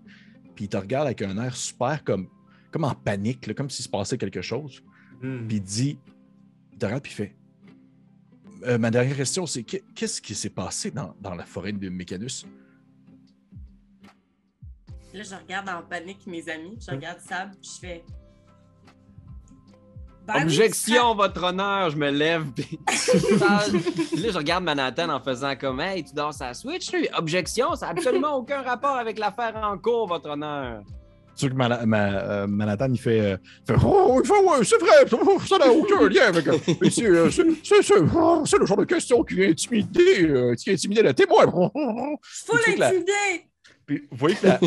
puis 0.56 0.66
il 0.66 0.70
te 0.70 0.78
regarde 0.78 1.08
avec 1.08 1.22
un 1.22 1.38
air 1.44 1.56
super 1.58 2.04
comme, 2.04 2.28
comme 2.72 2.84
en 2.86 2.96
panique, 2.96 3.48
là, 3.48 3.54
comme 3.54 3.70
s'il 3.70 3.84
se 3.84 3.90
passait 3.90 4.18
quelque 4.18 4.42
chose. 4.42 4.82
Hmm. 5.22 5.48
Puis 5.48 5.58
il 5.58 5.62
dit, 5.64 6.00
il 6.74 6.78
te 6.78 6.86
regarde, 6.86 7.04
puis 7.04 7.12
il 7.12 7.16
fait 7.16 7.36
Euh, 8.64 8.78
Ma 8.80 8.90
dernière 8.90 9.16
question, 9.16 9.46
c'est 9.46 9.62
qu'est- 9.64 9.84
qu'est-ce 9.94 10.20
qui 10.20 10.34
s'est 10.34 10.50
passé 10.50 10.90
dans, 10.90 11.14
dans 11.22 11.36
la 11.36 11.46
forêt 11.46 11.72
de 11.74 11.90
Mécanus? 11.90 12.46
Là, 15.14 15.24
je 15.24 15.36
regarde 15.36 15.70
en 15.70 15.84
panique 15.84 16.26
mes 16.28 16.48
amis. 16.50 16.76
Je 16.86 16.92
regarde 16.92 17.20
Sab, 17.20 17.52
puis 17.52 17.70
je 17.76 17.80
fais. 17.80 18.04
Ben 20.28 20.34
oui, 20.36 20.42
Objection, 20.44 21.16
votre 21.16 21.42
honneur, 21.44 21.90
je 21.90 21.98
me 21.98 22.10
lève. 22.12 22.44
Puis 22.56 22.78
là, 22.86 23.62
je 24.32 24.38
regarde 24.38 24.64
Manhattan 24.64 25.10
en 25.10 25.20
faisant 25.22 25.56
comme 25.56 25.80
Hey, 25.80 26.04
tu 26.04 26.14
dors 26.14 26.34
sa 26.34 26.54
Switch, 26.54 26.92
lui? 26.92 27.08
Objection, 27.18 27.76
ça 27.76 27.86
n'a 27.88 27.92
absolument 27.94 28.36
aucun 28.38 28.62
rapport 28.62 28.98
avec 28.98 29.18
l'affaire 29.20 29.56
en 29.64 29.78
cours, 29.78 30.08
votre 30.08 30.30
honneur. 30.30 30.82
Tu 31.38 31.50
que 31.50 31.54
Mana- 31.54 31.86
Ma- 31.86 32.14
euh, 32.20 32.48
Manhattan, 32.48 32.88
il 32.92 33.00
fait, 33.00 33.20
euh, 33.22 33.38
fait, 33.68 33.76
Oh, 33.86 34.20
il 34.24 34.28
fait, 34.28 34.34
ouais, 34.34 34.64
c'est 34.66 34.80
vrai, 34.80 35.06
oh, 35.24 35.40
ça 35.48 35.58
n'a 35.60 35.72
aucun 35.72 36.10
lien 36.10 36.24
avec. 36.30 36.48
euh, 36.48 36.58
c'est, 36.90 37.06
euh, 37.06 37.30
c'est, 37.30 37.44
c'est- 37.64 37.82
c'est- 37.84 37.94
oh, 38.16 38.44
c'est 38.46 38.58
le 38.58 38.66
genre 38.66 38.78
de 38.78 38.86
question 38.86 39.24
qui 39.24 39.36
vient 39.36 39.50
intimider, 39.50 40.24
euh, 40.30 40.56
qui 40.56 40.72
intimider 40.72 41.04
le 41.04 41.14
témoin. 41.14 41.46
Faut 41.46 41.70
que 41.72 42.80
la- 42.80 42.88
l'intimider! 42.92 43.46
Puis, 43.86 44.08
vous 44.12 44.18
voyez 44.18 44.36
que 44.36 44.48
la, 44.48 44.60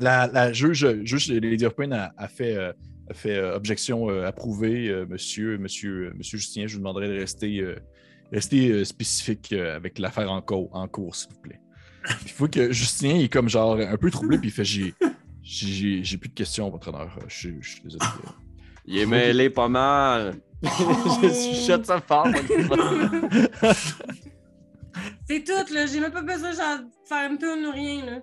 la, 0.00 0.26
la 0.26 0.52
juge, 0.52 0.86
juge 1.04 1.28
Lady 1.30 1.64
of 1.64 1.74
Pain 1.74 1.92
a, 1.92 2.10
a 2.18 2.28
fait, 2.28 2.56
euh, 2.56 2.72
fait 3.14 3.36
euh, 3.36 3.54
objection 3.56 4.10
euh, 4.10 4.26
approuvée. 4.26 4.88
euh, 4.88 5.06
monsieur, 5.06 5.58
monsieur, 5.58 6.12
monsieur 6.16 6.38
Justin, 6.38 6.66
je 6.66 6.74
vous 6.74 6.78
demanderai 6.80 7.08
de 7.08 7.18
rester, 7.18 7.58
euh, 7.60 7.76
rester 8.32 8.70
euh, 8.70 8.84
spécifique 8.84 9.50
euh, 9.52 9.74
avec 9.76 9.98
l'affaire 9.98 10.30
en, 10.30 10.40
cours, 10.42 10.68
en 10.72 10.86
cours, 10.88 11.14
s'il 11.16 11.30
vous 11.32 11.40
plaît. 11.40 11.60
Il 12.24 12.30
faut 12.30 12.48
que 12.48 12.72
Justin 12.72 13.08
il 13.16 13.24
est 13.24 13.28
comme 13.28 13.48
genre 13.48 13.78
un 13.78 13.96
peu 13.96 14.10
troublé, 14.10 14.38
puis 14.38 14.48
il 14.48 14.52
fait 14.52 14.64
J'ai, 14.64 14.94
j'ai, 15.42 16.02
j'ai 16.04 16.16
plus 16.16 16.28
de 16.28 16.34
questions, 16.34 16.70
votre 16.70 16.88
honneur. 16.88 17.18
Je, 17.28 17.34
suis- 17.36 17.56
je 17.60 17.68
suis 17.70 17.82
désolé. 17.82 18.04
Il 18.86 18.98
est 18.98 19.06
mêlé 19.06 19.50
pas 19.50 19.68
mal. 19.68 20.36
je 20.62 21.28
suis 21.28 21.66
shot 21.66 21.84
ça 21.84 22.00
fort. 22.00 22.28
C'est 25.28 25.44
tout, 25.44 25.72
là. 25.74 25.86
J'ai 25.86 26.00
même 26.00 26.12
pas 26.12 26.22
besoin 26.22 26.52
genre, 26.52 26.78
de 26.80 26.86
faire 27.08 27.30
une 27.30 27.38
tourne 27.38 27.66
ou 27.66 27.72
rien, 27.72 28.04
là. 28.06 28.18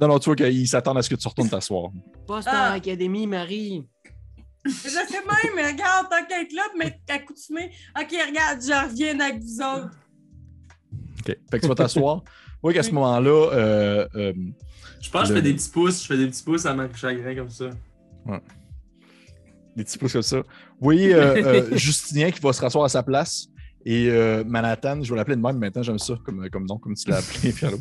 Non, 0.00 0.08
non, 0.08 0.18
tu 0.18 0.26
vois 0.30 0.36
qu'ils 0.36 0.68
s'attendent 0.68 0.98
à 0.98 1.02
ce 1.02 1.10
que 1.10 1.14
tu 1.14 1.28
retournes 1.28 1.48
t'asseoir. 1.50 1.90
Poste 2.30 2.48
Ah. 2.48 2.70
en 2.70 2.76
académie, 2.76 3.26
Marie. 3.26 3.84
Je 4.64 4.70
sais 4.70 5.00
même, 5.00 5.52
mais 5.56 5.72
regarde, 5.72 6.06
tant 6.08 6.24
qu'à 6.28 6.42
être 6.42 6.52
là, 6.52 6.62
mais 6.78 6.96
accoutumé. 7.08 7.72
Ok, 8.00 8.12
regarde, 8.28 8.60
je 8.62 8.88
reviens 8.88 9.18
avec 9.18 9.42
vous 9.42 9.60
autres. 9.60 9.90
OK. 11.18 11.26
Fait 11.26 11.36
que 11.50 11.58
tu 11.58 11.66
vas 11.66 11.74
t'asseoir. 11.74 12.22
Oui, 12.62 12.74
qu'à 12.74 12.82
ce 12.82 12.90
moment-là, 12.90 13.50
euh, 13.54 14.06
euh, 14.16 14.32
Je 15.00 15.10
pense 15.10 15.22
que 15.22 15.28
je 15.28 15.34
fais 15.34 15.42
des 15.42 15.54
petits 15.54 15.70
pouces, 15.70 16.02
je 16.02 16.06
fais 16.06 16.18
des 16.18 16.26
petits 16.26 16.42
pouces 16.42 16.66
à 16.66 16.74
Marie 16.74 16.94
Chagrin 16.94 17.34
comme 17.34 17.48
ça. 17.48 17.70
des 19.74 19.82
petits 19.82 19.96
pouces 19.98 20.12
comme 20.12 20.22
ça. 20.22 20.36
Vous 20.36 20.44
voyez 20.82 21.14
euh, 21.14 21.34
euh, 21.72 21.76
Justinien 21.76 22.30
qui 22.30 22.38
va 22.40 22.52
se 22.52 22.60
rasseoir 22.60 22.84
à 22.84 22.90
sa 22.90 23.02
place. 23.02 23.48
Et 23.86 24.10
euh, 24.10 24.44
Manhattan, 24.44 25.02
je 25.02 25.10
vais 25.10 25.16
l'appeler 25.16 25.36
de 25.36 25.40
même 25.40 25.56
maintenant, 25.56 25.82
j'aime 25.82 25.98
ça 25.98 26.14
comme, 26.22 26.50
comme 26.50 26.66
nom, 26.66 26.76
comme 26.76 26.94
tu 26.94 27.08
l'as 27.08 27.16
appelé. 27.16 27.52
Pierre. 27.56 27.72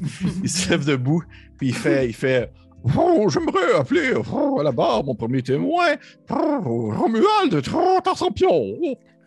il 0.41 0.49
se 0.49 0.69
lève 0.69 0.85
debout, 0.85 1.23
puis 1.57 1.67
il 1.67 1.75
fait, 1.75 2.07
il 2.07 2.15
fait 2.15 2.49
Oh, 2.97 3.27
j'aimerais 3.29 3.73
appeler 3.77 4.13
oh, 4.33 4.59
à 4.59 4.63
la 4.63 4.71
barre 4.71 5.03
mon 5.03 5.15
premier 5.15 5.41
témoin, 5.41 5.95
oh, 6.29 6.91
Romuald, 6.95 7.61
Tarsampion. 8.03 8.75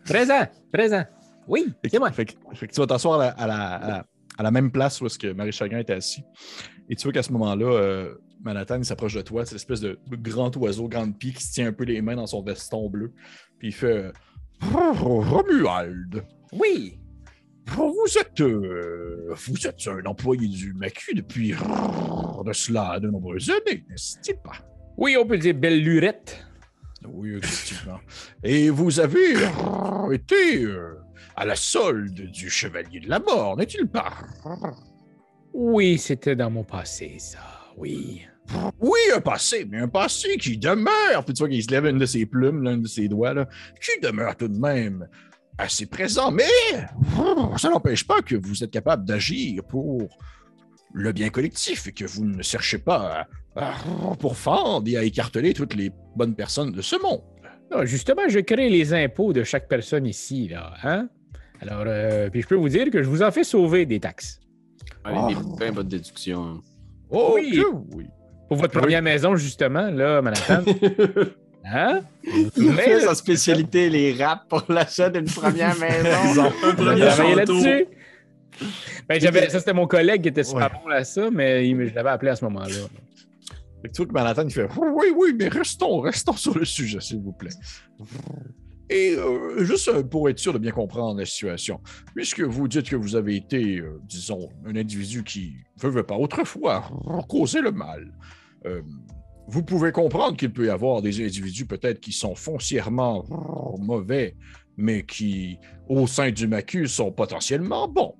Présent, 0.05 0.43
présent. 0.71 1.03
Oui, 1.47 1.71
c'est 1.85 1.99
moi. 1.99 2.11
Fait 2.11 2.25
que, 2.25 2.33
fait 2.53 2.67
que 2.67 2.73
tu 2.73 2.79
vas 2.79 2.87
t'asseoir 2.87 3.19
à 3.19 3.25
la, 3.25 3.29
à, 3.31 3.47
la, 3.47 3.55
à 3.75 3.87
la- 3.89 4.05
à 4.35 4.41
la 4.41 4.49
même 4.49 4.71
place 4.71 4.99
où 4.99 5.05
est-ce 5.05 5.19
que 5.19 5.31
Marie 5.31 5.51
Chagrin 5.51 5.77
était 5.77 5.93
assis. 5.93 6.23
Et 6.89 6.95
tu 6.95 7.03
vois 7.03 7.13
qu'à 7.13 7.21
ce 7.21 7.31
moment-là, 7.33 7.67
euh, 7.71 8.15
Manhattan 8.43 8.81
s'approche 8.81 9.13
de 9.13 9.21
toi. 9.21 9.45
C'est 9.45 9.53
l'espèce 9.53 9.79
de 9.79 9.99
grand 10.09 10.55
oiseau, 10.57 10.87
grande 10.87 11.15
pie 11.19 11.33
qui 11.33 11.43
se 11.43 11.53
tient 11.53 11.67
un 11.67 11.71
peu 11.71 11.83
les 11.83 12.01
mains 12.01 12.15
dans 12.15 12.25
son 12.25 12.41
veston 12.41 12.89
bleu. 12.89 13.13
Puis 13.59 13.67
il 13.67 13.73
fait 13.73 14.11
Romuald, 14.71 16.25
Oui. 16.51 16.97
Vous 17.67 18.17
êtes, 18.19 18.41
euh, 18.41 19.33
vous 19.47 19.67
êtes 19.67 19.87
un 19.87 20.05
employé 20.05 20.47
du 20.47 20.73
MACU 20.73 21.13
depuis 21.15 21.51
de 21.51 22.53
cela 22.53 22.99
de 22.99 23.09
nombreuses 23.09 23.49
années, 23.49 23.85
n'est-ce 23.89 24.33
pas? 24.43 24.57
Oui, 24.97 25.15
on 25.17 25.25
peut 25.25 25.37
dire 25.37 25.55
belle 25.55 25.81
lurette. 25.81 26.45
Oui, 27.05 27.35
effectivement. 27.35 27.99
Et 28.43 28.69
vous 28.69 28.99
avez 28.99 29.33
été 30.11 30.63
euh, 30.63 30.95
à 31.35 31.45
la 31.45 31.55
solde 31.55 32.13
du 32.13 32.49
Chevalier 32.49 32.99
de 32.99 33.09
la 33.09 33.19
Mort, 33.19 33.57
n'est-il 33.57 33.87
pas? 33.87 34.13
Oui, 35.53 35.97
c'était 35.97 36.35
dans 36.35 36.49
mon 36.49 36.63
passé, 36.63 37.15
ça. 37.19 37.39
Oui. 37.77 38.21
Oui, 38.79 38.99
un 39.15 39.21
passé, 39.21 39.65
mais 39.69 39.79
un 39.79 39.87
passé 39.87 40.37
qui 40.37 40.57
demeure. 40.57 41.23
Puis 41.25 41.33
tu 41.33 41.39
vois 41.39 41.49
qu'il 41.49 41.63
se 41.63 41.71
lève 41.71 41.85
une 41.85 41.97
de 41.97 42.05
ses 42.05 42.25
plumes, 42.25 42.61
l'un 42.61 42.77
de 42.77 42.87
ses 42.87 43.07
doigts, 43.07 43.33
là, 43.33 43.47
qui 43.81 43.99
demeure 44.01 44.35
tout 44.35 44.47
de 44.47 44.57
même 44.57 45.07
assez 45.57 45.85
présent. 45.85 46.31
Mais 46.31 46.43
oh, 47.19 47.51
ça 47.57 47.69
n'empêche 47.69 48.05
pas 48.05 48.21
que 48.21 48.35
vous 48.35 48.63
êtes 48.63 48.71
capable 48.71 49.05
d'agir 49.05 49.63
pour 49.63 50.07
le 50.93 51.11
bien 51.11 51.29
collectif 51.29 51.87
et 51.87 51.91
que 51.91 52.05
vous 52.05 52.25
ne 52.25 52.41
cherchez 52.43 52.77
pas 52.77 53.25
à, 53.55 53.71
à 53.71 54.15
pourfendre 54.19 54.87
et 54.87 54.97
à 54.97 55.03
écarteler 55.03 55.53
toutes 55.53 55.73
les 55.75 55.91
bonnes 56.15 56.35
personnes 56.35 56.71
de 56.71 56.81
ce 56.81 56.95
monde. 57.01 57.21
Non, 57.71 57.85
justement, 57.85 58.21
je 58.27 58.39
crée 58.39 58.69
les 58.69 58.93
impôts 58.93 59.33
de 59.33 59.43
chaque 59.43 59.67
personne 59.67 60.05
ici, 60.05 60.47
là. 60.49 60.73
Hein? 60.83 61.09
Alors, 61.61 61.83
euh, 61.87 62.29
puis 62.29 62.41
je 62.41 62.47
peux 62.47 62.55
vous 62.55 62.69
dire 62.69 62.89
que 62.91 63.01
je 63.01 63.09
vous 63.09 63.23
en 63.23 63.31
fais 63.31 63.43
sauver 63.43 63.85
des 63.85 63.99
taxes. 63.99 64.39
Allez, 65.03 65.33
des 65.33 65.41
pains, 65.57 65.71
votre 65.71 65.89
déduction. 65.89 66.61
Oh, 67.09 67.33
Oui. 67.35 67.61
Pour 68.49 68.57
votre 68.57 68.75
Oui. 68.75 68.81
première 68.81 69.01
maison, 69.01 69.35
justement, 69.35 69.89
là, 69.89 70.21
Manhattan. 70.21 70.63
Hein? 71.65 72.01
Il 72.25 72.73
fait 72.73 72.93
là? 72.95 72.99
sa 73.01 73.15
spécialité, 73.15 73.89
les 73.89 74.13
raps 74.21 74.45
pour 74.49 74.63
l'achat 74.69 75.09
d'une 75.09 75.25
première 75.25 75.75
maison. 75.79 76.51
Un 76.63 76.75
premier 76.75 77.35
là-dessus? 77.35 77.85
Ben, 79.07 79.19
j'avais, 79.19 79.49
ça, 79.49 79.59
c'était 79.59 79.73
mon 79.73 79.87
collègue 79.87 80.21
qui 80.21 80.27
était 80.29 80.43
super 80.43 80.71
Ouais. 80.71 80.79
bon 80.83 80.89
à 80.91 81.03
ça, 81.03 81.29
mais 81.31 81.67
il 81.67 81.75
me- 81.75 81.87
je 81.87 81.93
l'avais 81.93 82.09
appelé 82.09 82.31
à 82.31 82.35
ce 82.35 82.43
moment-là. 82.45 82.67
Fait 83.81 83.87
que 83.89 83.93
tu 83.93 83.97
vois 83.97 84.05
que 84.07 84.13
Manhattan, 84.13 84.43
il 84.43 84.51
fait 84.53 84.67
Oui, 84.77 85.07
oui, 85.15 85.33
mais 85.37 85.47
restons, 85.47 85.99
restons 86.01 86.33
sur 86.33 86.57
le 86.57 86.63
sujet, 86.65 86.99
s'il 87.01 87.19
vous 87.21 87.33
plaît. 87.33 87.49
Et 88.89 89.15
euh, 89.17 89.63
juste 89.63 89.91
pour 90.03 90.29
être 90.29 90.37
sûr 90.39 90.53
de 90.53 90.59
bien 90.59 90.71
comprendre 90.71 91.17
la 91.19 91.25
situation, 91.25 91.79
puisque 92.13 92.41
vous 92.41 92.67
dites 92.67 92.89
que 92.89 92.95
vous 92.95 93.15
avez 93.15 93.35
été, 93.37 93.79
euh, 93.79 93.99
disons, 94.03 94.49
un 94.67 94.75
individu 94.75 95.23
qui 95.23 95.55
veut, 95.77 95.89
veut 95.89 96.03
pas 96.03 96.15
autrefois 96.15 96.83
causer 97.27 97.61
le 97.61 97.71
mal, 97.71 98.11
euh, 98.65 98.81
vous 99.47 99.63
pouvez 99.63 99.91
comprendre 99.91 100.37
qu'il 100.37 100.51
peut 100.53 100.65
y 100.65 100.69
avoir 100.69 101.01
des 101.01 101.23
individus 101.23 101.65
peut-être 101.65 101.99
qui 101.99 102.11
sont 102.11 102.35
foncièrement 102.35 103.25
mauvais, 103.79 104.35
mais 104.77 105.05
qui, 105.05 105.57
au 105.87 106.07
sein 106.07 106.31
du 106.31 106.47
MACU, 106.47 106.87
sont 106.87 107.11
potentiellement 107.11 107.87
bons. 107.87 108.15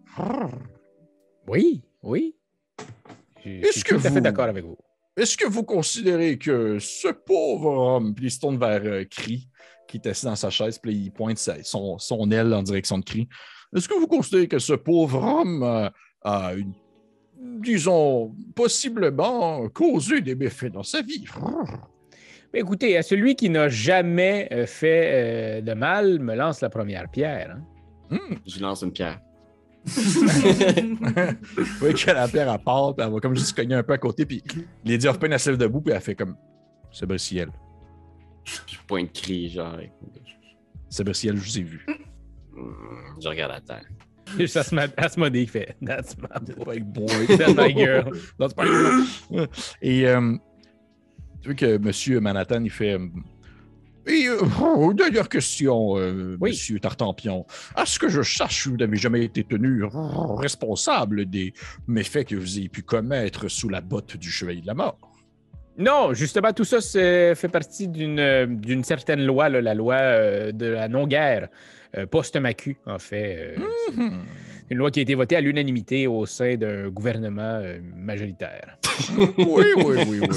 Oui, 1.48 1.82
oui. 2.02 2.36
Je 3.46 3.72
suis 3.72 3.84
tout 3.84 3.96
à 3.96 4.12
fait 4.12 4.22
d'accord 4.22 4.46
avec 4.46 4.64
vous. 4.64 4.78
Est-ce 5.18 5.38
que 5.38 5.48
vous 5.48 5.64
considérez 5.64 6.38
que 6.38 6.80
ce 6.80 7.10
pauvre 7.10 7.70
homme, 7.72 8.16
puis 8.16 8.26
il 8.28 8.32
se 8.32 8.40
tourne 8.40 8.58
vers 8.58 8.82
euh, 8.84 9.04
Cri, 9.06 9.48
qui 9.88 9.98
est 9.98 10.08
assis 10.08 10.26
dans 10.26 10.36
sa 10.36 10.50
chaise, 10.50 10.80
puis 10.80 10.94
il 10.96 11.12
pointe 11.12 11.38
sa- 11.38 11.62
son, 11.64 12.00
son 12.00 12.32
aile 12.32 12.54
en 12.54 12.64
direction 12.64 12.98
de 12.98 13.04
Cri, 13.04 13.28
est-ce 13.76 13.88
que 13.88 13.94
vous 14.00 14.08
considérez 14.08 14.48
que 14.48 14.60
ce 14.60 14.74
pauvre 14.74 15.22
homme 15.24 15.62
euh, 15.62 15.90
a, 16.24 16.54
une- 16.56 16.74
disons, 17.62 18.34
possiblement 18.56 19.68
causé 19.70 20.22
des 20.22 20.36
méfaits 20.36 20.72
dans 20.72 20.84
sa 20.84 21.02
vie? 21.02 21.26
Mais 22.54 22.60
écoutez, 22.60 22.98
à 22.98 23.02
celui 23.02 23.36
qui 23.36 23.50
n'a 23.50 23.68
jamais 23.68 24.48
euh, 24.52 24.66
fait 24.68 25.12
euh, 25.13 25.62
de 25.62 25.74
mal 25.74 26.20
me 26.20 26.36
lance 26.36 26.62
la 26.62 26.70
première 26.70 27.10
pierre. 27.10 27.58
hein. 27.58 27.63
Hmm. 28.16 28.36
Je 28.46 28.62
lance 28.62 28.84
une 28.84 28.92
pierre. 28.92 29.20
Vous 29.86 30.28
voyez 31.80 31.94
que 31.94 32.12
la 32.12 32.28
pierre, 32.28 32.50
elle 32.50 32.63
part, 32.63 32.96
puis 32.96 33.06
elle 33.06 33.12
va 33.12 33.20
comme 33.20 33.36
juste 33.36 33.56
cogner 33.56 33.76
un 33.76 33.84
peu 33.84 33.94
à 33.94 33.98
côté, 33.98 34.26
puis 34.26 34.42
Lady 34.86 35.08
Orpin, 35.08 35.30
elle 35.32 35.39
se 35.39 35.50
lève 35.50 35.60
debout, 35.60 35.82
puis 35.82 35.94
elle 35.94 36.00
fait 36.02 36.16
comme 36.16 36.38
C'est 36.92 37.18
Ciel. 37.18 37.50
Je 38.46 38.78
pointe 38.88 39.12
cri, 39.12 39.50
genre. 39.50 39.78
C'est 40.89 41.13
Ciel, 41.13 41.36
je 41.38 41.42
vous 41.42 41.60
ai 41.60 41.63
vu. 41.63 41.86
Je 43.22 43.28
regarde 43.28 43.52
la 43.52 43.62
terre. 43.62 43.86
Juste 44.38 44.72
mode, 45.18 45.36
il 45.36 45.50
fait 45.50 45.76
That's 45.86 46.16
my 46.18 46.80
boy. 46.80 47.28
That's 47.38 47.56
my 47.56 47.74
girl. 47.74 48.12
That's 48.40 48.54
my 48.58 48.66
girl. 48.66 49.48
Et 49.82 50.08
euh, 50.08 50.36
tu 51.42 51.50
vois 51.50 51.56
que 51.56 51.76
M. 52.16 52.20
Manhattan, 52.22 52.64
il 52.64 52.72
fait. 52.72 52.94
euh, 52.94 53.08
Et 54.08 54.28
euh, 54.28 54.38
oh, 54.62 54.94
dernière 54.94 55.30
question, 55.30 55.98
euh, 55.98 56.38
Oui. 56.40 56.52
Monsieur 56.52 56.80
Tartampion. 56.80 57.46
À 57.76 57.86
ce 57.86 58.00
que 58.00 58.10
je 58.10 58.22
sache, 58.22 58.68
vous 58.68 58.78
n'avez 58.78 58.98
jamais 58.98 59.24
été 59.26 59.44
tenu 59.44 59.84
responsable 60.38 61.26
des 61.26 61.54
méfaits 61.88 62.26
que 62.28 62.36
vous 62.36 62.58
ayez 62.60 62.70
pu 62.70 62.82
commettre 62.82 63.50
sous 63.50 63.70
la 63.70 63.82
botte 63.82 64.18
du 64.18 64.30
Chevalier 64.32 64.62
de 64.62 64.68
la 64.68 64.74
Mort. 64.74 64.97
Non, 65.78 66.14
justement, 66.14 66.54
tout 66.54 66.66
ça 66.66 66.80
fait 66.82 67.50
partie 67.52 67.88
d'une 67.88 68.60
d'une 68.62 68.84
certaine 68.84 69.26
loi, 69.26 69.50
là, 69.50 69.60
la 69.60 69.74
loi 69.74 69.95
euh, 69.95 70.52
de 70.52 70.68
la 70.68 70.88
non-guerre, 70.88 71.47
post-Macu, 72.10 72.78
en 72.86 73.00
fait. 73.00 73.56
euh, 73.58 73.62
Hmm. 73.96 74.24
Une 74.70 74.78
loi 74.78 74.89
qui 74.91 75.00
a 75.00 75.02
été 75.04 75.14
votée 75.14 75.36
à 75.36 75.41
l'unanimité 75.41 76.08
au 76.08 76.26
sein 76.26 76.56
d'un 76.56 76.89
gouvernement 76.89 77.60
euh, 77.62 77.80
majoritaire. 77.96 78.78
Oui, 79.38 79.66
oui, 79.78 79.84
oui, 79.86 80.04
oui, 80.08 80.20
oui. 80.22 80.28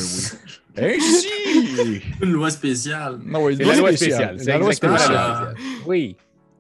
Ainsi. 0.79 2.03
Une 2.23 2.33
loi 2.33 2.51
spéciale. 2.51 3.19
Non, 3.25 3.45
oui, 3.45 3.55
C'est 3.57 3.63
une 3.63 3.69
la 3.71 3.77
loi 3.77 3.97
spéciale. 3.97 4.37
C'est 4.39 4.51
exactement 4.51 4.93
la 4.93 4.99
spéciale. 4.99 5.17
loi 5.17 5.51
spéciale. 5.53 5.83
Oui. 5.87 6.17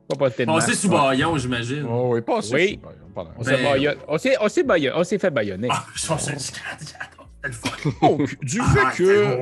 Pas 0.08 0.16
pas 0.16 0.30
tellement. 0.30 0.54
Passé 0.54 0.74
sous 0.74 0.88
baillon, 0.88 1.36
j'imagine. 1.36 1.84
Oh, 1.90 2.10
oui, 2.14 2.20
pas 2.22 2.38
Oui. 2.52 2.78
Pardon. 3.14 3.30
On 3.36 3.42
s'est 3.42 3.56
Ben- 3.62 3.94
on 4.08 4.18
s'est- 4.18 4.36
on 4.40 4.48
s'est 4.48 4.62
baillonné- 4.62 4.92
on 4.96 5.04
s'est 5.04 5.18
fait 5.18 5.30
baïonner. 5.30 5.68
Ah, 5.70 5.84
je 5.94 6.06
pense 6.06 6.30
que 6.30 6.38
c'est 6.38 6.54
c'est 6.78 6.94
le 7.44 7.52
fun. 7.52 7.90
Donc, 8.02 8.38
du 8.44 8.60
fait 8.60 8.96
que. 8.96 9.36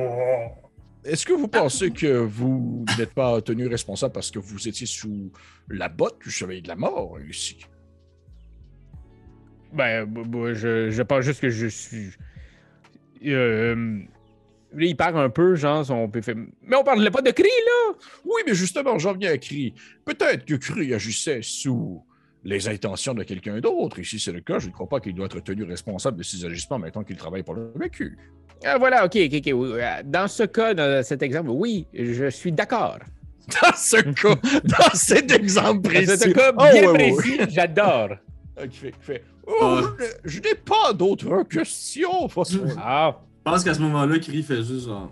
Est-ce 1.05 1.25
que 1.25 1.33
vous 1.33 1.47
pensez 1.47 1.91
que 1.91 2.07
vous 2.07 2.83
n'êtes 2.97 3.13
pas 3.13 3.39
tenu 3.41 3.67
responsable 3.67 4.13
parce 4.13 4.31
que 4.31 4.39
vous 4.39 4.67
étiez 4.67 4.87
sous 4.87 5.31
la 5.69 5.87
botte 5.87 6.19
du 6.23 6.31
Chevalier 6.31 6.61
de 6.61 6.67
la 6.67 6.75
Mort 6.75 7.17
ici? 7.29 7.59
Ben, 9.71 10.11
je, 10.53 10.89
je 10.89 11.01
pense 11.03 11.23
juste 11.23 11.41
que 11.41 11.49
je 11.49 11.67
suis. 11.67 12.09
euh, 13.25 13.99
il 14.77 14.95
part 14.95 15.15
un 15.15 15.29
peu, 15.29 15.55
genre, 15.55 15.85
son 15.85 16.09
fait. 16.11 16.35
Mais 16.63 16.75
on 16.75 16.83
parlait 16.83 17.11
pas 17.11 17.21
de 17.21 17.31
cri, 17.31 17.43
là! 17.43 17.97
Oui, 18.25 18.41
mais 18.45 18.53
justement, 18.53 18.97
j'en 18.97 19.13
viens 19.13 19.31
à 19.31 19.37
Cri. 19.37 19.73
Peut-être 20.05 20.45
que 20.45 20.55
Cri 20.55 20.93
agissait 20.93 21.41
sous 21.41 22.03
les 22.45 22.67
intentions 22.69 23.13
de 23.13 23.23
quelqu'un 23.23 23.59
d'autre. 23.59 23.99
Et 23.99 24.03
si 24.03 24.19
c'est 24.19 24.31
le 24.31 24.39
cas, 24.39 24.59
je 24.59 24.67
ne 24.67 24.71
crois 24.71 24.87
pas 24.87 24.99
qu'il 25.01 25.13
doit 25.15 25.25
être 25.25 25.39
tenu 25.41 25.63
responsable 25.63 26.17
de 26.17 26.23
ses 26.23 26.45
agissements 26.45 26.79
maintenant 26.79 27.03
qu'il 27.03 27.17
travaille 27.17 27.43
pour 27.43 27.55
le 27.55 27.71
vécu. 27.75 28.17
Ah, 28.63 28.77
voilà, 28.77 29.03
ok, 29.05 29.17
ok, 29.17 29.33
ok. 29.35 29.47
euh, 29.47 30.01
Dans 30.05 30.27
ce 30.27 30.43
cas, 30.43 30.73
dans 30.73 31.03
cet 31.03 31.21
exemple, 31.23 31.49
oui, 31.49 31.87
je 31.93 32.29
suis 32.29 32.51
d'accord. 32.53 32.99
Dans 33.61 33.75
ce 33.75 33.97
cas, 33.97 34.35
dans 34.63 34.95
cet 34.95 35.31
exemple 35.31 35.81
Dans 35.81 35.89
précis. 35.89 36.17
ce 36.17 36.29
cas 36.29 36.51
Oh, 36.57 36.63
bien 36.71 36.91
ouais, 36.91 37.11
précis, 37.13 37.37
j'adore. 37.49 38.09
ouais. 38.57 38.67
Qui 38.69 38.77
fait- 38.77 38.91
qui 38.91 39.01
fait, 39.01 39.23
Oh, 39.47 39.81
je, 39.99 40.05
je 40.31 40.39
n'ai 40.41 40.55
pas 40.55 40.93
d'autres 40.93 41.43
questions. 41.43 42.27
Ah, 42.79 43.19
Je 43.45 43.51
pense 43.51 43.63
qu'à 43.63 43.75
ce 43.75 43.79
moment-là, 43.81 44.17
Kiri 44.17 44.41
fait 44.41 44.63
juste 44.63 44.85
genre. 44.87 45.11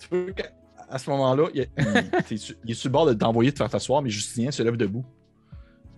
Tu 0.00 0.08
peux 0.08 0.32
qu'à- 0.32 0.50
à 0.88 0.98
ce 0.98 1.08
moment-là, 1.10 1.44
il, 1.54 1.60
est 1.60 2.74
sur 2.74 2.88
le 2.88 2.92
bord 2.92 3.06
de 3.06 3.14
t'envoyer 3.14 3.52
te 3.52 3.58
faire 3.58 3.70
t'asseoir, 3.70 4.02
mais 4.02 4.10
Justinien 4.10 4.50
se 4.50 4.62
lève 4.64 4.76
debout. 4.76 5.04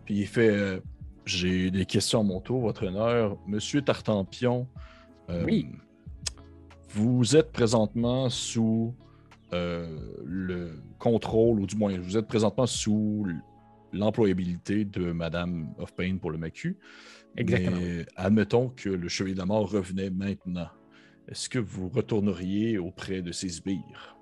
Puis 0.07 0.21
il 0.21 0.27
fait 0.27 0.49
euh, 0.49 0.81
J'ai 1.27 1.71
des 1.71 1.85
questions 1.85 2.21
à 2.21 2.23
mon 2.23 2.41
tour, 2.41 2.61
votre 2.63 2.87
honneur. 2.87 3.37
Monsieur 3.47 3.83
Tartampion, 3.83 4.67
euh, 5.29 5.45
Oui. 5.45 5.67
vous 6.91 7.37
êtes 7.37 7.53
présentement 7.53 8.31
sous 8.31 8.95
euh, 9.53 9.87
le 10.25 10.81
contrôle, 10.99 11.61
ou 11.61 11.67
du 11.67 11.77
moins, 11.77 11.99
vous 11.99 12.17
êtes 12.17 12.27
présentement 12.27 12.67
sous 12.67 13.27
l'employabilité 13.93 14.85
de 14.85 15.13
Madame 15.13 15.75
of 15.79 15.95
Pain 15.95 16.17
pour 16.19 16.31
le 16.31 16.39
MACU. 16.39 16.77
Exactement. 17.37 17.77
Mais 17.77 18.07
admettons 18.17 18.69
que 18.71 18.89
le 18.89 19.09
Chevalier 19.09 19.35
de 19.35 19.39
la 19.41 19.47
Mort 19.47 19.71
revenait 19.71 20.11
maintenant. 20.11 20.69
Est-ce 21.29 21.49
que 21.49 21.59
vous 21.59 21.89
retourneriez 21.89 22.79
auprès 22.79 23.21
de 23.21 23.33
ses 23.33 23.49
sbires? 23.49 24.16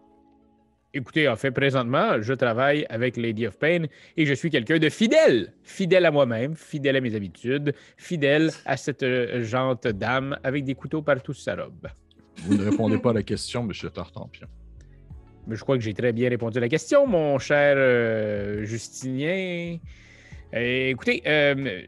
Écoutez, 0.94 1.28
en 1.28 1.36
fait, 1.36 1.50
présentement, 1.50 2.22
je 2.22 2.32
travaille 2.32 2.86
avec 2.88 3.16
Lady 3.16 3.46
of 3.46 3.58
Pain 3.58 3.84
et 4.16 4.24
je 4.24 4.32
suis 4.34 4.50
quelqu'un 4.50 4.78
de 4.78 4.88
fidèle. 4.88 5.52
Fidèle 5.62 6.06
à 6.06 6.10
moi-même, 6.10 6.54
fidèle 6.54 6.96
à 6.96 7.00
mes 7.00 7.14
habitudes, 7.14 7.74
fidèle 7.96 8.50
à 8.64 8.76
cette 8.76 9.02
euh, 9.02 9.42
jante 9.44 9.86
dame 9.88 10.38
avec 10.42 10.64
des 10.64 10.74
couteaux 10.74 11.02
partout 11.02 11.34
sur 11.34 11.44
sa 11.44 11.56
robe. 11.56 11.88
Vous 12.38 12.56
ne 12.56 12.64
répondez 12.70 12.98
pas 12.98 13.10
à 13.10 13.14
la 13.14 13.22
question, 13.22 13.62
Monsieur 13.62 13.90
Tartampion. 13.90 14.48
Mais 15.46 15.56
je 15.56 15.60
crois 15.60 15.76
que 15.76 15.82
j'ai 15.82 15.94
très 15.94 16.12
bien 16.12 16.28
répondu 16.30 16.58
à 16.58 16.60
la 16.60 16.68
question, 16.68 17.06
mon 17.06 17.38
cher 17.38 17.74
euh, 17.76 18.64
Justinien. 18.64 19.78
Euh, 20.54 20.88
écoutez, 20.90 21.22
euh, 21.26 21.82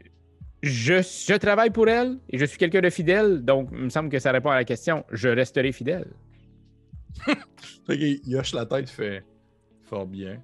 je, 0.61 1.01
je 1.01 1.35
travaille 1.37 1.71
pour 1.71 1.87
elle 1.87 2.17
et 2.29 2.37
je 2.37 2.45
suis 2.45 2.57
quelqu'un 2.57 2.81
de 2.81 2.89
fidèle, 2.89 3.43
donc 3.43 3.69
il 3.71 3.85
me 3.85 3.89
semble 3.89 4.09
que 4.09 4.19
ça 4.19 4.31
répond 4.31 4.49
à 4.49 4.55
la 4.55 4.63
question. 4.63 5.05
Je 5.11 5.29
resterai 5.29 5.71
fidèle. 5.71 6.07
Fait 7.85 7.97
qu'il- 7.97 8.19
il 8.25 8.35
hoche 8.37 8.53
la 8.53 8.65
tête, 8.65 8.89
fait 8.89 9.23
fort 9.83 10.05
bien. 10.07 10.41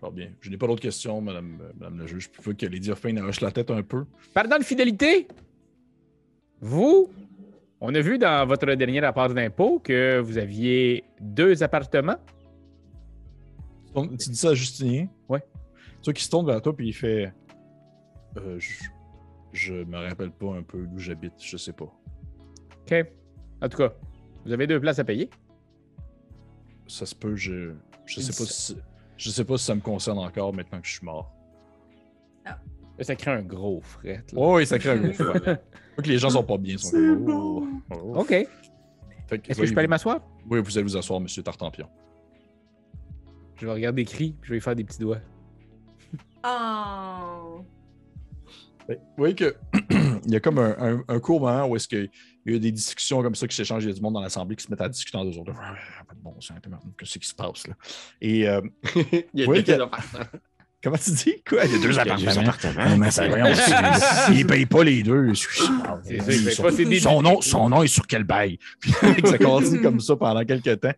Fort 0.00 0.12
bien. 0.12 0.30
Je 0.40 0.50
n'ai 0.50 0.56
pas 0.58 0.66
d'autres 0.66 0.82
questions, 0.82 1.20
Madame, 1.20 1.58
euh, 1.62 1.72
Madame 1.78 1.98
la 2.00 2.06
juge. 2.06 2.30
Je 2.36 2.42
veux 2.42 2.54
que 2.54 2.66
Lady 2.66 2.90
of 2.90 3.00
Pain 3.00 3.16
hoche 3.18 3.40
la 3.40 3.50
tête 3.52 3.70
un 3.70 3.82
peu. 3.82 4.04
Pardon 4.34 4.58
de 4.58 4.64
fidélité, 4.64 5.28
vous, 6.60 7.10
on 7.80 7.94
a 7.94 8.00
vu 8.00 8.18
dans 8.18 8.46
votre 8.46 8.72
dernier 8.74 9.00
rapport 9.00 9.28
d'impôt 9.32 9.78
que 9.80 10.18
vous 10.20 10.38
aviez 10.38 11.04
deux 11.20 11.62
appartements. 11.62 12.18
Tu 13.94 14.30
dis 14.30 14.36
ça 14.36 14.50
à 14.50 14.54
Justinien? 14.54 15.06
Ouais. 15.28 15.40
Tu 16.00 16.04
vois 16.06 16.12
qu'il 16.14 16.24
se 16.24 16.30
tourne 16.30 16.46
vers 16.46 16.60
toi 16.62 16.74
puis 16.74 16.88
il 16.88 16.92
fait 16.94 17.32
euh, 18.38 18.58
je, 18.58 18.84
je 19.52 19.74
me 19.74 19.98
rappelle 19.98 20.30
pas 20.30 20.54
un 20.54 20.62
peu 20.62 20.86
d'où 20.86 20.98
j'habite, 20.98 21.34
je 21.38 21.56
sais 21.56 21.72
pas. 21.74 21.84
OK. 21.84 22.94
En 23.60 23.68
tout 23.68 23.76
cas, 23.78 23.92
vous 24.44 24.52
avez 24.52 24.66
deux 24.66 24.80
places 24.80 24.98
à 24.98 25.04
payer. 25.04 25.28
Ça 26.86 27.06
se 27.06 27.14
peut, 27.14 27.36
je, 27.36 27.72
je 28.06 28.20
sais 28.20 28.32
pas 28.32 28.48
si 28.50 28.76
je 29.16 29.30
sais 29.30 29.44
pas 29.44 29.56
si 29.56 29.64
ça 29.64 29.74
me 29.74 29.80
concerne 29.80 30.18
encore 30.18 30.52
maintenant 30.52 30.80
que 30.80 30.86
je 30.86 30.92
suis 30.94 31.04
mort. 31.04 31.32
Là, 32.44 33.04
ça 33.04 33.16
crée 33.16 33.30
un 33.30 33.42
gros 33.42 33.80
fret. 33.80 34.16
là. 34.16 34.22
Oh, 34.36 34.56
oui, 34.56 34.66
ça 34.66 34.78
crée 34.78 34.90
un 34.90 34.96
gros 34.98 35.12
que 35.96 36.08
les 36.08 36.18
gens 36.18 36.28
sont 36.30 36.42
pas 36.44 36.58
bien. 36.58 36.76
sont 36.76 36.90
comme, 36.90 37.30
oh, 37.30 37.66
oh. 37.90 38.20
OK. 38.20 38.28
Que, 38.28 39.34
Est-ce 39.50 39.58
que 39.60 39.66
je 39.66 39.72
peux 39.72 39.78
aller 39.78 39.88
m'asseoir? 39.88 40.20
Oui, 40.50 40.60
vous 40.60 40.76
allez 40.76 40.82
vous 40.84 40.96
asseoir, 40.96 41.18
Monsieur 41.18 41.42
Tartampion. 41.42 41.88
Je 43.56 43.66
vais 43.66 43.72
regarder 43.72 44.04
cri, 44.04 44.32
puis 44.38 44.48
je 44.48 44.48
vais 44.50 44.54
lui 44.56 44.60
faire 44.60 44.76
des 44.76 44.84
petits 44.84 44.98
doigts. 44.98 45.20
Oh. 46.44 47.64
Fait- 48.86 48.96
Vous 48.96 49.00
voyez 49.16 49.34
que 49.34 49.54
il 50.26 50.30
y 50.32 50.36
a 50.36 50.40
comme 50.40 50.58
un, 50.58 50.76
un- 50.78 51.04
un 51.08 51.20
court 51.20 51.40
moment 51.40 51.64
où 51.66 51.76
est-ce 51.76 51.88
qu'il 52.42 52.52
y 52.52 52.56
a 52.56 52.58
des 52.58 52.72
discussions 52.72 53.22
comme 53.22 53.34
ça 53.34 53.46
qui 53.46 53.56
s'échangent, 53.56 53.84
il 53.84 53.88
y 53.88 53.90
a 53.90 53.94
du 53.94 54.00
monde 54.00 54.14
dans 54.14 54.20
l'Assemblée 54.20 54.56
qui 54.56 54.64
se 54.64 54.70
mettent 54.70 54.80
à 54.80 54.88
discuter 54.88 55.16
en 55.18 55.24
deux 55.24 55.38
autres. 55.38 55.52
Pas 55.52 56.14
de 56.14 56.20
bon 56.20 56.40
sens, 56.40 56.58
qu'est-ce 56.98 57.18
qui 57.18 57.28
se 57.28 57.34
passe 57.34 57.66
là? 57.66 57.74
Et 58.20 58.48
euh, 58.48 58.60
Il 59.34 59.40
y 59.40 59.44
a 59.44 59.46
Oui, 59.46 59.70
appartements. 59.70 60.24
Comment 60.82 60.96
tu 60.96 61.10
dis? 61.10 61.42
Quoi? 61.48 61.64
Il 61.64 61.72
y 61.72 61.74
a 61.76 61.78
deux 61.78 61.98
appartements. 61.98 62.32
il 64.32 64.46
paye 64.46 64.66
pas 64.66 64.84
les 64.84 65.02
deux. 65.02 65.32
Son, 67.00 67.22
nom, 67.22 67.40
son 67.40 67.68
nom 67.68 67.82
est 67.82 67.88
sur 67.88 68.06
quel 68.06 68.24
bail? 68.24 68.58
Puis 68.80 68.92
ça 69.24 69.38
continue 69.38 69.80
comme 69.80 70.00
ça 70.00 70.16
pendant 70.16 70.44
quelques 70.44 70.80
temps. 70.80 70.94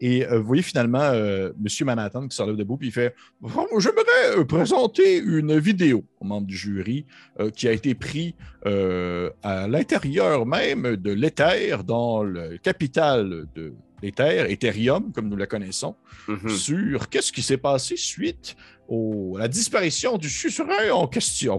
Et 0.00 0.26
euh, 0.26 0.38
vous 0.38 0.46
voyez 0.46 0.62
finalement 0.62 1.00
euh, 1.00 1.52
M. 1.64 1.86
Manhattan 1.86 2.26
qui 2.26 2.36
se 2.36 2.42
relève 2.42 2.56
debout 2.56 2.76
puis 2.76 2.88
il 2.88 2.92
fait 2.92 3.14
Oh, 3.42 3.78
J'aimerais 3.78 4.36
euh, 4.36 4.44
présenter 4.44 5.18
une 5.18 5.58
vidéo 5.58 6.04
aux 6.18 6.24
membres 6.24 6.48
du 6.48 6.56
jury 6.56 7.06
qui 7.54 7.68
a 7.68 7.72
été 7.72 7.94
prise 7.94 8.32
euh, 8.64 9.30
à 9.42 9.66
l'intérieur 9.66 10.46
même 10.46 10.96
de 10.96 11.12
l'Éther, 11.12 11.82
dans 11.84 12.22
le 12.22 12.58
capital 12.58 13.46
de 13.56 13.72
l'Éther, 14.02 14.50
Ethereum, 14.50 15.12
comme 15.12 15.28
nous 15.28 15.36
la 15.36 15.46
connaissons 15.46 15.94
Mhm. 16.28 16.48
sur 16.48 17.08
qu'est-ce 17.08 17.32
qui 17.32 17.42
s'est 17.42 17.56
passé 17.56 17.96
suite 17.96 18.56
au- 18.88 19.36
à 19.36 19.40
la 19.40 19.48
disparition 19.48 20.18
du 20.18 20.28
suzerain 20.28 20.90
en 20.92 21.06
question. 21.06 21.58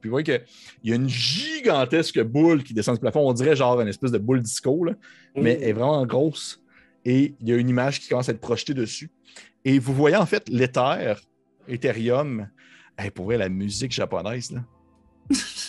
Puis 0.00 0.08
vous 0.08 0.10
voyez 0.10 0.24
qu'il 0.24 0.42
y 0.84 0.92
a 0.92 0.96
une 0.96 1.08
gigantesque 1.08 2.22
boule 2.22 2.62
qui 2.64 2.74
descend 2.74 2.96
du 2.96 3.00
plafond. 3.00 3.20
On 3.28 3.32
dirait 3.32 3.56
genre 3.56 3.80
une 3.80 3.88
espèce 3.88 4.10
de 4.12 4.18
boule 4.18 4.42
disco, 4.42 4.84
là, 4.84 4.92
mais 5.36 5.58
elle 5.62 5.68
est 5.68 5.72
vraiment 5.72 6.04
grosse. 6.06 6.62
Et 7.04 7.34
il 7.40 7.48
y 7.48 7.52
a 7.52 7.56
une 7.56 7.68
image 7.68 8.00
qui 8.00 8.08
commence 8.08 8.28
à 8.28 8.32
être 8.32 8.40
projetée 8.40 8.74
dessus. 8.74 9.10
Et 9.64 9.78
vous 9.78 9.94
voyez 9.94 10.16
en 10.16 10.26
fait 10.26 10.48
l'éther, 10.48 11.20
Ethereum. 11.68 12.48
Hey, 12.98 13.10
pour 13.10 13.26
vrai, 13.26 13.38
la 13.38 13.48
musique 13.48 13.92
japonaise, 13.92 14.50
là. 14.50 14.64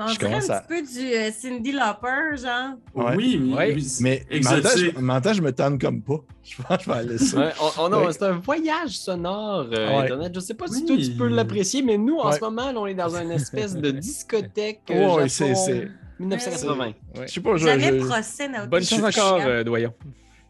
On 0.00 0.06
Je 0.06 0.18
dirait 0.18 0.34
un 0.34 0.40
petit 0.60 0.68
peu 0.68 0.82
du 0.82 1.12
euh, 1.12 1.30
Cindy 1.32 1.72
Lauper, 1.72 2.36
genre. 2.36 2.70
Ouais. 2.94 3.16
Oui, 3.16 3.38
mais. 3.42 3.54
Ouais. 3.54 3.74
oui, 3.74 3.96
Mais 4.00 4.22
en 4.30 4.34
même 4.34 4.42
temps, 4.44 4.54
Exotique. 4.70 4.94
je- 4.96 5.00
me 5.42 5.50
tanne 5.50 5.78
comme 5.78 6.02
pas. 6.02 6.18
Je 6.44 6.62
pense 6.62 6.76
que 6.78 6.84
je 6.84 6.90
vais 6.90 6.96
aller 6.96 7.18
ça. 7.18 7.38
Ouais, 7.38 7.52
on- 7.60 7.82
on 7.82 7.92
a- 7.92 8.04
Ouais. 8.06 8.12
C'est 8.12 8.22
un 8.22 8.32
voyage 8.38 8.90
sonore, 8.96 9.66
euh, 9.72 9.88
Ouais. 9.88 10.04
Internet. 10.04 10.32
Je 10.34 10.40
sais 10.40 10.54
pas 10.54 10.66
si 10.68 10.80
Oui. 10.82 10.86
toi 10.86 10.96
tu 10.96 11.10
peux 11.10 11.26
l'apprécier, 11.28 11.82
mais 11.82 11.98
nous, 11.98 12.16
en 12.18 12.30
ce 12.32 12.40
moment, 12.40 12.70
là, 12.72 12.78
on 12.80 12.86
est 12.86 12.94
dans 12.94 13.14
une 13.16 13.30
espèce 13.32 13.74
de 13.76 13.90
discothèque 13.90 14.82
Ouais, 14.88 14.96
euh, 14.96 15.28
c'est- 15.28 15.48
Japon 15.48 15.60
c'est- 15.66 15.88
1980. 16.20 16.92
Je 17.14 17.26
sais 17.32 17.40
pas, 17.40 17.56
je- 17.56 18.04
procès 18.06 18.48
Bonne 18.68 18.82
chance 18.84 19.18
encore, 19.18 19.40
euh, 19.44 19.62
doyon. 19.64 19.92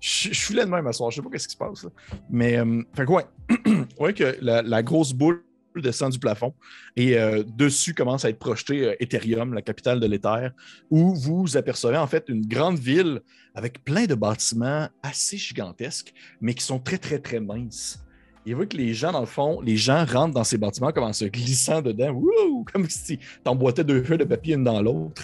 je, 0.01 0.29
je 0.31 0.35
suis 0.39 0.55
là 0.55 0.65
de 0.65 0.71
même 0.71 0.87
à 0.87 0.93
soir. 0.93 1.11
Je 1.11 1.17
sais 1.17 1.23
pas 1.23 1.31
qu'est-ce 1.31 1.49
qui 1.49 1.55
se 1.55 1.59
passe. 1.59 1.85
là. 1.85 1.91
Mais, 2.31 2.59
euh, 2.59 2.83
fait 2.95 3.05
que 3.05 3.11
ouais. 3.11 3.25
ouais, 3.99 4.13
que 4.15 4.37
la, 4.41 4.63
la 4.63 4.83
grosse 4.83 5.13
boule 5.13 5.43
descend 5.83 6.13
du 6.13 6.19
plafond 6.19 6.55
et 6.97 7.19
euh, 7.19 7.43
dessus 7.43 7.95
commence 7.95 8.25
à 8.25 8.31
être 8.31 8.39
projeté 8.39 8.85
euh, 8.85 8.97
Ethereum, 9.01 9.55
la 9.55 9.63
capitale 9.63 10.01
de 10.01 10.07
l'Ether, 10.07 10.49
où 10.91 11.15
vous 11.15 11.57
apercevez 11.57 11.97
en 11.97 12.07
fait 12.07 12.25
une 12.29 12.47
grande 12.47 12.79
ville 12.79 13.21
avec 13.55 13.85
plein 13.85 14.07
de 14.07 14.15
bâtiments 14.15 14.89
assez 15.03 15.37
gigantesques, 15.37 16.13
mais 16.41 16.55
qui 16.55 16.65
sont 16.65 16.79
très, 16.79 16.99
très, 16.99 17.19
très 17.19 17.41
minces. 17.41 17.99
Et 18.49 18.53
vous 18.53 18.57
voyez 18.57 18.69
que 18.69 18.77
les 18.79 18.95
gens, 18.95 19.13
dans 19.13 19.21
le 19.21 19.27
fond, 19.27 19.61
les 19.61 19.77
gens 19.77 20.07
rentrent 20.07 20.33
dans 20.33 20.45
ces 20.45 20.57
bâtiments 20.57 20.91
comme 20.91 21.05
en 21.05 21.13
se 21.13 21.27
glissant 21.27 21.83
dedans, 21.83 22.11
wouh, 22.13 22.65
comme 22.73 22.89
si 22.89 23.19
t'emboîtais 23.45 23.85
deux 23.85 24.03
feuilles 24.03 24.17
de 24.17 24.25
papier 24.25 24.55
une 24.55 24.65
dans 24.65 24.81
l'autre. 24.81 25.23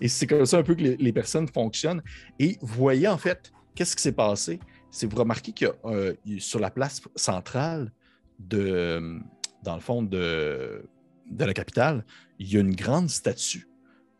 Et 0.00 0.08
c'est 0.08 0.26
comme 0.26 0.46
ça 0.46 0.58
un 0.58 0.62
peu 0.62 0.74
que 0.74 0.82
les, 0.82 1.12
personnes 1.12 1.46
fonctionnent. 1.48 2.02
Et 2.38 2.56
vous 2.62 2.74
voyez 2.74 3.08
en 3.08 3.18
fait, 3.18 3.52
qu'est-ce 3.74 3.94
qui 3.94 4.02
s'est 4.02 4.12
passé? 4.12 4.58
C'est 4.90 5.06
vous 5.06 5.18
remarquez 5.18 5.52
qu'il 5.52 5.66
y 5.66 5.70
a 5.70 5.74
euh, 5.90 6.14
sur 6.38 6.60
la 6.60 6.70
place 6.70 7.02
centrale 7.14 7.92
de, 8.38 9.20
dans 9.62 9.74
le 9.74 9.80
fond 9.80 10.02
de, 10.02 10.84
de 11.30 11.44
la 11.44 11.54
capitale, 11.54 12.04
il 12.38 12.52
y 12.52 12.56
a 12.56 12.60
une 12.60 12.74
grande 12.74 13.08
statue 13.08 13.68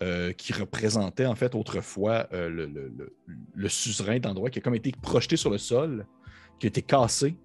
euh, 0.02 0.32
qui 0.32 0.52
représentait 0.52 1.26
en 1.26 1.34
fait 1.34 1.54
autrefois 1.54 2.26
euh, 2.32 2.48
le, 2.48 2.66
le, 2.66 2.88
le- 2.96 3.16
le 3.54 3.68
suzerain 3.68 4.18
d'endroit 4.18 4.50
qui 4.50 4.58
a 4.58 4.62
comme 4.62 4.74
été 4.74 4.92
projeté 5.02 5.36
sur 5.36 5.50
le 5.50 5.58
sol, 5.58 6.06
qui 6.58 6.66
a 6.66 6.68
été 6.68 6.82
cassé. 6.82 7.36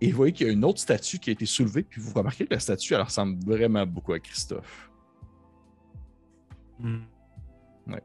Et 0.00 0.10
vous 0.10 0.16
voyez 0.16 0.32
qu'il 0.32 0.46
y 0.46 0.50
a 0.50 0.52
une 0.52 0.64
autre 0.64 0.80
statue 0.80 1.18
qui 1.18 1.30
a 1.30 1.32
été 1.32 1.46
soulevée, 1.46 1.84
puis 1.84 2.00
vous 2.00 2.12
remarquez 2.12 2.44
que 2.46 2.52
la 2.52 2.58
statue, 2.60 2.94
elle 2.94 3.02
ressemble 3.02 3.38
vraiment 3.44 3.86
beaucoup 3.86 4.12
à 4.12 4.18
Christophe. 4.18 4.90
Ouais. 7.86 8.02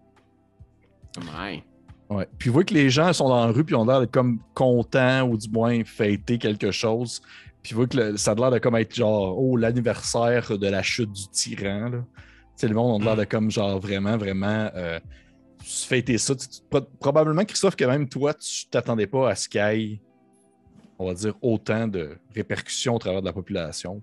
Ouais. 2.09 2.27
Puis 2.37 2.49
vous 2.49 2.53
voyez 2.53 2.65
que 2.65 2.73
les 2.75 2.89
gens 2.89 3.11
sont 3.11 3.27
dans 3.27 3.45
la 3.47 3.51
rue 3.51 3.63
puis 3.63 3.75
ont 3.75 3.83
l'air 3.85 3.99
d'être 3.99 4.11
comme 4.11 4.39
contents 4.53 5.27
ou 5.27 5.37
du 5.37 5.49
moins 5.49 5.83
fêter 5.83 6.37
quelque 6.37 6.71
chose. 6.71 7.21
Puis 7.67 7.73
vous 7.75 7.79
voyez 7.85 7.89
que 7.89 7.97
le- 8.11 8.17
ça 8.17 8.31
a 8.31 8.35
l'air 8.35 8.49
de 8.51 8.59
comme 8.59 8.77
être 8.77 8.95
genre 8.95 9.37
oh 9.37 9.57
l'anniversaire 9.57 10.57
de 10.57 10.67
la 10.67 10.81
chute 10.81 11.11
du 11.11 11.27
tyran. 11.27 11.89
Là. 11.89 11.97
Tu 11.99 12.25
sais, 12.55 12.67
le 12.69 12.75
monde 12.75 13.01
a 13.01 13.05
l'air 13.07 13.15
de 13.17 13.23
comme 13.25 13.51
genre 13.51 13.77
vraiment, 13.77 14.15
vraiment 14.17 14.69
euh, 14.73 15.01
fêter 15.61 16.17
ça. 16.17 16.33
Tu- 16.33 16.47
tu- 16.47 16.61
pro- 16.69 16.87
probablement, 17.01 17.43
Christophe, 17.43 17.75
que 17.75 17.83
même 17.83 18.07
toi, 18.07 18.33
tu 18.33 18.67
t'attendais 18.67 19.05
pas 19.07 19.31
à 19.31 19.35
ce 19.35 19.49
qu'il 19.49 19.59
y 19.59 19.63
ait, 19.95 20.01
on 20.97 21.07
va 21.07 21.13
dire, 21.13 21.33
autant 21.41 21.89
de 21.89 22.17
répercussions 22.33 22.95
au 22.95 22.99
travers 22.99 23.19
de 23.21 23.25
la 23.25 23.33
population 23.33 24.01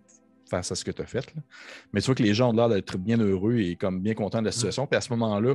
face 0.50 0.70
à 0.70 0.74
ce 0.74 0.84
que 0.84 0.90
tu 0.90 1.00
as 1.00 1.06
fait. 1.06 1.34
là. 1.34 1.40
Mais 1.94 2.00
tu 2.02 2.06
vois 2.06 2.14
que 2.14 2.22
les 2.22 2.34
gens 2.34 2.50
ont 2.50 2.52
l'air 2.52 2.68
d'être 2.68 2.98
bien 2.98 3.18
heureux 3.18 3.56
et 3.56 3.76
comme 3.76 4.00
bien 4.02 4.12
contents 4.12 4.40
de 4.40 4.44
la 4.44 4.52
situation. 4.52 4.86
Puis 4.86 4.98
à 4.98 5.00
ce 5.00 5.08
moment-là, 5.14 5.54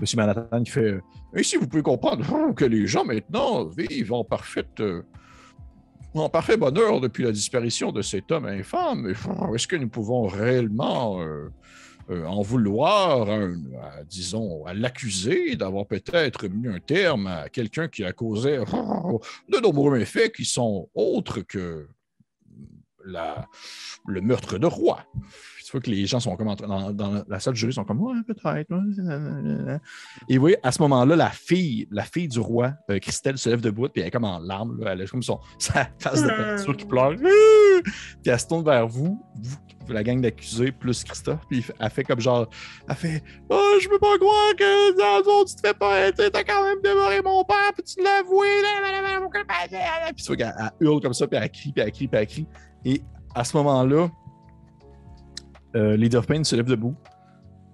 M. 0.00 0.06
Manhattan, 0.16 0.60
il 0.64 0.70
fait 0.70 0.98
Ici, 1.36 1.56
vous 1.56 1.68
pouvez 1.68 1.82
comprendre 1.82 2.54
que 2.54 2.64
les 2.64 2.86
gens 2.86 3.04
maintenant 3.04 3.64
vivent 3.66 4.12
en 4.14 4.24
parfaite. 4.24 4.80
euh, 4.80 5.02
en 6.22 6.28
parfait 6.28 6.56
bonheur 6.56 7.00
depuis 7.00 7.24
la 7.24 7.32
disparition 7.32 7.92
de 7.92 8.02
cet 8.02 8.30
homme 8.30 8.46
infâme. 8.46 9.12
Est-ce 9.54 9.66
que 9.66 9.76
nous 9.76 9.88
pouvons 9.88 10.26
réellement 10.26 11.20
euh, 11.20 11.48
euh, 12.10 12.24
en 12.26 12.42
vouloir, 12.42 13.26
disons, 14.08 14.64
à 14.66 14.74
l'accuser 14.74 15.56
d'avoir 15.56 15.86
peut-être 15.86 16.48
mis 16.48 16.68
un 16.68 16.78
terme 16.78 17.26
à 17.26 17.48
quelqu'un 17.48 17.88
qui 17.88 18.04
a 18.04 18.12
causé 18.12 18.58
de 19.48 19.60
nombreux 19.60 19.98
méfaits 19.98 20.32
qui 20.32 20.44
sont 20.44 20.88
autres 20.94 21.40
que 21.40 21.88
la, 23.04 23.46
le 24.06 24.20
meurtre 24.20 24.58
de 24.58 24.66
roi. 24.66 25.00
Tu 25.64 25.72
vois 25.72 25.80
que 25.80 25.90
les 25.90 26.04
gens 26.06 26.20
sont 26.20 26.36
comme 26.36 26.54
dans, 26.54 26.92
dans 26.92 27.24
la 27.26 27.40
salle 27.40 27.54
de 27.54 27.58
jury 27.58 27.72
sont 27.72 27.84
comme 27.84 28.00
ouais 28.02 28.22
peut-être. 28.26 28.70
ouais. 28.70 29.78
Et 30.28 30.36
vous 30.36 30.40
voyez, 30.40 30.58
à 30.62 30.70
ce 30.70 30.82
moment-là, 30.82 31.16
la 31.16 31.30
fille, 31.30 31.88
la 31.90 32.04
fille 32.04 32.28
du 32.28 32.38
roi, 32.38 32.74
euh, 32.90 32.98
Christelle, 32.98 33.38
se 33.38 33.48
lève 33.48 33.62
debout, 33.62 33.88
puis 33.88 34.02
elle 34.02 34.08
est 34.08 34.10
comme 34.10 34.24
en 34.24 34.38
larmes, 34.38 34.78
là. 34.78 34.92
elle 34.92 35.02
a 35.02 35.06
comme 35.06 35.22
son, 35.22 35.40
sa 35.58 35.88
face 35.98 36.22
de 36.22 36.28
peinture 36.28 36.76
qui 36.76 36.84
pleure. 36.84 37.14
Puis 37.16 37.92
elle 38.26 38.38
se 38.38 38.46
tourne 38.46 38.64
vers 38.64 38.86
vous, 38.86 39.24
vous, 39.42 39.58
la 39.88 40.02
gang 40.02 40.20
d'accusés, 40.20 40.70
plus 40.70 41.02
Christophe, 41.02 41.40
puis 41.48 41.64
elle 41.78 41.90
fait 41.90 42.04
comme 42.04 42.20
genre, 42.20 42.48
elle 42.88 42.94
fait 42.94 43.22
Oh, 43.48 43.78
je 43.80 43.88
peux 43.88 43.98
pas 43.98 44.18
croire 44.18 44.54
que 44.56 44.96
dans 44.98 45.18
le 45.18 45.46
tu 45.46 45.54
te 45.56 45.66
fais 45.66 45.74
pas, 45.74 46.12
tu 46.12 46.30
t'as 46.30 46.44
quand 46.44 46.62
même 46.62 46.80
dévoré 46.82 47.22
mon 47.22 47.42
père, 47.44 47.72
puis 47.74 47.84
tu 47.84 48.02
l'as 48.02 48.18
avoué. 48.20 48.46
Puis 50.14 50.22
tu 50.22 50.26
vois 50.26 50.36
qu'elle 50.36 50.54
elle 50.58 50.86
hurle 50.86 51.00
comme 51.00 51.14
ça, 51.14 51.26
puis 51.26 51.38
elle 51.40 51.50
crie, 51.50 51.72
puis 51.72 51.82
elle 51.82 51.92
crie, 51.92 52.08
puis 52.08 52.20
elle 52.20 52.26
crie. 52.26 52.46
Et 52.84 53.02
à 53.34 53.44
ce 53.44 53.56
moment-là, 53.56 54.08
euh, 55.76 55.96
Lady 55.96 56.16
of 56.16 56.26
Pain 56.26 56.44
se 56.44 56.54
lève 56.56 56.66
debout. 56.66 56.94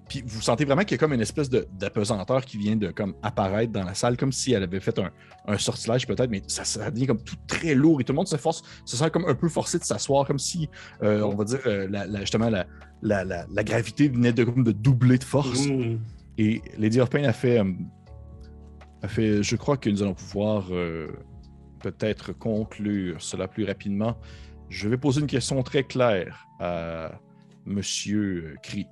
Puis 0.08 0.24
vous 0.26 0.40
sentez 0.40 0.64
vraiment 0.64 0.82
qu'il 0.82 0.92
y 0.92 0.94
a 0.94 0.98
comme 0.98 1.12
une 1.12 1.20
espèce 1.20 1.48
d'apesanteur 1.48 2.44
qui 2.44 2.58
vient 2.58 2.74
de 2.74 2.88
comme 2.90 3.14
apparaître 3.22 3.72
dans 3.72 3.84
la 3.84 3.94
salle, 3.94 4.16
comme 4.16 4.32
si 4.32 4.52
elle 4.52 4.64
avait 4.64 4.80
fait 4.80 4.98
un, 4.98 5.10
un 5.46 5.56
sortilège 5.56 6.04
peut-être, 6.04 6.30
mais 6.30 6.42
ça, 6.48 6.64
ça 6.64 6.90
devient 6.90 7.06
comme 7.06 7.22
tout 7.22 7.36
très 7.46 7.74
lourd 7.76 8.00
et 8.00 8.04
tout 8.04 8.12
le 8.12 8.16
monde 8.16 8.26
se 8.26 8.34
force, 8.36 8.62
se 8.84 8.96
sent 8.96 9.08
comme 9.10 9.24
un 9.28 9.36
peu 9.36 9.48
forcé 9.48 9.78
de 9.78 9.84
s'asseoir, 9.84 10.26
comme 10.26 10.40
si, 10.40 10.68
euh, 11.04 11.20
on 11.22 11.36
va 11.36 11.44
dire, 11.44 11.60
euh, 11.66 11.86
la- 11.88 12.08
la- 12.08 12.20
justement, 12.20 12.50
la, 12.50 13.62
gravité 13.62 14.08
venait 14.08 14.32
de, 14.32 14.42
comme 14.42 14.64
de 14.64 14.72
doubler 14.72 15.16
de 15.16 15.22
force. 15.24 15.68
Mmh. 15.68 15.98
Et 16.38 16.60
Lady 16.76 17.00
of 17.00 17.08
Pain 17.08 17.22
a 17.22 17.32
fait, 17.32 17.62
a 19.02 19.06
fait 19.08 19.44
je 19.44 19.54
crois 19.54 19.76
que 19.76 19.90
nous 19.90 20.02
allons 20.02 20.14
pouvoir 20.14 20.70
peut-être 21.80 22.32
conclure 22.32 23.22
cela 23.22 23.46
plus 23.46 23.64
rapidement. 23.64 24.16
Je 24.70 24.88
vais 24.88 24.96
poser 24.96 25.20
une 25.20 25.26
question 25.26 25.62
très 25.62 25.84
claire 25.84 26.46
à 26.60 27.12
Monsieur 27.66 28.56
Cree. 28.62 28.86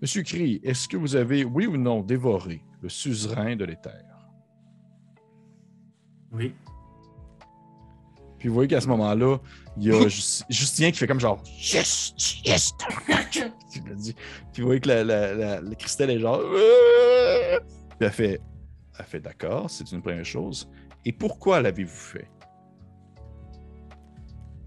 Monsieur 0.00 0.22
Cree, 0.22 0.60
est-ce 0.62 0.86
que 0.86 0.96
vous 0.96 1.16
avez, 1.16 1.44
oui 1.44 1.66
ou 1.66 1.76
non, 1.76 2.00
dévoré 2.02 2.62
le 2.82 2.88
suzerain 2.88 3.56
de 3.56 3.64
l'éther? 3.64 4.04
Oui. 6.32 6.54
Puis 8.38 8.48
vous 8.48 8.54
voyez 8.54 8.68
qu'à 8.68 8.80
ce 8.80 8.86
moment-là, 8.88 9.38
il 9.76 9.84
y 9.84 9.90
a 9.90 10.08
Just- 10.08 10.44
Justin 10.48 10.90
qui 10.90 10.98
fait 10.98 11.06
comme 11.06 11.20
genre 11.20 11.42
Yes, 11.58 12.14
yes, 12.44 12.72
tu 13.70 13.80
l'as 13.86 13.94
dit. 13.94 14.14
Puis 14.52 14.62
vous 14.62 14.68
voyez 14.68 14.80
que 14.80 14.88
la, 14.88 15.04
la, 15.04 15.34
la, 15.34 15.60
la 15.60 15.74
Christelle 15.74 16.10
est 16.10 16.20
genre 16.20 16.40
Euh 16.40 17.58
Puis 17.98 18.06
elle 18.06 18.10
fait, 18.12 18.40
elle 18.98 19.04
fait 19.04 19.20
d'accord, 19.20 19.68
c'est 19.68 19.90
une 19.92 20.00
première 20.00 20.24
chose. 20.24 20.70
Et 21.04 21.12
pourquoi 21.12 21.60
l'avez-vous 21.60 21.90
fait? 21.94 22.28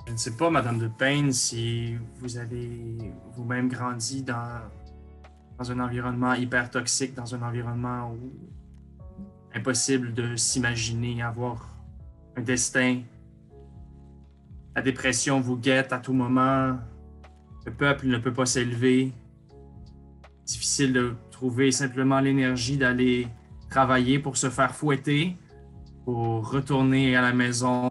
Je 0.06 0.12
ne 0.12 0.18
sais 0.18 0.36
pas, 0.36 0.50
Madame 0.50 0.80
de 0.80 0.88
Payne, 0.88 1.32
si 1.32 1.96
vous 2.20 2.38
avez 2.38 2.98
vous-même 3.36 3.70
grandi 3.70 4.22
dans, 4.22 4.60
dans 5.58 5.72
un 5.72 5.80
environnement 5.80 6.34
hyper 6.34 6.70
toxique, 6.70 7.14
dans 7.14 7.34
un 7.36 7.42
environnement 7.42 8.12
où 8.12 8.32
impossible 9.56 10.14
de 10.14 10.36
s'imaginer 10.36 11.22
avoir 11.22 11.70
un 12.36 12.42
destin. 12.42 13.02
La 14.76 14.82
dépression 14.82 15.40
vous 15.40 15.58
guette 15.58 15.94
à 15.94 16.00
tout 16.00 16.14
moment. 16.14 16.78
Le 17.66 17.72
peuple 17.72 18.08
ne 18.08 18.18
peut 18.18 18.34
pas 18.34 18.46
s'élever. 18.46 19.14
Difficile 20.46 20.92
de 20.92 21.14
trouver 21.32 21.72
simplement 21.72 22.20
l'énergie 22.20 22.78
d'aller 22.78 23.28
travailler 23.70 24.20
pour 24.20 24.36
se 24.36 24.50
faire 24.50 24.76
fouetter, 24.76 25.38
pour 26.04 26.50
retourner 26.50 27.16
à 27.16 27.22
la 27.22 27.34
maison 27.34 27.90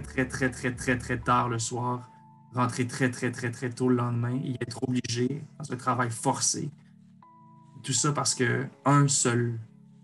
très, 0.00 0.26
très, 0.26 0.50
très, 0.50 0.74
très, 0.74 0.98
très, 0.98 1.18
tard 1.18 1.48
le 1.48 1.58
soir, 1.58 2.10
rentrer 2.54 2.86
très, 2.86 3.10
très, 3.10 3.30
très, 3.30 3.50
très 3.50 3.70
tôt 3.70 3.88
le 3.88 3.96
lendemain 3.96 4.40
et 4.44 4.54
être 4.60 4.82
obligé 4.86 5.42
dans 5.58 5.72
un 5.72 5.76
travail 5.76 6.10
forcé. 6.10 6.70
Tout 7.82 7.92
ça 7.92 8.12
parce 8.12 8.34
que 8.34 8.66
un 8.84 9.08
seul, 9.08 9.58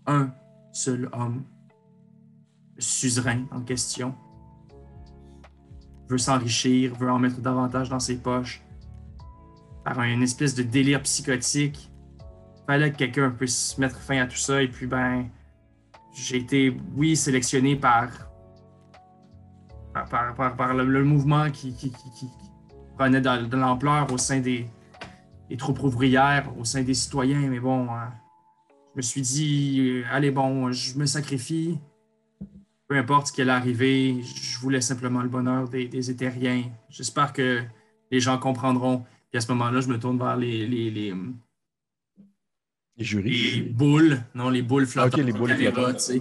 un 0.05 0.31
seul 0.71 1.09
homme, 1.13 1.43
le 2.75 2.81
suzerain 2.81 3.45
en 3.51 3.61
question, 3.61 4.15
veut 6.09 6.17
s'enrichir, 6.17 6.95
veut 6.95 7.11
en 7.11 7.19
mettre 7.19 7.39
davantage 7.39 7.89
dans 7.89 7.99
ses 7.99 8.17
poches, 8.17 8.63
par 9.83 10.01
une 10.01 10.23
espèce 10.23 10.55
de 10.55 10.63
délire 10.63 11.01
psychotique. 11.01 11.91
Fallait 12.67 12.91
que 12.91 12.97
quelqu'un 12.97 13.29
puisse 13.31 13.77
mettre 13.77 13.97
fin 13.97 14.21
à 14.21 14.27
tout 14.27 14.37
ça 14.37 14.61
et 14.61 14.69
puis 14.69 14.87
ben, 14.87 15.27
j'ai 16.13 16.37
été, 16.37 16.77
oui, 16.95 17.15
sélectionné 17.15 17.75
par 17.75 18.09
par, 19.93 20.07
par- 20.09 20.33
par- 20.35 20.55
par 20.55 20.73
le, 20.73 20.85
le 20.85 21.03
mouvement 21.03 21.49
qui, 21.51 21.73
qui- 21.73 21.91
qui- 21.91 22.11
qui- 22.11 22.27
qui 22.27 22.49
prenait 22.97 23.21
de, 23.21 23.45
de 23.45 23.57
l'ampleur 23.57 24.11
au 24.11 24.17
sein 24.17 24.39
des, 24.39 24.65
des 25.49 25.57
troupes 25.57 25.81
ouvrières, 25.83 26.49
au 26.57 26.65
sein 26.65 26.83
des 26.83 26.93
citoyens. 26.93 27.47
Mais 27.49 27.59
bon, 27.59 27.87
euh, 27.89 27.95
je 28.93 28.97
me 28.97 29.01
suis 29.01 29.21
dit, 29.21 29.79
euh, 29.79 30.03
allez, 30.11 30.31
bon, 30.31 30.71
je 30.71 30.97
me 30.97 31.05
sacrifie. 31.05 31.77
Peu 32.87 32.97
importe 32.97 33.27
ce 33.27 33.33
qui 33.33 33.41
allait 33.41 33.51
arriver, 33.51 34.21
je 34.23 34.59
voulais 34.59 34.81
simplement 34.81 35.21
le 35.21 35.29
bonheur 35.29 35.67
des, 35.69 35.87
des 35.87 36.11
Éthériens. 36.11 36.63
J'espère 36.89 37.33
que 37.33 37.63
les 38.11 38.19
gens 38.19 38.37
comprendront. 38.37 39.05
Puis 39.31 39.37
à 39.37 39.41
ce 39.41 39.51
moment-là, 39.53 39.81
je 39.81 39.87
me 39.87 39.97
tourne 39.97 40.19
vers 40.19 40.35
les, 40.37 40.67
les, 40.67 40.91
les, 40.91 41.13
Les 42.97 43.03
jurys? 43.03 43.51
les 43.55 43.61
boules, 43.69 44.21
non, 44.35 44.49
les 44.49 44.61
boules 44.61 44.85
flottantes. 44.85 45.19
Ok, 45.19 45.25
les 45.25 45.31
boules 45.33 45.55
flottantes. 45.55 46.11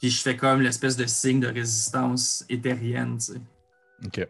Puis 0.00 0.10
je 0.10 0.20
fais 0.22 0.36
comme 0.36 0.60
l'espèce 0.60 0.96
de 0.96 1.06
signe 1.06 1.40
de 1.40 1.48
résistance 1.48 2.44
éthérienne, 2.48 3.16
tu 3.18 3.32
sais. 3.32 3.40
Ok. 4.04 4.28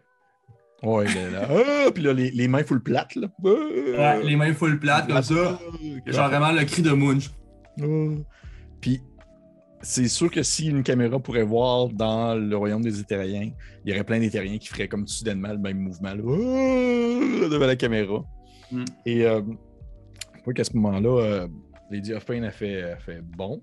Ouais, 0.83 1.05
là, 1.07 1.31
là. 1.31 1.49
Ah, 1.87 1.91
puis 1.93 2.03
là, 2.03 2.13
les, 2.13 2.31
les 2.31 2.49
mains 2.49 2.63
full 2.65 2.83
plates, 2.83 3.15
là. 3.17 3.29
Ah, 3.45 3.49
Ouais, 3.49 4.23
les 4.25 4.37
mains 4.37 4.53
full 4.55 4.79
plates 4.79 5.09
comme 5.09 5.23
ça. 5.23 5.59
Ah, 5.61 6.11
Genre 6.11 6.29
vraiment 6.29 6.53
le 6.53 6.65
cri 6.65 6.83
de 6.83 6.91
Munch. 6.91 7.31
Puis, 8.81 9.01
c'est 9.83 10.09
sûr 10.09 10.31
que 10.31 10.43
si 10.43 10.67
une 10.67 10.83
caméra 10.83 11.19
pourrait 11.19 11.43
voir 11.45 11.89
dans 11.89 12.35
le 12.35 12.57
royaume 12.57 12.83
des 12.83 13.01
Éthériens, 13.01 13.51
il 13.85 13.91
y 13.91 13.95
aurait 13.95 14.05
plein 14.05 14.19
d'Éthériens 14.19 14.59
qui 14.59 14.69
feraient 14.69 14.89
comme 14.89 15.07
soudainement 15.07 15.49
le 15.53 15.59
même 15.59 15.79
mouvement 15.79 16.15
là, 16.15 17.49
devant 17.49 17.67
la 17.67 17.77
caméra. 17.77 18.25
Mm. 18.73 18.85
Et 19.05 19.27
euh, 19.27 19.43
je 20.35 20.41
crois 20.41 20.55
qu'à 20.55 20.65
ce 20.65 20.75
moment-là, 20.77 21.23
euh, 21.23 21.49
Lady 21.91 22.13
of 22.13 22.25
Pain 22.25 22.43
a 22.43 22.51
fait, 22.51 22.83
a 22.83 22.97
fait 22.97 23.21
bon. 23.23 23.63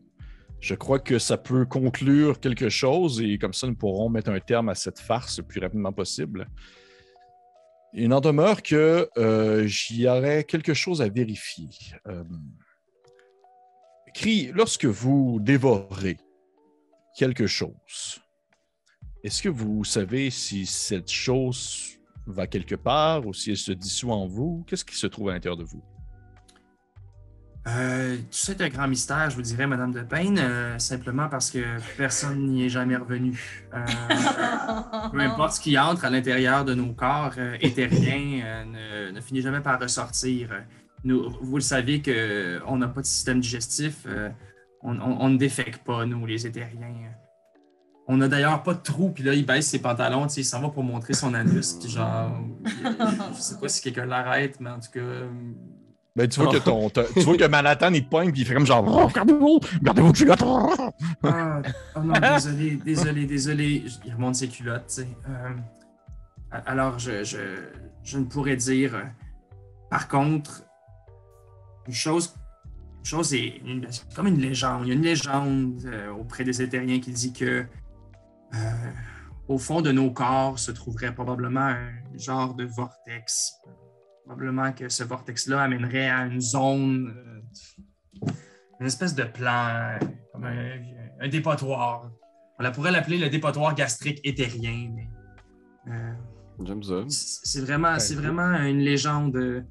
Je 0.64 0.76
crois 0.76 1.00
que 1.00 1.20
ça 1.20 1.38
peut 1.38 1.66
conclure 1.66 2.40
quelque 2.40 2.70
chose 2.70 3.20
et 3.20 3.38
comme 3.38 3.54
ça, 3.54 3.68
nous 3.68 3.76
pourrons 3.76 4.08
mettre 4.08 4.30
un 4.30 4.40
terme 4.40 4.70
à 4.70 4.76
cette 4.76 4.98
farce 4.98 5.40
le 5.40 5.44
plus 5.44 5.60
rapidement 5.60 5.92
possible. 5.92 6.48
Il 7.92 8.08
n'en 8.08 8.22
demeure 8.22 8.64
que 8.64 9.10
euh, 9.18 9.68
j'y 9.68 10.08
aurais 10.08 10.46
quelque 10.46 10.74
chose 10.74 11.02
à 11.02 11.10
vérifier. 11.10 11.68
Euh, 12.08 12.24
lorsque 14.54 14.86
vous 14.86 15.40
dévorez 15.42 16.16
quelque 17.18 17.46
chose, 17.46 18.22
est-ce 19.22 19.44
que 19.44 19.50
vous 19.50 19.84
savez 19.84 20.30
si 20.30 20.66
cette 20.66 21.12
chose 21.12 22.00
va 22.26 22.48
quelque 22.48 22.76
part 22.76 23.28
ou 23.28 23.34
si 23.34 23.50
elle 23.50 23.58
se 23.58 23.74
dissout 23.74 24.12
en 24.12 24.28
vous? 24.28 24.64
Qu'est-ce 24.66 24.86
qui 24.86 24.96
se 24.96 25.08
trouve 25.08 25.28
à 25.28 25.34
l'intérieur 25.34 25.58
de 25.58 25.66
vous? 25.66 25.84
Euh, 27.66 28.18
tout 28.18 28.24
ça 28.32 28.52
est 28.52 28.62
un 28.62 28.68
grand 28.68 28.88
mystère, 28.90 29.30
je 29.30 29.36
vous 29.38 29.42
dirais, 29.42 29.66
Madame 29.68 29.94
de 29.94 30.02
Payne, 30.02 30.38
euh, 30.38 30.78
simplement 30.80 31.30
parce 31.30 31.50
que 31.50 31.60
personne 31.98 32.46
n'y 32.48 32.66
est 32.66 32.70
jamais 32.70 32.98
revenu. 32.98 33.64
Euh, 33.74 33.78
peu 35.12 35.20
importe 35.22 35.54
ce 35.54 35.62
qui 35.62 35.78
entre 35.80 36.04
à 36.04 36.10
l'intérieur 36.10 36.66
de 36.66 36.74
nos 36.74 36.92
corps 36.94 37.34
éthériens 37.62 38.66
ne, 38.66 39.12
ne 39.12 39.22
finit 39.22 39.42
jamais 39.42 39.62
par 39.62 39.80
ressortir. 39.80 40.50
Nous, 41.06 41.30
vous 41.42 41.56
le 41.56 41.62
savez 41.62 42.02
qu'on 42.02 42.78
n'a 42.78 42.88
pas 42.90 43.00
de 43.02 43.06
système 43.06 43.40
digestif. 43.40 44.08
on, 44.82 45.00
on- 45.00 45.18
on 45.22 45.30
ne 45.30 45.38
défèque 45.38 45.84
pas, 45.86 46.06
nous, 46.06 46.26
les 46.26 46.46
éthériens. 46.46 47.12
On 48.08 48.18
n'a 48.18 48.28
d'ailleurs 48.28 48.62
pas 48.64 48.74
de 48.74 48.82
trou, 48.82 49.12
puis 49.12 49.24
là, 49.24 49.34
il 49.34 49.46
baisse 49.46 49.68
ses 49.68 49.80
pantalons, 49.82 50.28
tu 50.28 50.34
sais, 50.34 50.42
il 50.42 50.46
s'en 50.46 50.60
va 50.60 50.68
pour 50.68 50.84
montrer 50.84 51.14
son 51.14 51.34
anus, 51.34 51.78
puis 51.80 51.90
genre, 51.90 52.38
je 53.34 53.40
sais 53.42 53.58
pas 53.58 53.70
si 53.70 53.82
quelqu'un 53.82 54.06
l'arrête, 54.06 54.60
mais 54.60 54.72
en 54.72 54.80
tout 54.82 54.92
cas, 54.92 55.00
Ben, 56.16 56.30
tu 56.30 56.40
vois 56.42 56.54
que 56.54 56.60
ton, 56.60 56.90
tu 56.92 57.22
vois 57.22 57.38
que 57.38 57.48
Manhattan, 57.48 57.92
il 57.92 58.04
te 58.06 58.10
pogne, 58.10 58.32
puis 58.32 58.42
il 58.42 58.46
fait 58.46 58.54
comme 58.54 58.68
genre, 58.68 58.86
oh, 58.88 59.08
regardez-vous, 59.08 59.60
regardez-vous. 59.80 60.12
Ah, 61.24 61.62
oh 61.96 62.00
non, 62.02 62.14
désolé, 62.20 62.76
désolé, 62.76 63.26
désolé. 63.26 63.84
Il 64.06 64.14
remonte 64.14 64.36
ses 64.36 64.48
culottes. 64.48 65.00
Euh, 65.28 65.50
alors, 66.68 67.00
je, 67.00 67.24
je, 68.04 68.18
ne 68.20 68.26
pourrais 68.26 68.56
dire. 68.58 68.94
euh, 68.94 69.04
Par 69.90 70.08
contre, 70.08 70.64
une 71.88 71.94
chose, 71.96 72.36
une 73.00 73.06
chose 73.06 73.34
est 73.34 73.60
comme 74.16 74.28
une 74.28 74.40
légende. 74.40 74.84
Il 74.84 74.90
y 74.90 74.92
a 74.92 74.94
une 74.94 75.02
légende 75.02 75.82
euh, 75.86 76.12
auprès 76.12 76.44
des 76.44 76.62
Éthériens 76.62 77.00
qui 77.00 77.12
dit 77.12 77.34
que 77.34 77.66
au 79.48 79.58
fond 79.58 79.82
de 79.82 79.92
nos 79.92 80.12
corps 80.12 80.60
se 80.60 80.70
trouverait 80.70 81.12
probablement 81.14 81.70
un 81.70 81.90
genre 82.16 82.54
de 82.54 82.66
vortex. 82.66 83.56
Probablement 84.26 84.72
que 84.72 84.88
ce 84.90 85.04
vortex-là 85.04 85.62
amènerait 85.64 86.10
à 86.10 86.26
une 86.26 86.40
zone, 86.40 87.14
euh, 87.16 88.30
une 88.80 88.86
espèce 88.86 89.14
de 89.16 89.24
plan, 89.24 89.68
euh, 89.68 90.00
comme 90.32 90.46
un, 90.46 90.80
un 91.20 91.28
dépotoir. 91.28 92.10
On 92.60 92.64
la 92.64 92.72
pourrait 92.72 92.92
l'appeler 92.92 93.18
le 93.18 93.30
dépotoir 93.30 93.76
gastrique 93.76 94.22
éthérien, 94.24 94.92
mais 94.96 95.10
euh, 95.92 96.14
J'aime 96.66 96.84
ça. 96.84 97.04
c- 97.10 97.40
c'est 97.44 97.62
vraiment, 97.62 98.00
c'est 98.00 98.16
vraiment 98.16 98.54
une 98.64 98.80
légende. 98.80 99.36
euh, 99.36 99.62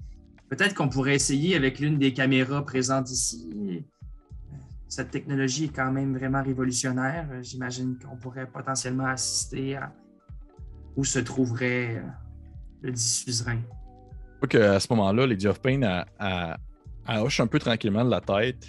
Peut-être 0.51 0.75
qu'on 0.75 0.89
pourrait 0.91 1.15
essayer 1.15 1.57
avec 1.57 1.79
l'une 1.79 1.99
des 1.99 2.13
caméras 2.13 2.63
présentes 2.65 3.11
ici. 3.11 3.87
Cette 4.87 5.11
technologie 5.11 5.65
est 5.65 5.75
quand 5.75 5.91
même 5.91 6.15
vraiment 6.15 6.43
révolutionnaire. 6.43 7.27
J'imagine 7.41 7.97
qu'on 7.99 8.17
pourrait 8.19 8.47
potentiellement 8.47 9.07
assister 9.07 9.77
à 9.77 9.91
où 10.95 11.05
se 11.05 11.21
trouverait 11.21 12.05
le 12.83 12.93
dit 12.93 13.01
suzerain. 13.01 13.61
Vois 14.43 14.49
qu'à 14.49 14.81
ce 14.81 14.87
moment-là, 14.91 15.27
Lady 15.27 15.47
of 15.47 15.61
Pain, 15.61 15.81
elle- 15.83 16.57
elle 17.09 17.19
hoche 17.21 17.41
un 17.41 17.47
peu 17.47 17.59
tranquillement 17.59 18.05
de 18.05 18.11
la 18.11 18.21
tête. 18.21 18.65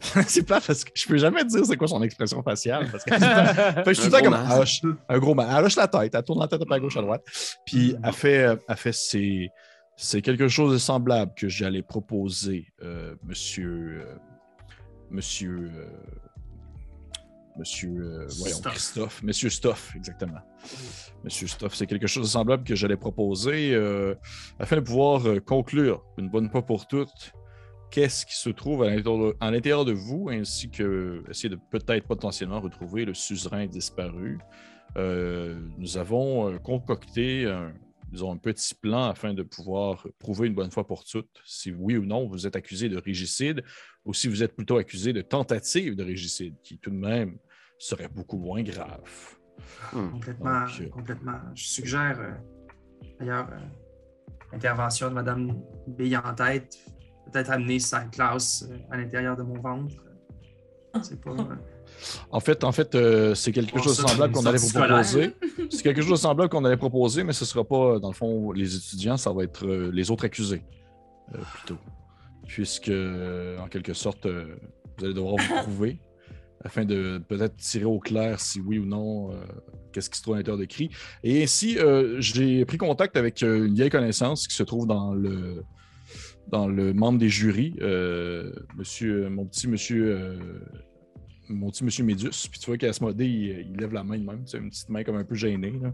c'est 0.26 0.44
plat 0.44 0.60
parce 0.66 0.82
que 0.82 0.90
je 0.94 1.06
peux 1.06 1.18
jamais 1.18 1.44
dire 1.44 1.64
c'est 1.66 1.76
quoi 1.76 1.86
son 1.86 2.02
expression 2.02 2.42
faciale. 2.42 2.88
Parce 2.90 3.04
que 3.04 3.10
fait 3.84 3.84
je 3.94 4.00
suis 4.00 4.08
tout 4.10 4.16
le 4.16 4.22
temps 4.22 4.30
comme 4.30 4.38
elle 4.50 4.58
hoche, 4.58 4.80
un 5.08 5.18
gros 5.18 5.34
masque. 5.34 5.50
Elle 5.58 5.64
hoche 5.66 5.76
la 5.76 5.88
tête, 5.88 6.14
elle 6.14 6.22
tourne 6.22 6.40
la 6.40 6.48
tête 6.48 6.62
à 6.70 6.80
gauche, 6.80 6.96
à 6.96 7.02
droite. 7.02 7.22
Puis 7.66 7.94
elle 8.02 8.12
fait, 8.12 8.58
elle 8.66 8.76
fait 8.76 8.92
c'est, 8.94 9.50
c'est 9.96 10.22
quelque 10.22 10.48
chose 10.48 10.72
de 10.72 10.78
semblable 10.78 11.32
que 11.36 11.48
j'allais 11.48 11.82
proposer, 11.82 12.72
euh, 12.82 13.14
monsieur. 13.22 14.00
euh, 14.06 14.14
monsieur. 15.10 15.70
euh, 15.74 15.86
monsieur. 17.56 17.90
euh, 17.90 18.26
voyons. 18.38 18.60
Christophe. 18.60 19.22
Monsieur 19.22 19.50
Stoff, 19.50 19.92
exactement. 19.96 20.40
Monsieur 21.24 21.46
Stoff, 21.46 21.74
c'est 21.74 21.86
quelque 21.86 22.06
chose 22.06 22.24
de 22.24 22.30
semblable 22.30 22.64
que 22.64 22.74
j'allais 22.74 22.96
proposer 22.96 23.74
euh, 23.74 24.14
afin 24.58 24.76
de 24.76 24.80
pouvoir 24.80 25.26
euh, 25.26 25.40
conclure 25.40 26.02
une 26.18 26.28
bonne 26.28 26.50
fois 26.50 26.62
pour 26.64 26.86
toutes 26.86 27.32
qu'est-ce 27.90 28.24
qui 28.24 28.36
se 28.36 28.50
trouve 28.50 28.84
à 28.84 29.50
l'intérieur 29.50 29.84
de, 29.84 29.92
de 29.92 29.96
vous, 29.96 30.28
ainsi 30.30 30.70
que 30.70 31.24
essayer 31.28 31.48
de 31.48 31.58
peut-être 31.70 32.06
potentiellement 32.06 32.60
retrouver 32.60 33.04
le 33.04 33.14
suzerain 33.14 33.66
disparu. 33.66 34.38
Nous 34.96 35.96
avons 35.96 36.56
concocté 36.58 37.46
un, 37.46 37.72
disons, 38.10 38.32
un 38.32 38.36
petit 38.36 38.74
plan 38.74 39.04
afin 39.08 39.34
de 39.34 39.42
pouvoir 39.42 40.06
prouver 40.18 40.48
une 40.48 40.54
bonne 40.54 40.70
fois 40.70 40.86
pour 40.86 41.04
toutes 41.04 41.40
si 41.44 41.72
oui 41.72 41.96
ou 41.96 42.04
non 42.04 42.26
vous 42.26 42.46
êtes 42.46 42.56
accusé 42.56 42.88
de 42.88 42.98
régicide 42.98 43.62
ou 44.04 44.14
si 44.14 44.28
vous 44.28 44.42
êtes 44.42 44.54
plutôt 44.56 44.78
accusé 44.78 45.12
de 45.12 45.20
tentative 45.20 45.94
de 45.96 46.04
régicide, 46.04 46.56
qui 46.62 46.78
tout 46.78 46.90
de 46.90 46.96
même 46.96 47.38
serait 47.78 48.08
beaucoup 48.08 48.38
moins 48.38 48.62
grave. 48.62 49.36
Complètement, 49.90 50.64
Ok. 50.64 50.88
complètement. 50.90 51.38
Je 51.54 51.64
suggère, 51.64 52.18
euh, 52.20 52.32
d'ailleurs, 53.18 53.48
euh, 53.52 53.58
l'intervention 54.52 55.08
de 55.08 55.14
Mme 55.14 55.62
Bille 55.86 56.16
en 56.16 56.34
tête, 56.34 56.78
peut-être 57.26 57.50
amener 57.50 57.78
sa 57.78 58.04
classe 58.04 58.64
euh, 58.70 58.78
à 58.90 58.96
l'intérieur 58.96 59.36
de 59.36 59.42
mon 59.42 59.60
ventre. 59.60 59.94
C'est 61.02 61.20
pas. 61.20 61.30
euh, 61.30 61.44
En 62.30 62.40
fait, 62.40 62.64
en 62.64 62.72
fait, 62.72 62.94
euh, 62.94 63.34
c'est 63.34 63.52
quelque 63.52 63.74
Bon, 63.76 63.82
chose 63.82 63.96
de 64.02 64.06
semblable 64.08 64.32
qu'on 64.34 64.46
allait 64.46 64.58
vous 64.58 64.70
proposer. 64.72 65.34
C'est 65.70 65.82
quelque 65.82 66.02
chose 66.02 66.10
de 66.12 66.16
semblable 66.16 66.48
qu'on 66.50 66.64
allait 66.64 66.76
proposer, 66.76 67.24
mais 67.24 67.32
ce 67.32 67.44
ne 67.44 67.46
sera 67.46 67.64
pas, 67.64 67.98
dans 67.98 68.08
le 68.08 68.14
fond, 68.14 68.52
les 68.52 68.74
étudiants, 68.76 69.16
ça 69.16 69.32
va 69.32 69.44
être 69.44 69.66
euh, 69.66 69.90
les 69.92 70.10
autres 70.10 70.24
accusés, 70.24 70.62
euh, 71.34 71.38
plutôt. 71.54 71.78
Puisque, 72.46 72.90
en 72.90 73.68
quelque 73.68 73.92
sorte, 73.94 74.26
euh, 74.26 74.56
vous 74.98 75.04
allez 75.04 75.14
devoir 75.14 75.36
vous 75.36 75.54
prouver 75.62 76.00
afin 76.64 76.84
de 76.84 77.22
peut-être 77.28 77.56
tirer 77.56 77.84
au 77.84 77.98
clair 78.00 78.40
si 78.40 78.60
oui 78.60 78.78
ou 78.78 78.84
non, 78.86 79.30
euh, 79.32 79.36
qu'est-ce 79.92 80.10
qui 80.10 80.18
se 80.18 80.22
trouve 80.22 80.34
à 80.34 80.38
l'intérieur 80.38 80.58
de 80.58 80.64
CRI. 80.66 80.90
Et 81.22 81.42
ainsi, 81.42 81.78
euh, 81.78 82.16
j'ai 82.20 82.64
pris 82.64 82.76
contact 82.78 83.16
avec 83.16 83.42
euh, 83.42 83.66
une 83.66 83.74
vieille 83.74 83.88
connaissance 83.90 84.46
qui 84.48 84.54
se 84.54 84.62
trouve 84.64 84.86
dans 84.86 85.14
le, 85.14 85.62
dans 86.50 86.66
le 86.68 86.92
membre 86.92 87.18
des 87.18 87.28
jurys, 87.28 87.74
euh, 87.80 88.52
monsieur, 88.76 89.28
mon 89.30 89.46
petit 89.46 89.68
monsieur 89.68 90.16
euh, 90.16 90.38
mon 91.48 91.70
petit 91.70 91.84
monsieur 91.84 92.04
Médius. 92.04 92.48
Puis 92.48 92.60
tu 92.60 92.66
vois 92.66 92.76
qu'Asmodée, 92.78 93.26
il, 93.26 93.70
il 93.70 93.76
lève 93.76 93.92
la 93.92 94.04
main 94.04 94.18
de 94.18 94.24
même, 94.24 94.44
tu 94.44 94.52
sais, 94.52 94.58
une 94.58 94.70
petite 94.70 94.88
main 94.88 95.04
comme 95.04 95.16
un 95.16 95.24
peu 95.24 95.34
gênée. 95.34 95.72
Là. 95.80 95.92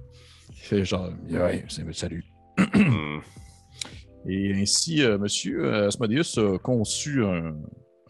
Il 0.50 0.56
fait 0.56 0.84
genre, 0.84 1.10
ouais, 1.30 1.64
c'est- 1.68 1.92
salut. 1.92 2.24
Et 4.28 4.52
ainsi, 4.54 5.02
euh, 5.02 5.18
monsieur 5.18 5.64
euh, 5.64 5.86
Asmodeus 5.88 6.38
a 6.38 6.58
conçu 6.58 7.24
un, 7.24 7.54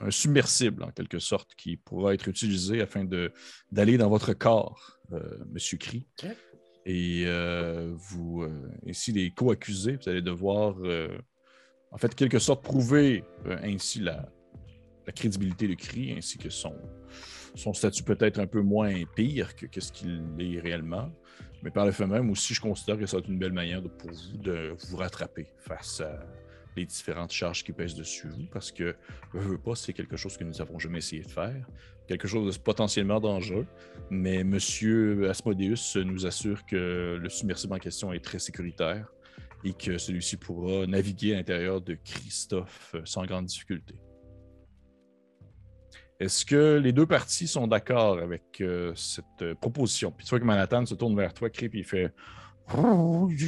un 0.00 0.10
submersible, 0.10 0.82
en 0.84 0.90
quelque 0.90 1.18
sorte, 1.18 1.54
qui 1.56 1.76
pourra 1.76 2.14
être 2.14 2.28
utilisé 2.28 2.80
afin 2.80 3.04
d'aller 3.72 3.98
dans 3.98 4.08
votre 4.08 4.32
corps, 4.32 4.98
monsieur 5.52 5.78
Cri. 5.78 6.06
Et 6.86 7.26
vous, 7.94 8.44
ainsi, 8.86 9.12
les 9.12 9.30
co-accusés, 9.30 9.96
vous 10.02 10.08
allez 10.08 10.22
devoir, 10.22 10.76
en 11.90 11.98
fait, 11.98 12.14
quelque 12.14 12.38
sorte, 12.38 12.62
prouver 12.62 13.24
euh, 13.46 13.58
ainsi 13.62 14.00
la, 14.00 14.28
crédibilité 15.14 15.68
de 15.68 15.74
Cri, 15.74 16.12
ainsi 16.16 16.36
que 16.36 16.50
son, 16.50 16.74
statut 17.72 18.02
peut-être 18.02 18.40
un 18.40 18.46
peu 18.46 18.60
moins 18.60 18.92
pire 19.14 19.54
que, 19.54 19.80
ce 19.80 19.92
qu'il 19.92 20.20
est 20.40 20.58
réellement. 20.58 21.10
Mais 21.62 21.70
par 21.70 21.86
le 21.86 21.92
fait 21.92 22.06
même 22.06 22.28
aussi, 22.30 22.54
je 22.54 22.60
considère 22.60 22.98
que 22.98 23.06
ça 23.06 23.16
va 23.16 23.20
être 23.20 23.28
une 23.28 23.38
belle 23.38 23.52
manière 23.52 23.82
de, 23.82 23.88
pour 23.88 24.10
vous 24.10 24.36
de 24.38 24.74
vous 24.88 24.96
rattraper 24.96 25.46
face 25.58 26.00
à 26.00 26.18
les 26.76 26.84
différentes 26.84 27.32
charges 27.32 27.64
qui 27.64 27.72
pèsent 27.72 27.94
dessus 27.94 28.28
vous, 28.28 28.46
parce 28.52 28.70
que, 28.70 28.96
je 29.32 29.38
veux 29.38 29.58
pas, 29.58 29.74
c'est 29.74 29.92
quelque 29.92 30.16
chose 30.16 30.36
que 30.36 30.44
nous 30.44 30.52
n'avons 30.52 30.78
jamais 30.78 30.98
essayé 30.98 31.22
de 31.22 31.28
faire, 31.30 31.66
quelque 32.06 32.28
chose 32.28 32.54
de 32.54 32.60
potentiellement 32.60 33.20
dangereux, 33.20 33.66
mais 34.10 34.40
M. 34.40 34.58
Asmodeus 35.30 35.96
nous 36.04 36.26
assure 36.26 36.66
que 36.66 37.16
le 37.18 37.28
submersible 37.28 37.72
en 37.72 37.78
question 37.78 38.12
est 38.12 38.22
très 38.22 38.38
sécuritaire 38.38 39.10
et 39.64 39.72
que 39.72 39.98
celui-ci 39.98 40.36
pourra 40.36 40.86
naviguer 40.86 41.34
à 41.34 41.36
l'intérieur 41.38 41.80
de 41.80 41.94
Christophe 41.94 42.92
euh, 42.94 43.02
sans 43.04 43.24
grande 43.24 43.46
difficulté. 43.46 43.94
Est-ce 46.18 46.46
que 46.46 46.78
les 46.78 46.92
deux 46.92 47.06
parties 47.06 47.46
sont 47.46 47.66
d'accord 47.66 48.18
avec 48.18 48.60
euh, 48.60 48.94
cette 48.94 49.24
euh, 49.42 49.54
proposition? 49.54 50.10
Puis 50.10 50.24
tu 50.24 50.30
vois 50.30 50.40
que 50.40 50.44
Manhattan 50.44 50.86
se 50.86 50.94
tourne 50.94 51.14
vers 51.14 51.34
toi, 51.34 51.50
Crip, 51.50 51.74
il 51.74 51.84
fait 51.84 52.12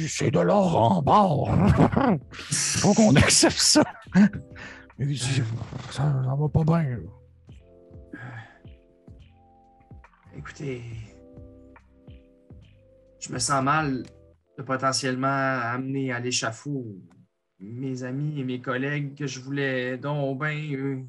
C'est 0.07 0.31
de 0.31 0.39
l'or 0.39 0.75
en 0.75 1.01
bord. 1.01 1.49
Faut 2.41 2.93
qu'on 2.93 3.15
accepte 3.15 3.57
ça. 3.57 3.83
Il 4.99 5.17
ça, 5.17 5.43
ça 5.91 6.35
va 6.37 6.49
pas 6.49 6.63
bien. 6.63 6.99
Écoutez, 10.37 10.81
je 13.19 13.33
me 13.33 13.39
sens 13.39 13.63
mal 13.63 14.03
de 14.59 14.63
potentiellement 14.63 15.27
amener 15.27 16.11
à 16.11 16.19
l'échafaud 16.19 16.85
mes 17.61 18.03
amis 18.03 18.41
et 18.41 18.43
mes 18.43 18.59
collègues 18.59 19.15
que 19.15 19.25
je 19.25 19.39
voulais 19.39 19.97
donc 19.97 20.37
ben 20.39 20.57
euh, 20.75 21.01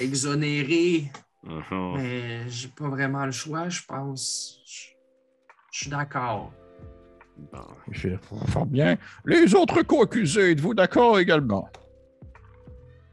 exonérer, 0.00 1.04
Mhm. 1.44 1.94
mais 1.96 2.48
j'ai 2.50 2.68
pas 2.68 2.88
vraiment 2.88 3.24
le 3.24 3.30
choix, 3.32 3.68
je 3.70 3.80
pense. 3.88 4.60
Je, 4.66 4.88
je 5.72 5.78
suis 5.78 5.90
d'accord. 5.90 6.52
Bon. 7.52 7.66
Fait 7.92 8.18
Fort 8.48 8.66
bien. 8.66 8.98
Les 9.24 9.54
autres 9.54 9.82
co-accusés, 9.82 10.50
êtes-vous 10.50 10.74
d'accord 10.74 11.18
également? 11.18 11.66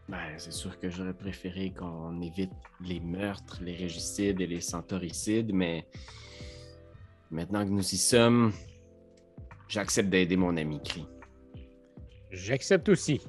Ben, 0.10 0.34
c'est 0.38 0.52
sûr 0.52 0.78
que 0.80 0.90
j'aurais 0.90 1.14
préféré 1.14 1.72
qu'on 1.72 2.20
évite 2.22 2.52
les 2.82 3.00
meurtres, 3.00 3.60
les 3.62 3.76
régicides 3.76 4.42
et 4.42 4.48
les 4.48 4.60
centauricides, 4.62 5.54
mais 5.54 5.86
maintenant 7.32 7.64
que 7.64 7.70
nous 7.72 7.94
y 7.94 7.98
sommes, 7.98 8.52
j'accepte 9.68 10.10
d'aider 10.10 10.38
mon 10.38 10.56
ami 10.58 10.82
Cri. 10.82 11.06
J'accepte 12.32 12.90
aussi. 12.90 13.22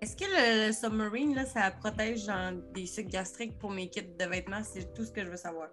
Est-ce 0.00 0.16
que 0.16 0.24
le, 0.24 0.66
le 0.66 0.72
submarine, 0.72 1.34
là, 1.34 1.46
ça 1.46 1.70
protège 1.70 2.26
genre, 2.26 2.52
des 2.74 2.86
sucs 2.86 3.08
gastriques 3.08 3.58
pour 3.58 3.70
mes 3.70 3.88
kits 3.88 4.02
de 4.02 4.24
vêtements? 4.26 4.62
C'est 4.62 4.92
tout 4.92 5.04
ce 5.04 5.10
que 5.10 5.24
je 5.24 5.30
veux 5.30 5.36
savoir. 5.36 5.70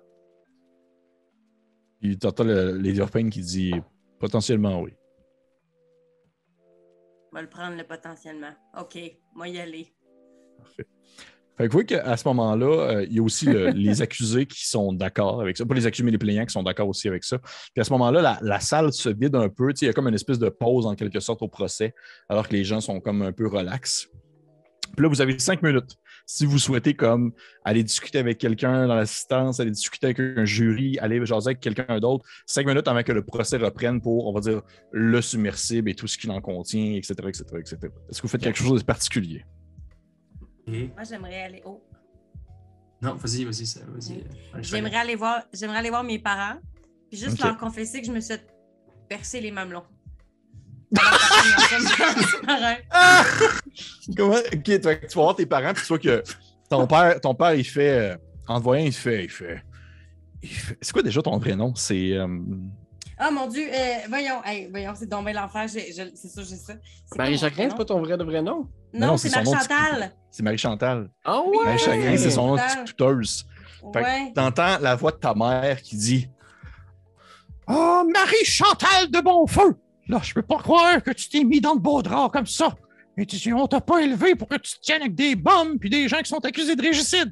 Puis 2.00 2.18
t'entends 2.18 2.46
le- 2.46 2.78
Lady 2.78 3.02
of 3.02 3.12
Pain 3.12 3.30
qui 3.30 3.42
dit 3.42 3.74
potentiellement 4.20 4.82
oui. 4.82 4.94
On 7.32 7.36
va 7.36 7.42
le 7.42 7.50
prendre 7.50 7.78
le 7.78 7.84
potentiellement. 7.84 8.54
OK, 8.80 8.98
moi 9.36 9.48
y 9.48 9.60
aller. 9.60 9.94
Fait 10.76 10.88
Fait 11.62 11.68
que 11.68 11.74
vous 11.74 11.78
voyez 11.78 11.86
qu'à 11.86 12.18
ce 12.18 12.28
moment-là, 12.30 12.66
euh, 12.66 13.06
il 13.08 13.18
y 13.18 13.20
a 13.20 13.22
aussi 13.22 13.46
le- 13.46 13.70
les 13.76 14.02
accusés 14.02 14.48
qui 14.48 14.68
sont 14.68 14.94
d'accord 14.94 15.42
avec 15.42 15.58
ça. 15.58 15.64
Pas 15.64 15.76
les 15.76 15.86
accusés, 15.86 16.04
mais 16.04 16.10
les 16.10 16.18
plaignants 16.18 16.46
qui 16.46 16.54
sont 16.54 16.64
d'accord 16.64 16.88
aussi 16.88 17.08
avec 17.08 17.24
ça. 17.24 17.38
Puis 17.38 17.82
à 17.82 17.84
ce 17.84 17.92
moment-là, 17.92 18.20
la, 18.24 18.40
la 18.42 18.60
salle 18.60 18.92
se 18.92 19.10
vide 19.10 19.36
un 19.36 19.48
peu. 19.48 19.72
Il 19.80 19.86
y 19.86 19.90
a 19.90 19.94
comme 19.94 20.08
une 20.08 20.16
espèce 20.16 20.40
de 20.40 20.50
pause 20.50 20.88
en 20.88 20.96
quelque 20.96 21.20
sorte 21.20 21.44
au 21.44 21.48
procès, 21.48 21.94
alors 22.30 22.48
que 22.48 22.54
les 22.54 22.64
gens 22.64 22.82
sont 22.82 23.00
comme 23.00 23.22
un 23.22 23.32
peu 23.32 23.48
relax. 23.48 24.08
Puis 24.98 25.04
là, 25.04 25.08
vous 25.08 25.22
avez 25.22 25.38
cinq 25.38 25.62
minutes. 25.62 25.98
Si 26.26 26.48
vous 26.48 26.58
souhaitez 26.58 26.96
comme 26.96 27.32
aller 27.64 27.84
discuter 27.84 28.18
avec 28.18 28.40
quelqu'un 28.40 28.88
dans 28.88 28.96
l'assistance, 28.96 29.60
aller 29.60 29.70
discuter 29.70 30.08
avec 30.08 30.20
un 30.20 30.46
jury, 30.46 30.98
aller 30.98 31.24
jaser 31.28 31.50
avec 31.50 31.60
quelqu'un 31.60 32.00
d'autre, 32.00 32.26
cinq 32.48 32.66
minutes 32.66 32.88
avant 32.88 33.04
que 33.04 33.12
le 33.12 33.24
procès 33.24 33.58
reprenne 33.58 34.02
pour, 34.02 34.26
on 34.26 34.34
va 34.34 34.40
dire, 34.40 34.64
le 34.92 35.22
submersible 35.22 35.92
et 35.92 35.94
tout 35.94 36.08
ce 36.08 36.18
qu'il 36.18 36.32
en 36.32 36.42
contient, 36.42 36.96
etc., 36.96 37.14
etc., 37.28 37.44
etc. 37.60 37.78
Est-ce 38.10 38.18
que 38.20 38.24
vous 38.24 38.32
faites 38.32 38.42
quelque 38.42 38.58
chose 38.58 38.82
de 38.82 38.86
particulier? 38.86 39.46
Moi, 40.68 41.04
j'aimerais 41.08 41.42
aller. 41.44 41.62
Oh. 41.66 41.82
Non, 43.02 43.16
vas-y, 43.16 43.44
vas-y, 43.46 43.66
ça- 43.66 43.80
vas-y. 43.88 44.24
J'aimerais 44.64 44.96
aller 44.98 45.16
voir, 45.16 45.42
j'aimerais 45.54 45.78
aller 45.80 45.90
voir 45.90 46.04
mes 46.04 46.20
parents, 46.20 46.60
puis 47.10 47.18
juste 47.20 47.40
Ok. 47.40 47.46
leur 47.46 47.58
confesser 47.58 48.00
que 48.02 48.08
je 48.08 48.12
me 48.12 48.20
suis 48.20 48.36
percé 49.10 49.42
les 49.42 49.52
mamelons. 49.52 49.84
Comment? 54.18 54.36
Ok, 54.54 54.64
tu 54.64 54.80
vas 54.80 54.96
voir 55.16 55.36
tes 55.36 55.46
parents, 55.46 55.74
puis 55.74 55.82
tu 55.84 55.88
vois 55.88 56.00
que 56.00 56.24
ton 56.70 56.86
père, 56.88 57.20
ton 57.22 57.34
père, 57.36 57.54
il 57.54 57.64
fait. 57.64 58.12
euh, 58.12 58.18
en 58.48 58.60
te 58.60 58.64
voyant, 58.64 58.86
il 58.86 58.92
fait. 58.94 59.24
Il 59.26 59.30
fait. 59.30 59.64
il 60.44 60.50
fait- 60.50 60.78
C'est 60.82 60.92
quoi 60.94 61.02
déjà 61.04 61.22
ton 61.22 61.38
vrai 61.38 61.56
nom? 61.56 61.74
C'est. 61.76 62.14
euh, 62.18 62.28
Ah 63.24 63.30
mon 63.30 63.46
Dieu, 63.48 63.70
euh, 63.72 63.98
voyons, 64.10 64.44
hey, 64.44 64.68
voyons, 64.72 64.94
c'est 64.96 65.08
tombé 65.08 65.32
l'enfer, 65.32 65.66
c'est 65.70 65.92
sûr, 65.92 66.06
j'ai 66.44 66.56
ça. 66.56 66.74
C'est 67.06 67.18
Marie 67.20 67.38
Chagrin, 67.38 67.70
c'est 67.70 67.78
pas 67.78 67.86
ton 67.86 68.00
vrai 68.00 68.18
de 68.18 68.24
vrai 68.24 68.42
nom? 68.42 68.68
non, 68.94 69.08
Non, 69.10 69.18
c'est 69.18 69.30
Marie-Chantal. 69.30 70.12
c'est 70.32 70.42
Marie-Chantal. 70.42 71.10
Ah 71.24 71.42
Oui. 71.46 71.58
Marie 71.64 71.78
Chagrin, 71.78 72.18
c'est 72.18 72.32
son 72.32 72.48
nom 72.48 72.56
de 72.56 72.60
Chantal. 72.62 72.84
tuteuse. 72.86 73.46
Fait 73.94 74.00
que 74.00 74.04
Ouais. 74.06 74.32
T'entends 74.34 74.80
la 74.80 74.96
voix 74.96 75.12
de 75.12 75.18
ta 75.18 75.36
mère 75.36 75.80
qui 75.84 75.96
dit 75.98 76.30
Oh, 77.68 78.04
Marie-Chantal 78.12 79.12
de 79.12 79.22
Bonfeu! 79.22 79.76
Là, 80.08 80.20
je 80.24 80.34
peux 80.34 80.42
pas 80.42 80.58
croire 80.58 81.02
que 81.04 81.12
tu 81.12 81.30
t'es 81.30 81.44
mis 81.44 81.62
dans 81.62 81.76
de 81.76 81.80
beaux 81.80 82.02
draps 82.02 82.32
comme 82.34 82.48
ça. 82.48 82.74
Et 83.18 83.26
tu, 83.26 83.54
on 83.54 83.68
t'a 83.68 83.82
pas 83.82 84.02
élevé 84.02 84.34
pour 84.36 84.48
que 84.48 84.56
tu 84.56 84.74
te 84.78 84.82
tiennes 84.82 85.02
avec 85.02 85.14
des 85.16 85.36
bombes 85.36 85.78
puis 85.80 85.90
des 85.92 86.08
gens 86.08 86.18
qui 86.20 86.30
sont 86.30 86.44
accusés 86.44 86.76
de 86.76 86.82
régicide. 86.82 87.32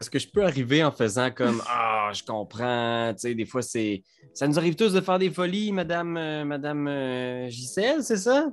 Est-ce 0.00 0.08
que 0.08 0.18
je 0.18 0.28
peux 0.28 0.42
arriver 0.42 0.82
en 0.82 0.90
faisant 0.90 1.30
comme 1.30 1.62
Ah, 1.68 2.10
je 2.14 2.22
comprends, 2.22 3.12
tu 3.12 3.20
sais, 3.20 3.34
des 3.34 3.44
fois 3.44 3.60
c'est. 3.60 4.02
Ça 4.32 4.48
nous 4.48 4.58
arrive 4.58 4.74
tous 4.74 4.94
de 4.94 5.00
faire 5.02 5.18
des 5.18 5.30
folies, 5.30 5.72
Madame, 5.72 6.16
euh, 6.16 6.44
Madame 6.44 6.88
euh, 6.88 7.48
Gisèle, 7.50 8.02
c'est 8.02 8.16
ça? 8.16 8.50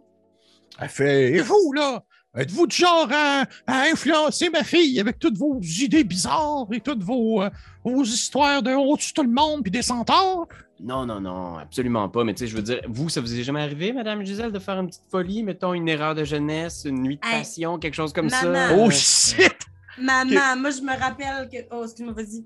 Elle 0.80 0.90
fait 0.90 1.32
Et 1.34 1.40
vous, 1.40 1.72
là 1.74 2.04
Êtes-vous 2.36 2.68
du 2.68 2.76
genre 2.76 3.08
à, 3.12 3.46
à 3.66 3.82
influencer 3.90 4.50
ma 4.50 4.64
fille 4.64 5.00
avec 5.00 5.18
toutes 5.18 5.38
vos 5.38 5.60
idées 5.62 6.04
bizarres 6.04 6.68
et 6.72 6.82
toutes 6.82 7.02
vos, 7.02 7.42
euh, 7.42 7.50
vos 7.84 8.04
histoires 8.04 8.62
de 8.62 8.72
au-dessus 8.74 9.10
de 9.10 9.14
tout 9.14 9.24
le 9.24 9.34
monde 9.34 9.64
puis 9.64 9.72
des 9.72 9.82
centaures? 9.82 10.48
Non, 10.80 11.06
non, 11.06 11.20
non, 11.22 11.58
absolument 11.58 12.10
pas. 12.10 12.24
Mais 12.26 12.34
tu 12.34 12.40
sais, 12.40 12.48
je 12.48 12.56
veux 12.56 12.62
dire, 12.62 12.82
vous, 12.88 13.10
ça 13.10 13.22
vous 13.22 13.40
est 13.40 13.42
jamais 13.44 13.62
arrivé, 13.62 13.94
Madame 13.94 14.24
Gisèle, 14.24 14.52
de 14.52 14.60
faire 14.60 14.78
une 14.80 14.88
petite 14.88 15.10
folie, 15.10 15.42
mettons 15.42 15.74
une 15.74 15.88
erreur 15.88 16.14
de 16.14 16.26
jeunesse, 16.26 16.84
une 16.86 17.02
nuit 17.02 17.16
de 17.16 17.26
Hey, 17.26 17.40
passion, 17.40 17.80
quelque 17.80 17.96
chose 17.96 18.12
comme 18.14 18.30
maman. 18.30 18.54
ça? 18.54 18.76
Oh 18.78 18.90
shit 18.92 19.56
Maman, 20.02 20.56
moi 20.58 20.70
je 20.72 20.82
me 20.82 20.98
rappelle 21.00 21.50
que. 21.50 21.58
Oh, 21.72 21.84
excuse-moi, 21.84 22.14
vas-y. 22.14 22.46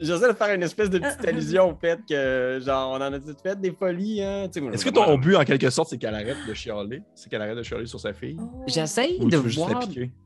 J'essaie 0.00 0.26
de 0.26 0.32
faire 0.32 0.52
une 0.52 0.64
espèce 0.64 0.90
de 0.90 0.98
petite 0.98 1.24
allusion 1.28 1.70
au 1.70 1.76
fait 1.76 2.00
que, 2.08 2.58
genre, 2.64 2.90
on 2.90 2.96
en 2.96 3.12
a 3.12 3.20
toutes 3.20 3.40
fait 3.40 3.60
des 3.60 3.70
folies, 3.70 4.20
hein. 4.20 4.46
tu 4.48 4.54
sais, 4.54 4.60
moi, 4.60 4.72
Est-ce 4.72 4.84
que 4.84 4.90
ton 4.90 5.16
but, 5.16 5.36
en 5.36 5.44
quelque 5.44 5.70
sorte, 5.70 5.90
c'est 5.90 5.98
qu'elle 5.98 6.14
arrête 6.16 6.38
de 6.48 6.54
chialer? 6.54 7.02
C'est 7.14 7.30
qu'elle 7.30 7.40
arrête 7.40 7.56
de 7.56 7.62
chialer 7.62 7.86
sur 7.86 8.00
sa 8.00 8.12
fille? 8.12 8.36
Oh. 8.40 8.64
J'essaye 8.66 9.18
Ou 9.20 9.28
de 9.30 9.36
voir 9.36 9.80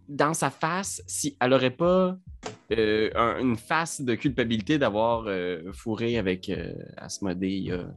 dans 0.09 0.32
sa 0.32 0.49
face 0.49 1.03
si 1.07 1.37
elle 1.43 1.53
aurait 1.53 1.68
pas 1.76 2.16
euh, 2.72 3.11
un- 3.16 3.39
une 3.39 3.57
face 3.57 4.01
de 4.01 4.14
culpabilité 4.14 4.78
d'avoir 4.78 5.24
euh, 5.26 5.61
fourré 5.74 6.16
avec 6.16 6.49
euh, 6.49 6.72
Asmodée 6.97 7.49
il 7.51 7.64
y 7.64 7.72
a- 7.72 7.89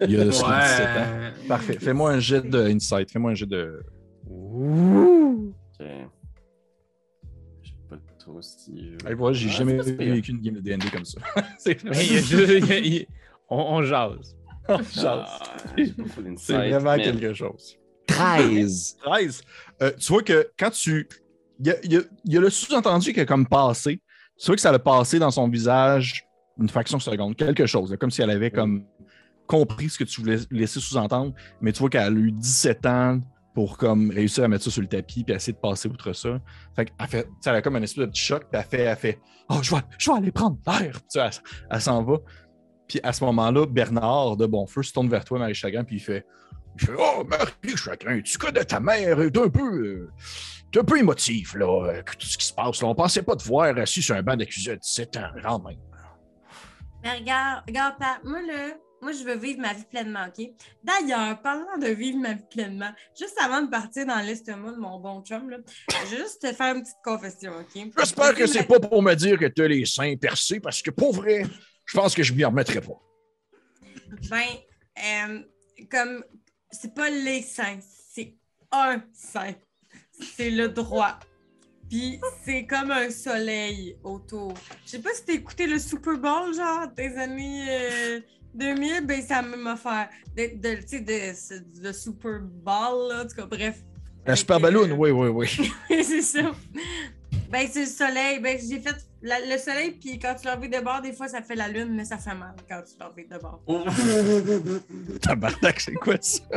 Il 0.00 0.10
y 0.10 0.16
a 0.20 0.24
son 0.32 0.48
17 0.48 0.48
ans. 0.48 1.46
Parfait. 1.46 1.74
Fais-moi 1.78 2.10
un 2.10 2.18
jet 2.20 2.40
de 2.48 2.58
insight. 2.66 3.12
Fais-moi 3.12 3.30
un 3.30 3.34
jet 3.34 3.46
de. 3.46 3.80
Pas 5.78 5.84
trop 8.28 8.42
si. 8.42 8.92
je- 9.00 9.06
Allez 9.06 9.14
voir, 9.14 9.32
j'ai 9.34 9.48
Ah, 9.48 9.52
jamais 9.52 9.78
vécu 9.82 10.30
une 10.32 10.40
game 10.40 10.54
de 10.54 10.60
D&D 10.60 10.86
comme 10.92 11.04
ça. 11.04 11.20
c'est 11.58 11.78
on, 13.50 13.58
on 13.58 13.82
jase. 13.82 14.36
Ah, 14.70 14.76
pas 14.76 14.82
full 16.08 16.34
c'est 16.36 16.52
vraiment 16.52 16.96
mais- 16.96 17.02
quelque 17.04 17.32
chose. 17.32 17.76
13. 18.06 18.96
13. 19.02 19.42
Euh, 19.82 19.92
tu 19.98 20.12
vois 20.12 20.22
que 20.22 20.50
quand 20.58 20.70
tu. 20.70 21.08
Il 21.60 21.68
y 21.68 21.70
a, 21.70 21.76
il 21.84 21.92
y 21.92 21.96
a- 21.96 22.02
il 22.24 22.32
y 22.32 22.36
a 22.36 22.40
le 22.40 22.50
sous-entendu 22.50 23.12
qui 23.12 23.20
a 23.20 23.24
comme 23.24 23.46
passé. 23.46 24.00
Tu 24.38 24.46
vois 24.46 24.56
que 24.56 24.60
ça 24.60 24.70
a 24.70 24.78
passé 24.78 25.18
dans 25.18 25.30
son 25.30 25.48
visage 25.48 26.24
une 26.58 26.68
fraction 26.68 26.98
de 26.98 27.02
seconde, 27.02 27.36
quelque 27.36 27.64
chose, 27.66 27.96
comme 28.00 28.10
si 28.10 28.20
elle 28.20 28.30
avait 28.30 28.50
comme 28.50 28.84
compris 29.46 29.88
ce 29.88 29.98
que 29.98 30.04
tu 30.04 30.20
voulais 30.20 30.38
laisser 30.50 30.80
sous-entendre, 30.80 31.32
mais 31.60 31.72
tu 31.72 31.78
vois 31.78 31.88
qu'elle 31.90 32.02
a 32.02 32.10
eu 32.10 32.32
17 32.32 32.84
ans 32.86 33.20
pour 33.58 33.76
comme 33.76 34.12
réussir 34.12 34.44
à 34.44 34.48
mettre 34.48 34.62
ça 34.62 34.70
sur 34.70 34.82
le 34.82 34.86
tapis 34.86 35.24
puis 35.24 35.34
essayer 35.34 35.52
de 35.52 35.58
passer 35.58 35.88
outre 35.88 36.12
ça. 36.12 36.40
Fait 36.76 36.84
qu'elle 36.84 37.24
elle 37.44 37.54
a 37.56 37.60
comme 37.60 37.74
un 37.74 37.82
espèce 37.82 38.04
de 38.04 38.06
petit 38.06 38.22
choc, 38.22 38.44
puis 38.48 38.50
elle 38.52 38.62
fait, 38.62 38.82
elle 38.82 38.96
fait 38.96 39.18
Oh, 39.48 39.56
je 39.60 39.74
vais, 39.74 39.80
je 39.98 40.08
vais 40.12 40.16
aller 40.16 40.30
prendre 40.30 40.56
l'air. 40.64 40.96
Elle, 41.16 41.30
elle 41.68 41.80
s'en 41.80 42.04
va. 42.04 42.18
Puis 42.86 43.00
à 43.02 43.12
ce 43.12 43.24
moment-là, 43.24 43.66
Bernard 43.66 44.36
de 44.36 44.46
Bonfeu 44.46 44.84
se 44.84 44.92
tourne 44.92 45.08
vers 45.08 45.24
toi, 45.24 45.40
Marie 45.40 45.54
Chagrin, 45.54 45.82
puis 45.82 45.96
il 45.96 46.00
fait, 46.00 46.24
Oh, 46.96 47.24
Marie 47.28 47.76
Chagrin, 47.76 48.20
tu 48.20 48.38
connais 48.38 48.64
ta 48.64 48.78
mère, 48.78 49.16
t'es 49.16 49.40
un 49.40 49.48
peu. 49.48 49.60
euh, 49.60 50.12
un 50.76 50.84
peu 50.84 50.96
émotif, 50.96 51.56
là, 51.56 52.00
tout 52.16 52.26
ce 52.28 52.38
qui 52.38 52.46
se 52.46 52.52
passe. 52.54 52.80
Là. 52.80 52.86
On 52.86 52.94
pensait 52.94 53.22
pas 53.22 53.34
te 53.34 53.42
voir 53.42 53.76
assis 53.76 54.02
sur 54.02 54.14
un 54.14 54.22
banc 54.22 54.36
d'accusé 54.36 54.70
à 54.70 54.76
17 54.76 55.16
ans, 55.16 55.30
quand 55.42 55.64
même. 55.64 55.78
Mais 57.02 57.18
regarde, 57.18 57.64
regarde, 57.66 57.94
Pat, 57.98 58.22
moi 58.22 58.40
là, 58.40 58.74
moi 59.00 59.12
je 59.12 59.22
veux 59.24 59.36
vivre 59.36 59.60
ma 59.60 59.72
vie 59.74 59.84
pleinement, 59.84 60.26
OK? 60.28 60.46
D'ailleurs, 60.82 61.40
parlant 61.42 61.78
de 61.78 61.88
vivre 61.88 62.18
ma 62.18 62.34
vie 62.34 62.44
pleinement, 62.50 62.90
juste 63.18 63.36
avant 63.40 63.62
de 63.62 63.68
partir 63.68 64.06
dans 64.06 64.18
l'estomac 64.20 64.72
de 64.72 64.76
mon 64.78 64.98
bon 64.98 65.22
chum, 65.22 65.48
là, 65.50 65.58
je 65.90 66.16
vais 66.16 66.22
juste 66.22 66.42
te 66.42 66.52
faire 66.52 66.74
une 66.74 66.82
petite 66.82 66.96
confession, 67.04 67.52
OK? 67.58 67.90
J'espère 67.98 68.34
que 68.34 68.46
c'est 68.46 68.68
ma- 68.68 68.78
pas 68.78 68.88
pour 68.88 69.02
me 69.02 69.14
dire 69.14 69.38
que 69.38 69.46
t'as 69.46 69.66
les 69.68 69.84
seins 69.86 70.16
percés, 70.16 70.60
parce 70.60 70.82
que 70.82 70.90
pour 70.90 71.12
vrai, 71.14 71.44
je 71.84 71.96
pense 71.96 72.14
que 72.14 72.22
je 72.22 72.32
m'y 72.32 72.44
remettrai 72.44 72.80
pas. 72.80 73.00
Ben, 74.30 74.44
euh, 75.04 75.40
comme, 75.90 76.24
c'est 76.70 76.94
pas 76.94 77.10
les 77.10 77.42
seins, 77.42 77.78
c'est 78.12 78.34
un 78.72 79.02
sein. 79.12 79.54
C'est 80.36 80.50
le 80.50 80.68
droit. 80.68 81.18
Puis 81.88 82.20
c'est 82.44 82.66
comme 82.66 82.90
un 82.90 83.08
soleil 83.10 83.96
autour. 84.02 84.52
Je 84.84 84.90
sais 84.90 84.98
pas 84.98 85.10
si 85.14 85.24
t'as 85.24 85.32
écouté 85.34 85.66
le 85.66 85.78
Super 85.78 86.18
Bowl, 86.18 86.52
genre, 86.54 86.88
des 86.88 87.16
années 87.16 87.64
euh, 87.68 88.20
2000, 88.58 89.06
ben 89.06 89.22
c'est 89.22 89.34
la 89.34 89.42
même 89.42 89.66
affaire. 89.66 90.08
De, 90.36 91.92
Super 91.92 92.40
Bowl, 92.40 93.08
là, 93.08 93.22
en 93.22 93.26
tout 93.26 93.36
cas, 93.36 93.46
bref. 93.46 93.82
La 94.26 94.36
super 94.36 94.56
euh, 94.56 94.60
ballon, 94.60 94.90
oui, 94.98 95.10
oui, 95.10 95.28
oui. 95.28 95.70
oui, 95.90 96.04
c'est 96.04 96.22
ça. 96.22 96.52
Ben, 97.50 97.66
c'est 97.70 97.80
le 97.80 97.86
soleil. 97.86 98.40
Ben, 98.40 98.58
j'ai 98.58 98.78
fait 98.78 98.94
la- 99.22 99.40
le 99.40 99.58
soleil, 99.58 99.92
puis 100.00 100.18
quand 100.18 100.34
tu 100.40 100.46
l'envoies 100.46 100.68
de 100.68 100.84
bord, 100.84 101.00
des 101.02 101.12
fois, 101.12 101.28
ça 101.28 101.40
fait 101.42 101.54
la 101.54 101.66
lune, 101.68 101.88
mais 101.96 102.04
ça 102.04 102.18
fait 102.18 102.34
mal 102.34 102.54
quand 102.68 102.82
tu 102.82 102.92
l'envoies 103.00 103.24
de 103.24 103.40
bord. 103.40 103.60
Tabarnak, 105.22 105.80
c'est 105.80 105.94
quoi 105.94 106.16
ça? 106.20 106.42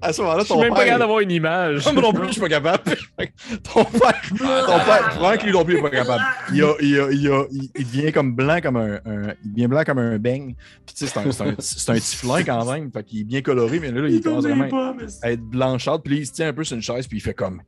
À 0.00 0.12
ce 0.12 0.20
moment-là, 0.22 0.40
Je 0.40 0.44
suis 0.44 0.54
ton 0.54 0.60
même 0.60 0.70
pas 0.70 0.76
père... 0.76 0.84
capable 0.84 1.00
d'avoir 1.00 1.20
une 1.20 1.30
image. 1.30 1.84
Moi 1.92 2.02
non 2.02 2.12
plus, 2.12 2.26
je 2.28 2.32
suis 2.32 2.40
pas 2.40 2.48
capable. 2.48 2.84
ton 3.74 3.84
père, 3.84 4.22
ton 4.38 4.78
père, 4.84 5.12
Franck, 5.14 5.42
lui 5.42 5.52
non 5.52 5.64
plus, 5.64 5.74
il 5.74 5.78
est 5.78 5.82
pas 5.82 5.90
capable. 5.90 6.22
Il, 6.52 6.62
a- 6.62 6.74
il, 6.80 7.00
a- 7.00 7.10
il, 7.10 7.28
a- 7.28 7.44
il- 7.50 7.70
il 7.76 7.84
devient 7.86 8.12
comme 8.12 8.34
blanc 8.34 8.60
comme 8.62 8.76
un, 8.76 8.94
un- 9.04 9.34
il 9.44 9.52
devient 9.52 9.66
blanc 9.66 9.82
comme 9.84 9.98
un 9.98 10.18
beigne. 10.18 10.54
Puis 10.86 10.94
tu 10.94 11.06
sais, 11.06 11.12
c'est 11.12 11.18
un, 11.18 11.32
c'est 11.32 11.42
un, 11.42 11.54
c'est 11.58 11.90
un 11.90 11.98
tieflin 11.98 12.44
quand 12.44 12.72
même. 12.72 12.90
Fait 12.92 13.04
qu'il 13.04 13.20
est 13.20 13.24
bien 13.24 13.42
coloré, 13.42 13.80
mais 13.80 13.90
là, 13.90 14.08
il 14.08 14.20
commence 14.20 14.44
vraiment 14.44 14.68
pas, 14.68 14.94
mais 14.96 15.08
c'est- 15.08 15.24
à 15.26 15.32
être 15.32 15.42
blanchâtre. 15.42 16.02
Puis 16.04 16.18
il 16.18 16.26
se 16.26 16.32
tient 16.32 16.48
un 16.48 16.52
peu 16.52 16.64
sur 16.64 16.76
une 16.76 16.82
chaise, 16.82 17.06
puis 17.06 17.18
il 17.18 17.20
fait 17.20 17.34
comme. 17.34 17.60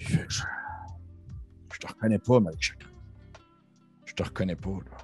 Je, 0.00 0.18
je 1.72 1.78
te 1.78 1.86
reconnais 1.86 2.18
pas, 2.18 2.40
Mike 2.40 2.62
Chagrin. 2.62 2.90
Je 4.06 4.14
te 4.14 4.22
reconnais 4.22 4.56
pas, 4.56 4.70
là. 4.70 4.96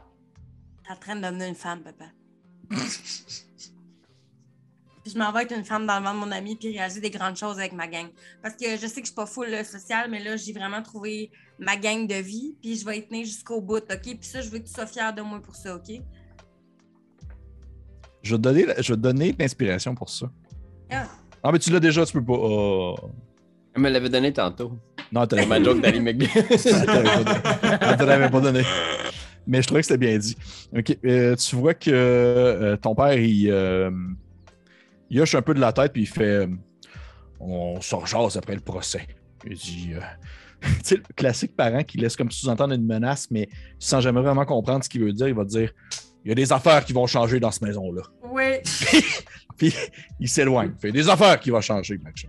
T'es 0.85 0.93
en 0.93 0.97
train 0.97 1.17
de 1.17 1.23
devenir 1.23 1.49
une 1.49 1.55
femme, 1.55 1.83
papa. 1.83 2.07
Puis 5.03 5.13
je 5.13 5.19
m'en 5.19 5.31
vais 5.31 5.43
être 5.45 5.53
une 5.57 5.65
femme 5.65 5.87
dans 5.87 5.99
le 6.01 6.05
ventre 6.05 6.17
de 6.17 6.21
mon 6.27 6.33
ami 6.33 6.57
puis 6.57 6.73
réaliser 6.73 7.01
des 7.01 7.11
grandes 7.11 7.37
choses 7.37 7.61
avec 7.61 7.73
ma 7.73 7.87
gang. 7.87 8.09
Parce 8.43 8.57
que 8.57 8.77
je 8.77 8.89
sais 8.89 9.01
que 9.01 9.07
je 9.07 9.13
suis 9.13 9.15
pas 9.15 9.27
full 9.27 9.47
euh, 9.55 9.63
sociale, 9.63 10.11
mais 10.11 10.23
là, 10.23 10.37
j'ai 10.37 10.53
vraiment 10.53 10.83
trouvé 10.83 11.31
ma 11.61 11.77
gang 11.77 12.09
de 12.09 12.17
vie. 12.17 12.57
Puis 12.61 12.77
je 12.77 12.85
vais 12.85 12.99
y 12.99 13.07
tenir 13.07 13.25
jusqu'au 13.25 13.61
bout, 13.61 13.85
OK? 13.89 14.03
Puis 14.03 14.19
ça, 14.23 14.41
je 14.41 14.51
veux 14.51 14.59
que 14.59 14.67
tu 14.67 14.73
sois 14.73 14.87
fière 14.87 15.15
de 15.15 15.23
moi 15.23 15.41
pour 15.41 15.55
ça, 15.55 15.77
OK? 15.77 16.03
Je 18.23 18.35
vais 18.35 18.37
te 18.37 18.43
donner, 18.43 18.63
je 18.63 18.93
vais 18.93 18.97
te 18.97 19.03
donner 19.03 19.33
de 19.33 19.39
l'inspiration 19.39 19.95
pour 19.95 20.11
ça. 20.11 20.29
Ah. 20.91 21.07
Ah, 21.41 21.53
mais 21.53 21.61
tu 21.61 21.71
l'as 21.71 21.79
déjà, 21.79 22.05
tu 22.05 22.13
peux 22.13 22.25
pas. 22.25 22.37
Oh. 22.37 22.97
Elle 23.77 23.83
me 23.83 23.91
l'avait 23.91 24.09
donné 24.09 24.33
tantôt. 24.33 24.73
Non, 25.13 25.27
t'as 25.27 25.45
Ma 25.45 25.63
joke 25.63 25.83
d'Ali 25.83 26.01
McBeal. 26.01 26.31
Elle 26.35 26.57
t'avait 26.87 27.05
pas 27.05 27.23
donné. 27.23 27.41
Elle 27.81 27.97
te 27.97 28.03
l'avait 28.05 28.31
pas 28.31 28.41
donné. 28.41 28.63
Mais 29.47 29.61
je 29.61 29.67
trouvais 29.67 29.83
que 29.83 29.87
c'était 29.87 29.99
bien 29.99 30.17
dit. 30.17 30.35
OK. 30.75 30.99
euh, 31.05 31.37
tu 31.37 31.57
vois 31.57 31.75
que 31.75 31.91
euh, 31.91 32.77
ton 32.79 32.95
père, 32.95 33.13
il, 33.13 33.51
euh, 33.51 33.91
il 35.11 35.21
hoche 35.21 35.35
un 35.35 35.43
peu 35.43 35.53
de 35.53 35.61
la 35.61 35.73
tête 35.73 35.93
puis 35.93 36.03
il 36.03 36.07
fait 36.09 36.25
euh, 36.25 36.47
On 37.39 37.81
se 37.83 37.95
rejase 37.95 38.39
après 38.39 38.55
le 38.55 38.61
procès. 38.63 39.07
Il 39.45 39.57
dit 39.57 39.91
euh, 39.93 40.01
Tu 40.63 40.71
sais, 40.83 40.97
le 40.97 41.03
classique 41.15 41.55
parent 41.55 41.85
qui 41.85 41.99
laisse 41.99 42.17
comme 42.17 42.31
sous-entendre 42.31 42.73
une 42.75 42.87
menace, 42.87 43.29
mais 43.31 43.47
sans 43.79 44.01
jamais 44.01 44.23
vraiment 44.23 44.47
comprendre 44.47 44.83
ce 44.83 44.89
qu'il 44.89 45.03
veut 45.03 45.13
dire, 45.13 45.29
il 45.29 45.35
va 45.35 45.45
dire 45.45 45.71
Il 46.25 46.31
y 46.31 46.33
a 46.33 46.35
des 46.35 46.51
affaires 46.51 46.83
qui 46.83 46.95
vont 46.95 47.07
changer 47.07 47.39
dans 47.39 47.51
cette 47.51 47.63
maison-là. 47.63 48.03
Oui. 48.33 48.43
Puis 49.59 49.75
il 50.19 50.29
s'éloigne. 50.29 50.73
Il 50.77 50.81
fait 50.81 50.93
des 50.93 51.09
affaires 51.11 51.39
qui 51.39 51.51
vont 51.51 51.61
changer, 51.61 51.99
machin. 51.99 52.29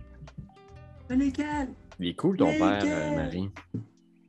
Mais 1.10 1.16
lesquels? 1.16 1.68
Il 2.00 2.08
est 2.08 2.14
cool 2.14 2.36
ton 2.36 2.46
Mais 2.52 2.58
père, 2.58 2.82
euh, 2.84 3.16
Marie. 3.16 3.50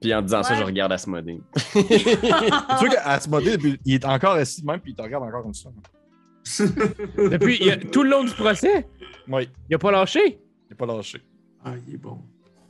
Puis 0.02 0.14
en 0.14 0.22
disant 0.22 0.44
ça, 0.44 0.56
je 0.56 0.64
regarde 0.64 0.92
Asmodée. 0.92 1.42
Tu 1.74 1.84
vois 1.90 2.90
qu'Asmodée, 2.90 3.52
depuis- 3.58 3.80
il 3.86 3.96
est 3.96 4.06
encore 4.06 4.34
assis 4.34 4.62
de 4.62 4.66
même, 4.68 4.80
puis 4.80 4.92
il 4.92 4.96
te 4.96 5.02
regarde 5.02 5.24
encore 5.24 5.44
comme 5.44 5.54
ça. 5.54 5.70
Depuis 7.18 7.58
il 7.62 7.72
a- 7.72 7.78
tout 7.78 8.04
le 8.04 8.10
long 8.10 8.24
du 8.24 8.32
procès, 8.34 8.88
Oui, 9.28 9.50
il 9.70 9.76
a 9.76 9.78
pas 9.78 9.92
lâché? 9.92 10.20
il 10.26 10.70
n'est 10.72 10.76
pas 10.76 10.86
lâché. 10.86 11.22
Ah, 11.64 11.74
il 11.88 11.94
est 11.94 11.98
bon. 11.98 12.18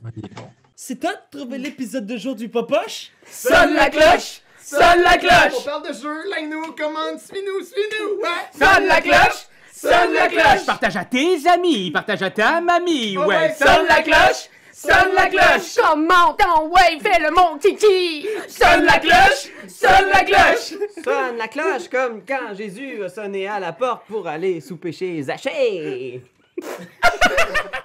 Ah, 0.04 0.08
il 0.16 0.24
est 0.24 0.34
bon. 0.34 0.42
C'est 0.74 0.98
toi 0.98 1.12
de 1.14 1.38
trouver 1.38 1.58
l'épisode 1.58 2.06
de 2.06 2.16
jour 2.16 2.34
du 2.34 2.48
Popoche? 2.48 3.10
Sonne 3.24 3.74
la 3.74 3.88
cloche! 3.90 4.42
Sonne 4.58 5.02
la 5.02 5.16
cloche! 5.18 5.64
parle 5.64 5.86
de 5.88 5.92
jeu, 5.92 6.28
like-nous, 6.30 6.72
commande, 6.72 7.18
suis-nous, 7.18 7.64
suis-nous! 7.64 8.20
Ouais! 8.20 8.50
Sonne 8.52 8.86
la 8.86 9.00
cloche! 9.00 9.46
Sonne 9.80 10.12
la 10.12 10.28
cloche! 10.28 10.66
Partage 10.66 10.96
à 10.96 11.04
tes 11.06 11.46
amis, 11.48 11.90
partage 11.90 12.22
à 12.22 12.30
ta 12.30 12.60
mamie, 12.60 13.16
Oh, 13.16 13.22
ouais. 13.24 13.36
ouais, 13.36 13.54
Sonne 13.58 13.86
la 13.88 14.02
cloche! 14.02 14.48
Sonne 14.74 15.14
la 15.14 15.26
cloche! 15.26 15.76
Comment 15.82 16.34
ton 16.34 16.68
ouais, 16.68 16.98
fais 17.02 17.18
le 17.18 17.30
mon 17.30 17.56
kiki! 17.58 18.26
Sonne 18.46 18.84
la 18.84 18.98
cloche! 18.98 19.48
Sonne 19.68 20.08
la 20.12 20.22
cloche! 20.24 20.74
Sonne 21.02 21.36
la 21.38 21.48
cloche 21.48 21.88
comme 21.90 22.22
quand 22.28 22.54
Jésus 22.54 23.02
a 23.02 23.08
sonné 23.08 23.48
à 23.48 23.58
la 23.58 23.72
porte 23.72 24.02
pour 24.06 24.26
aller 24.28 24.60
souper 24.60 24.92
chez 24.92 25.22
Zachée. 25.22 26.22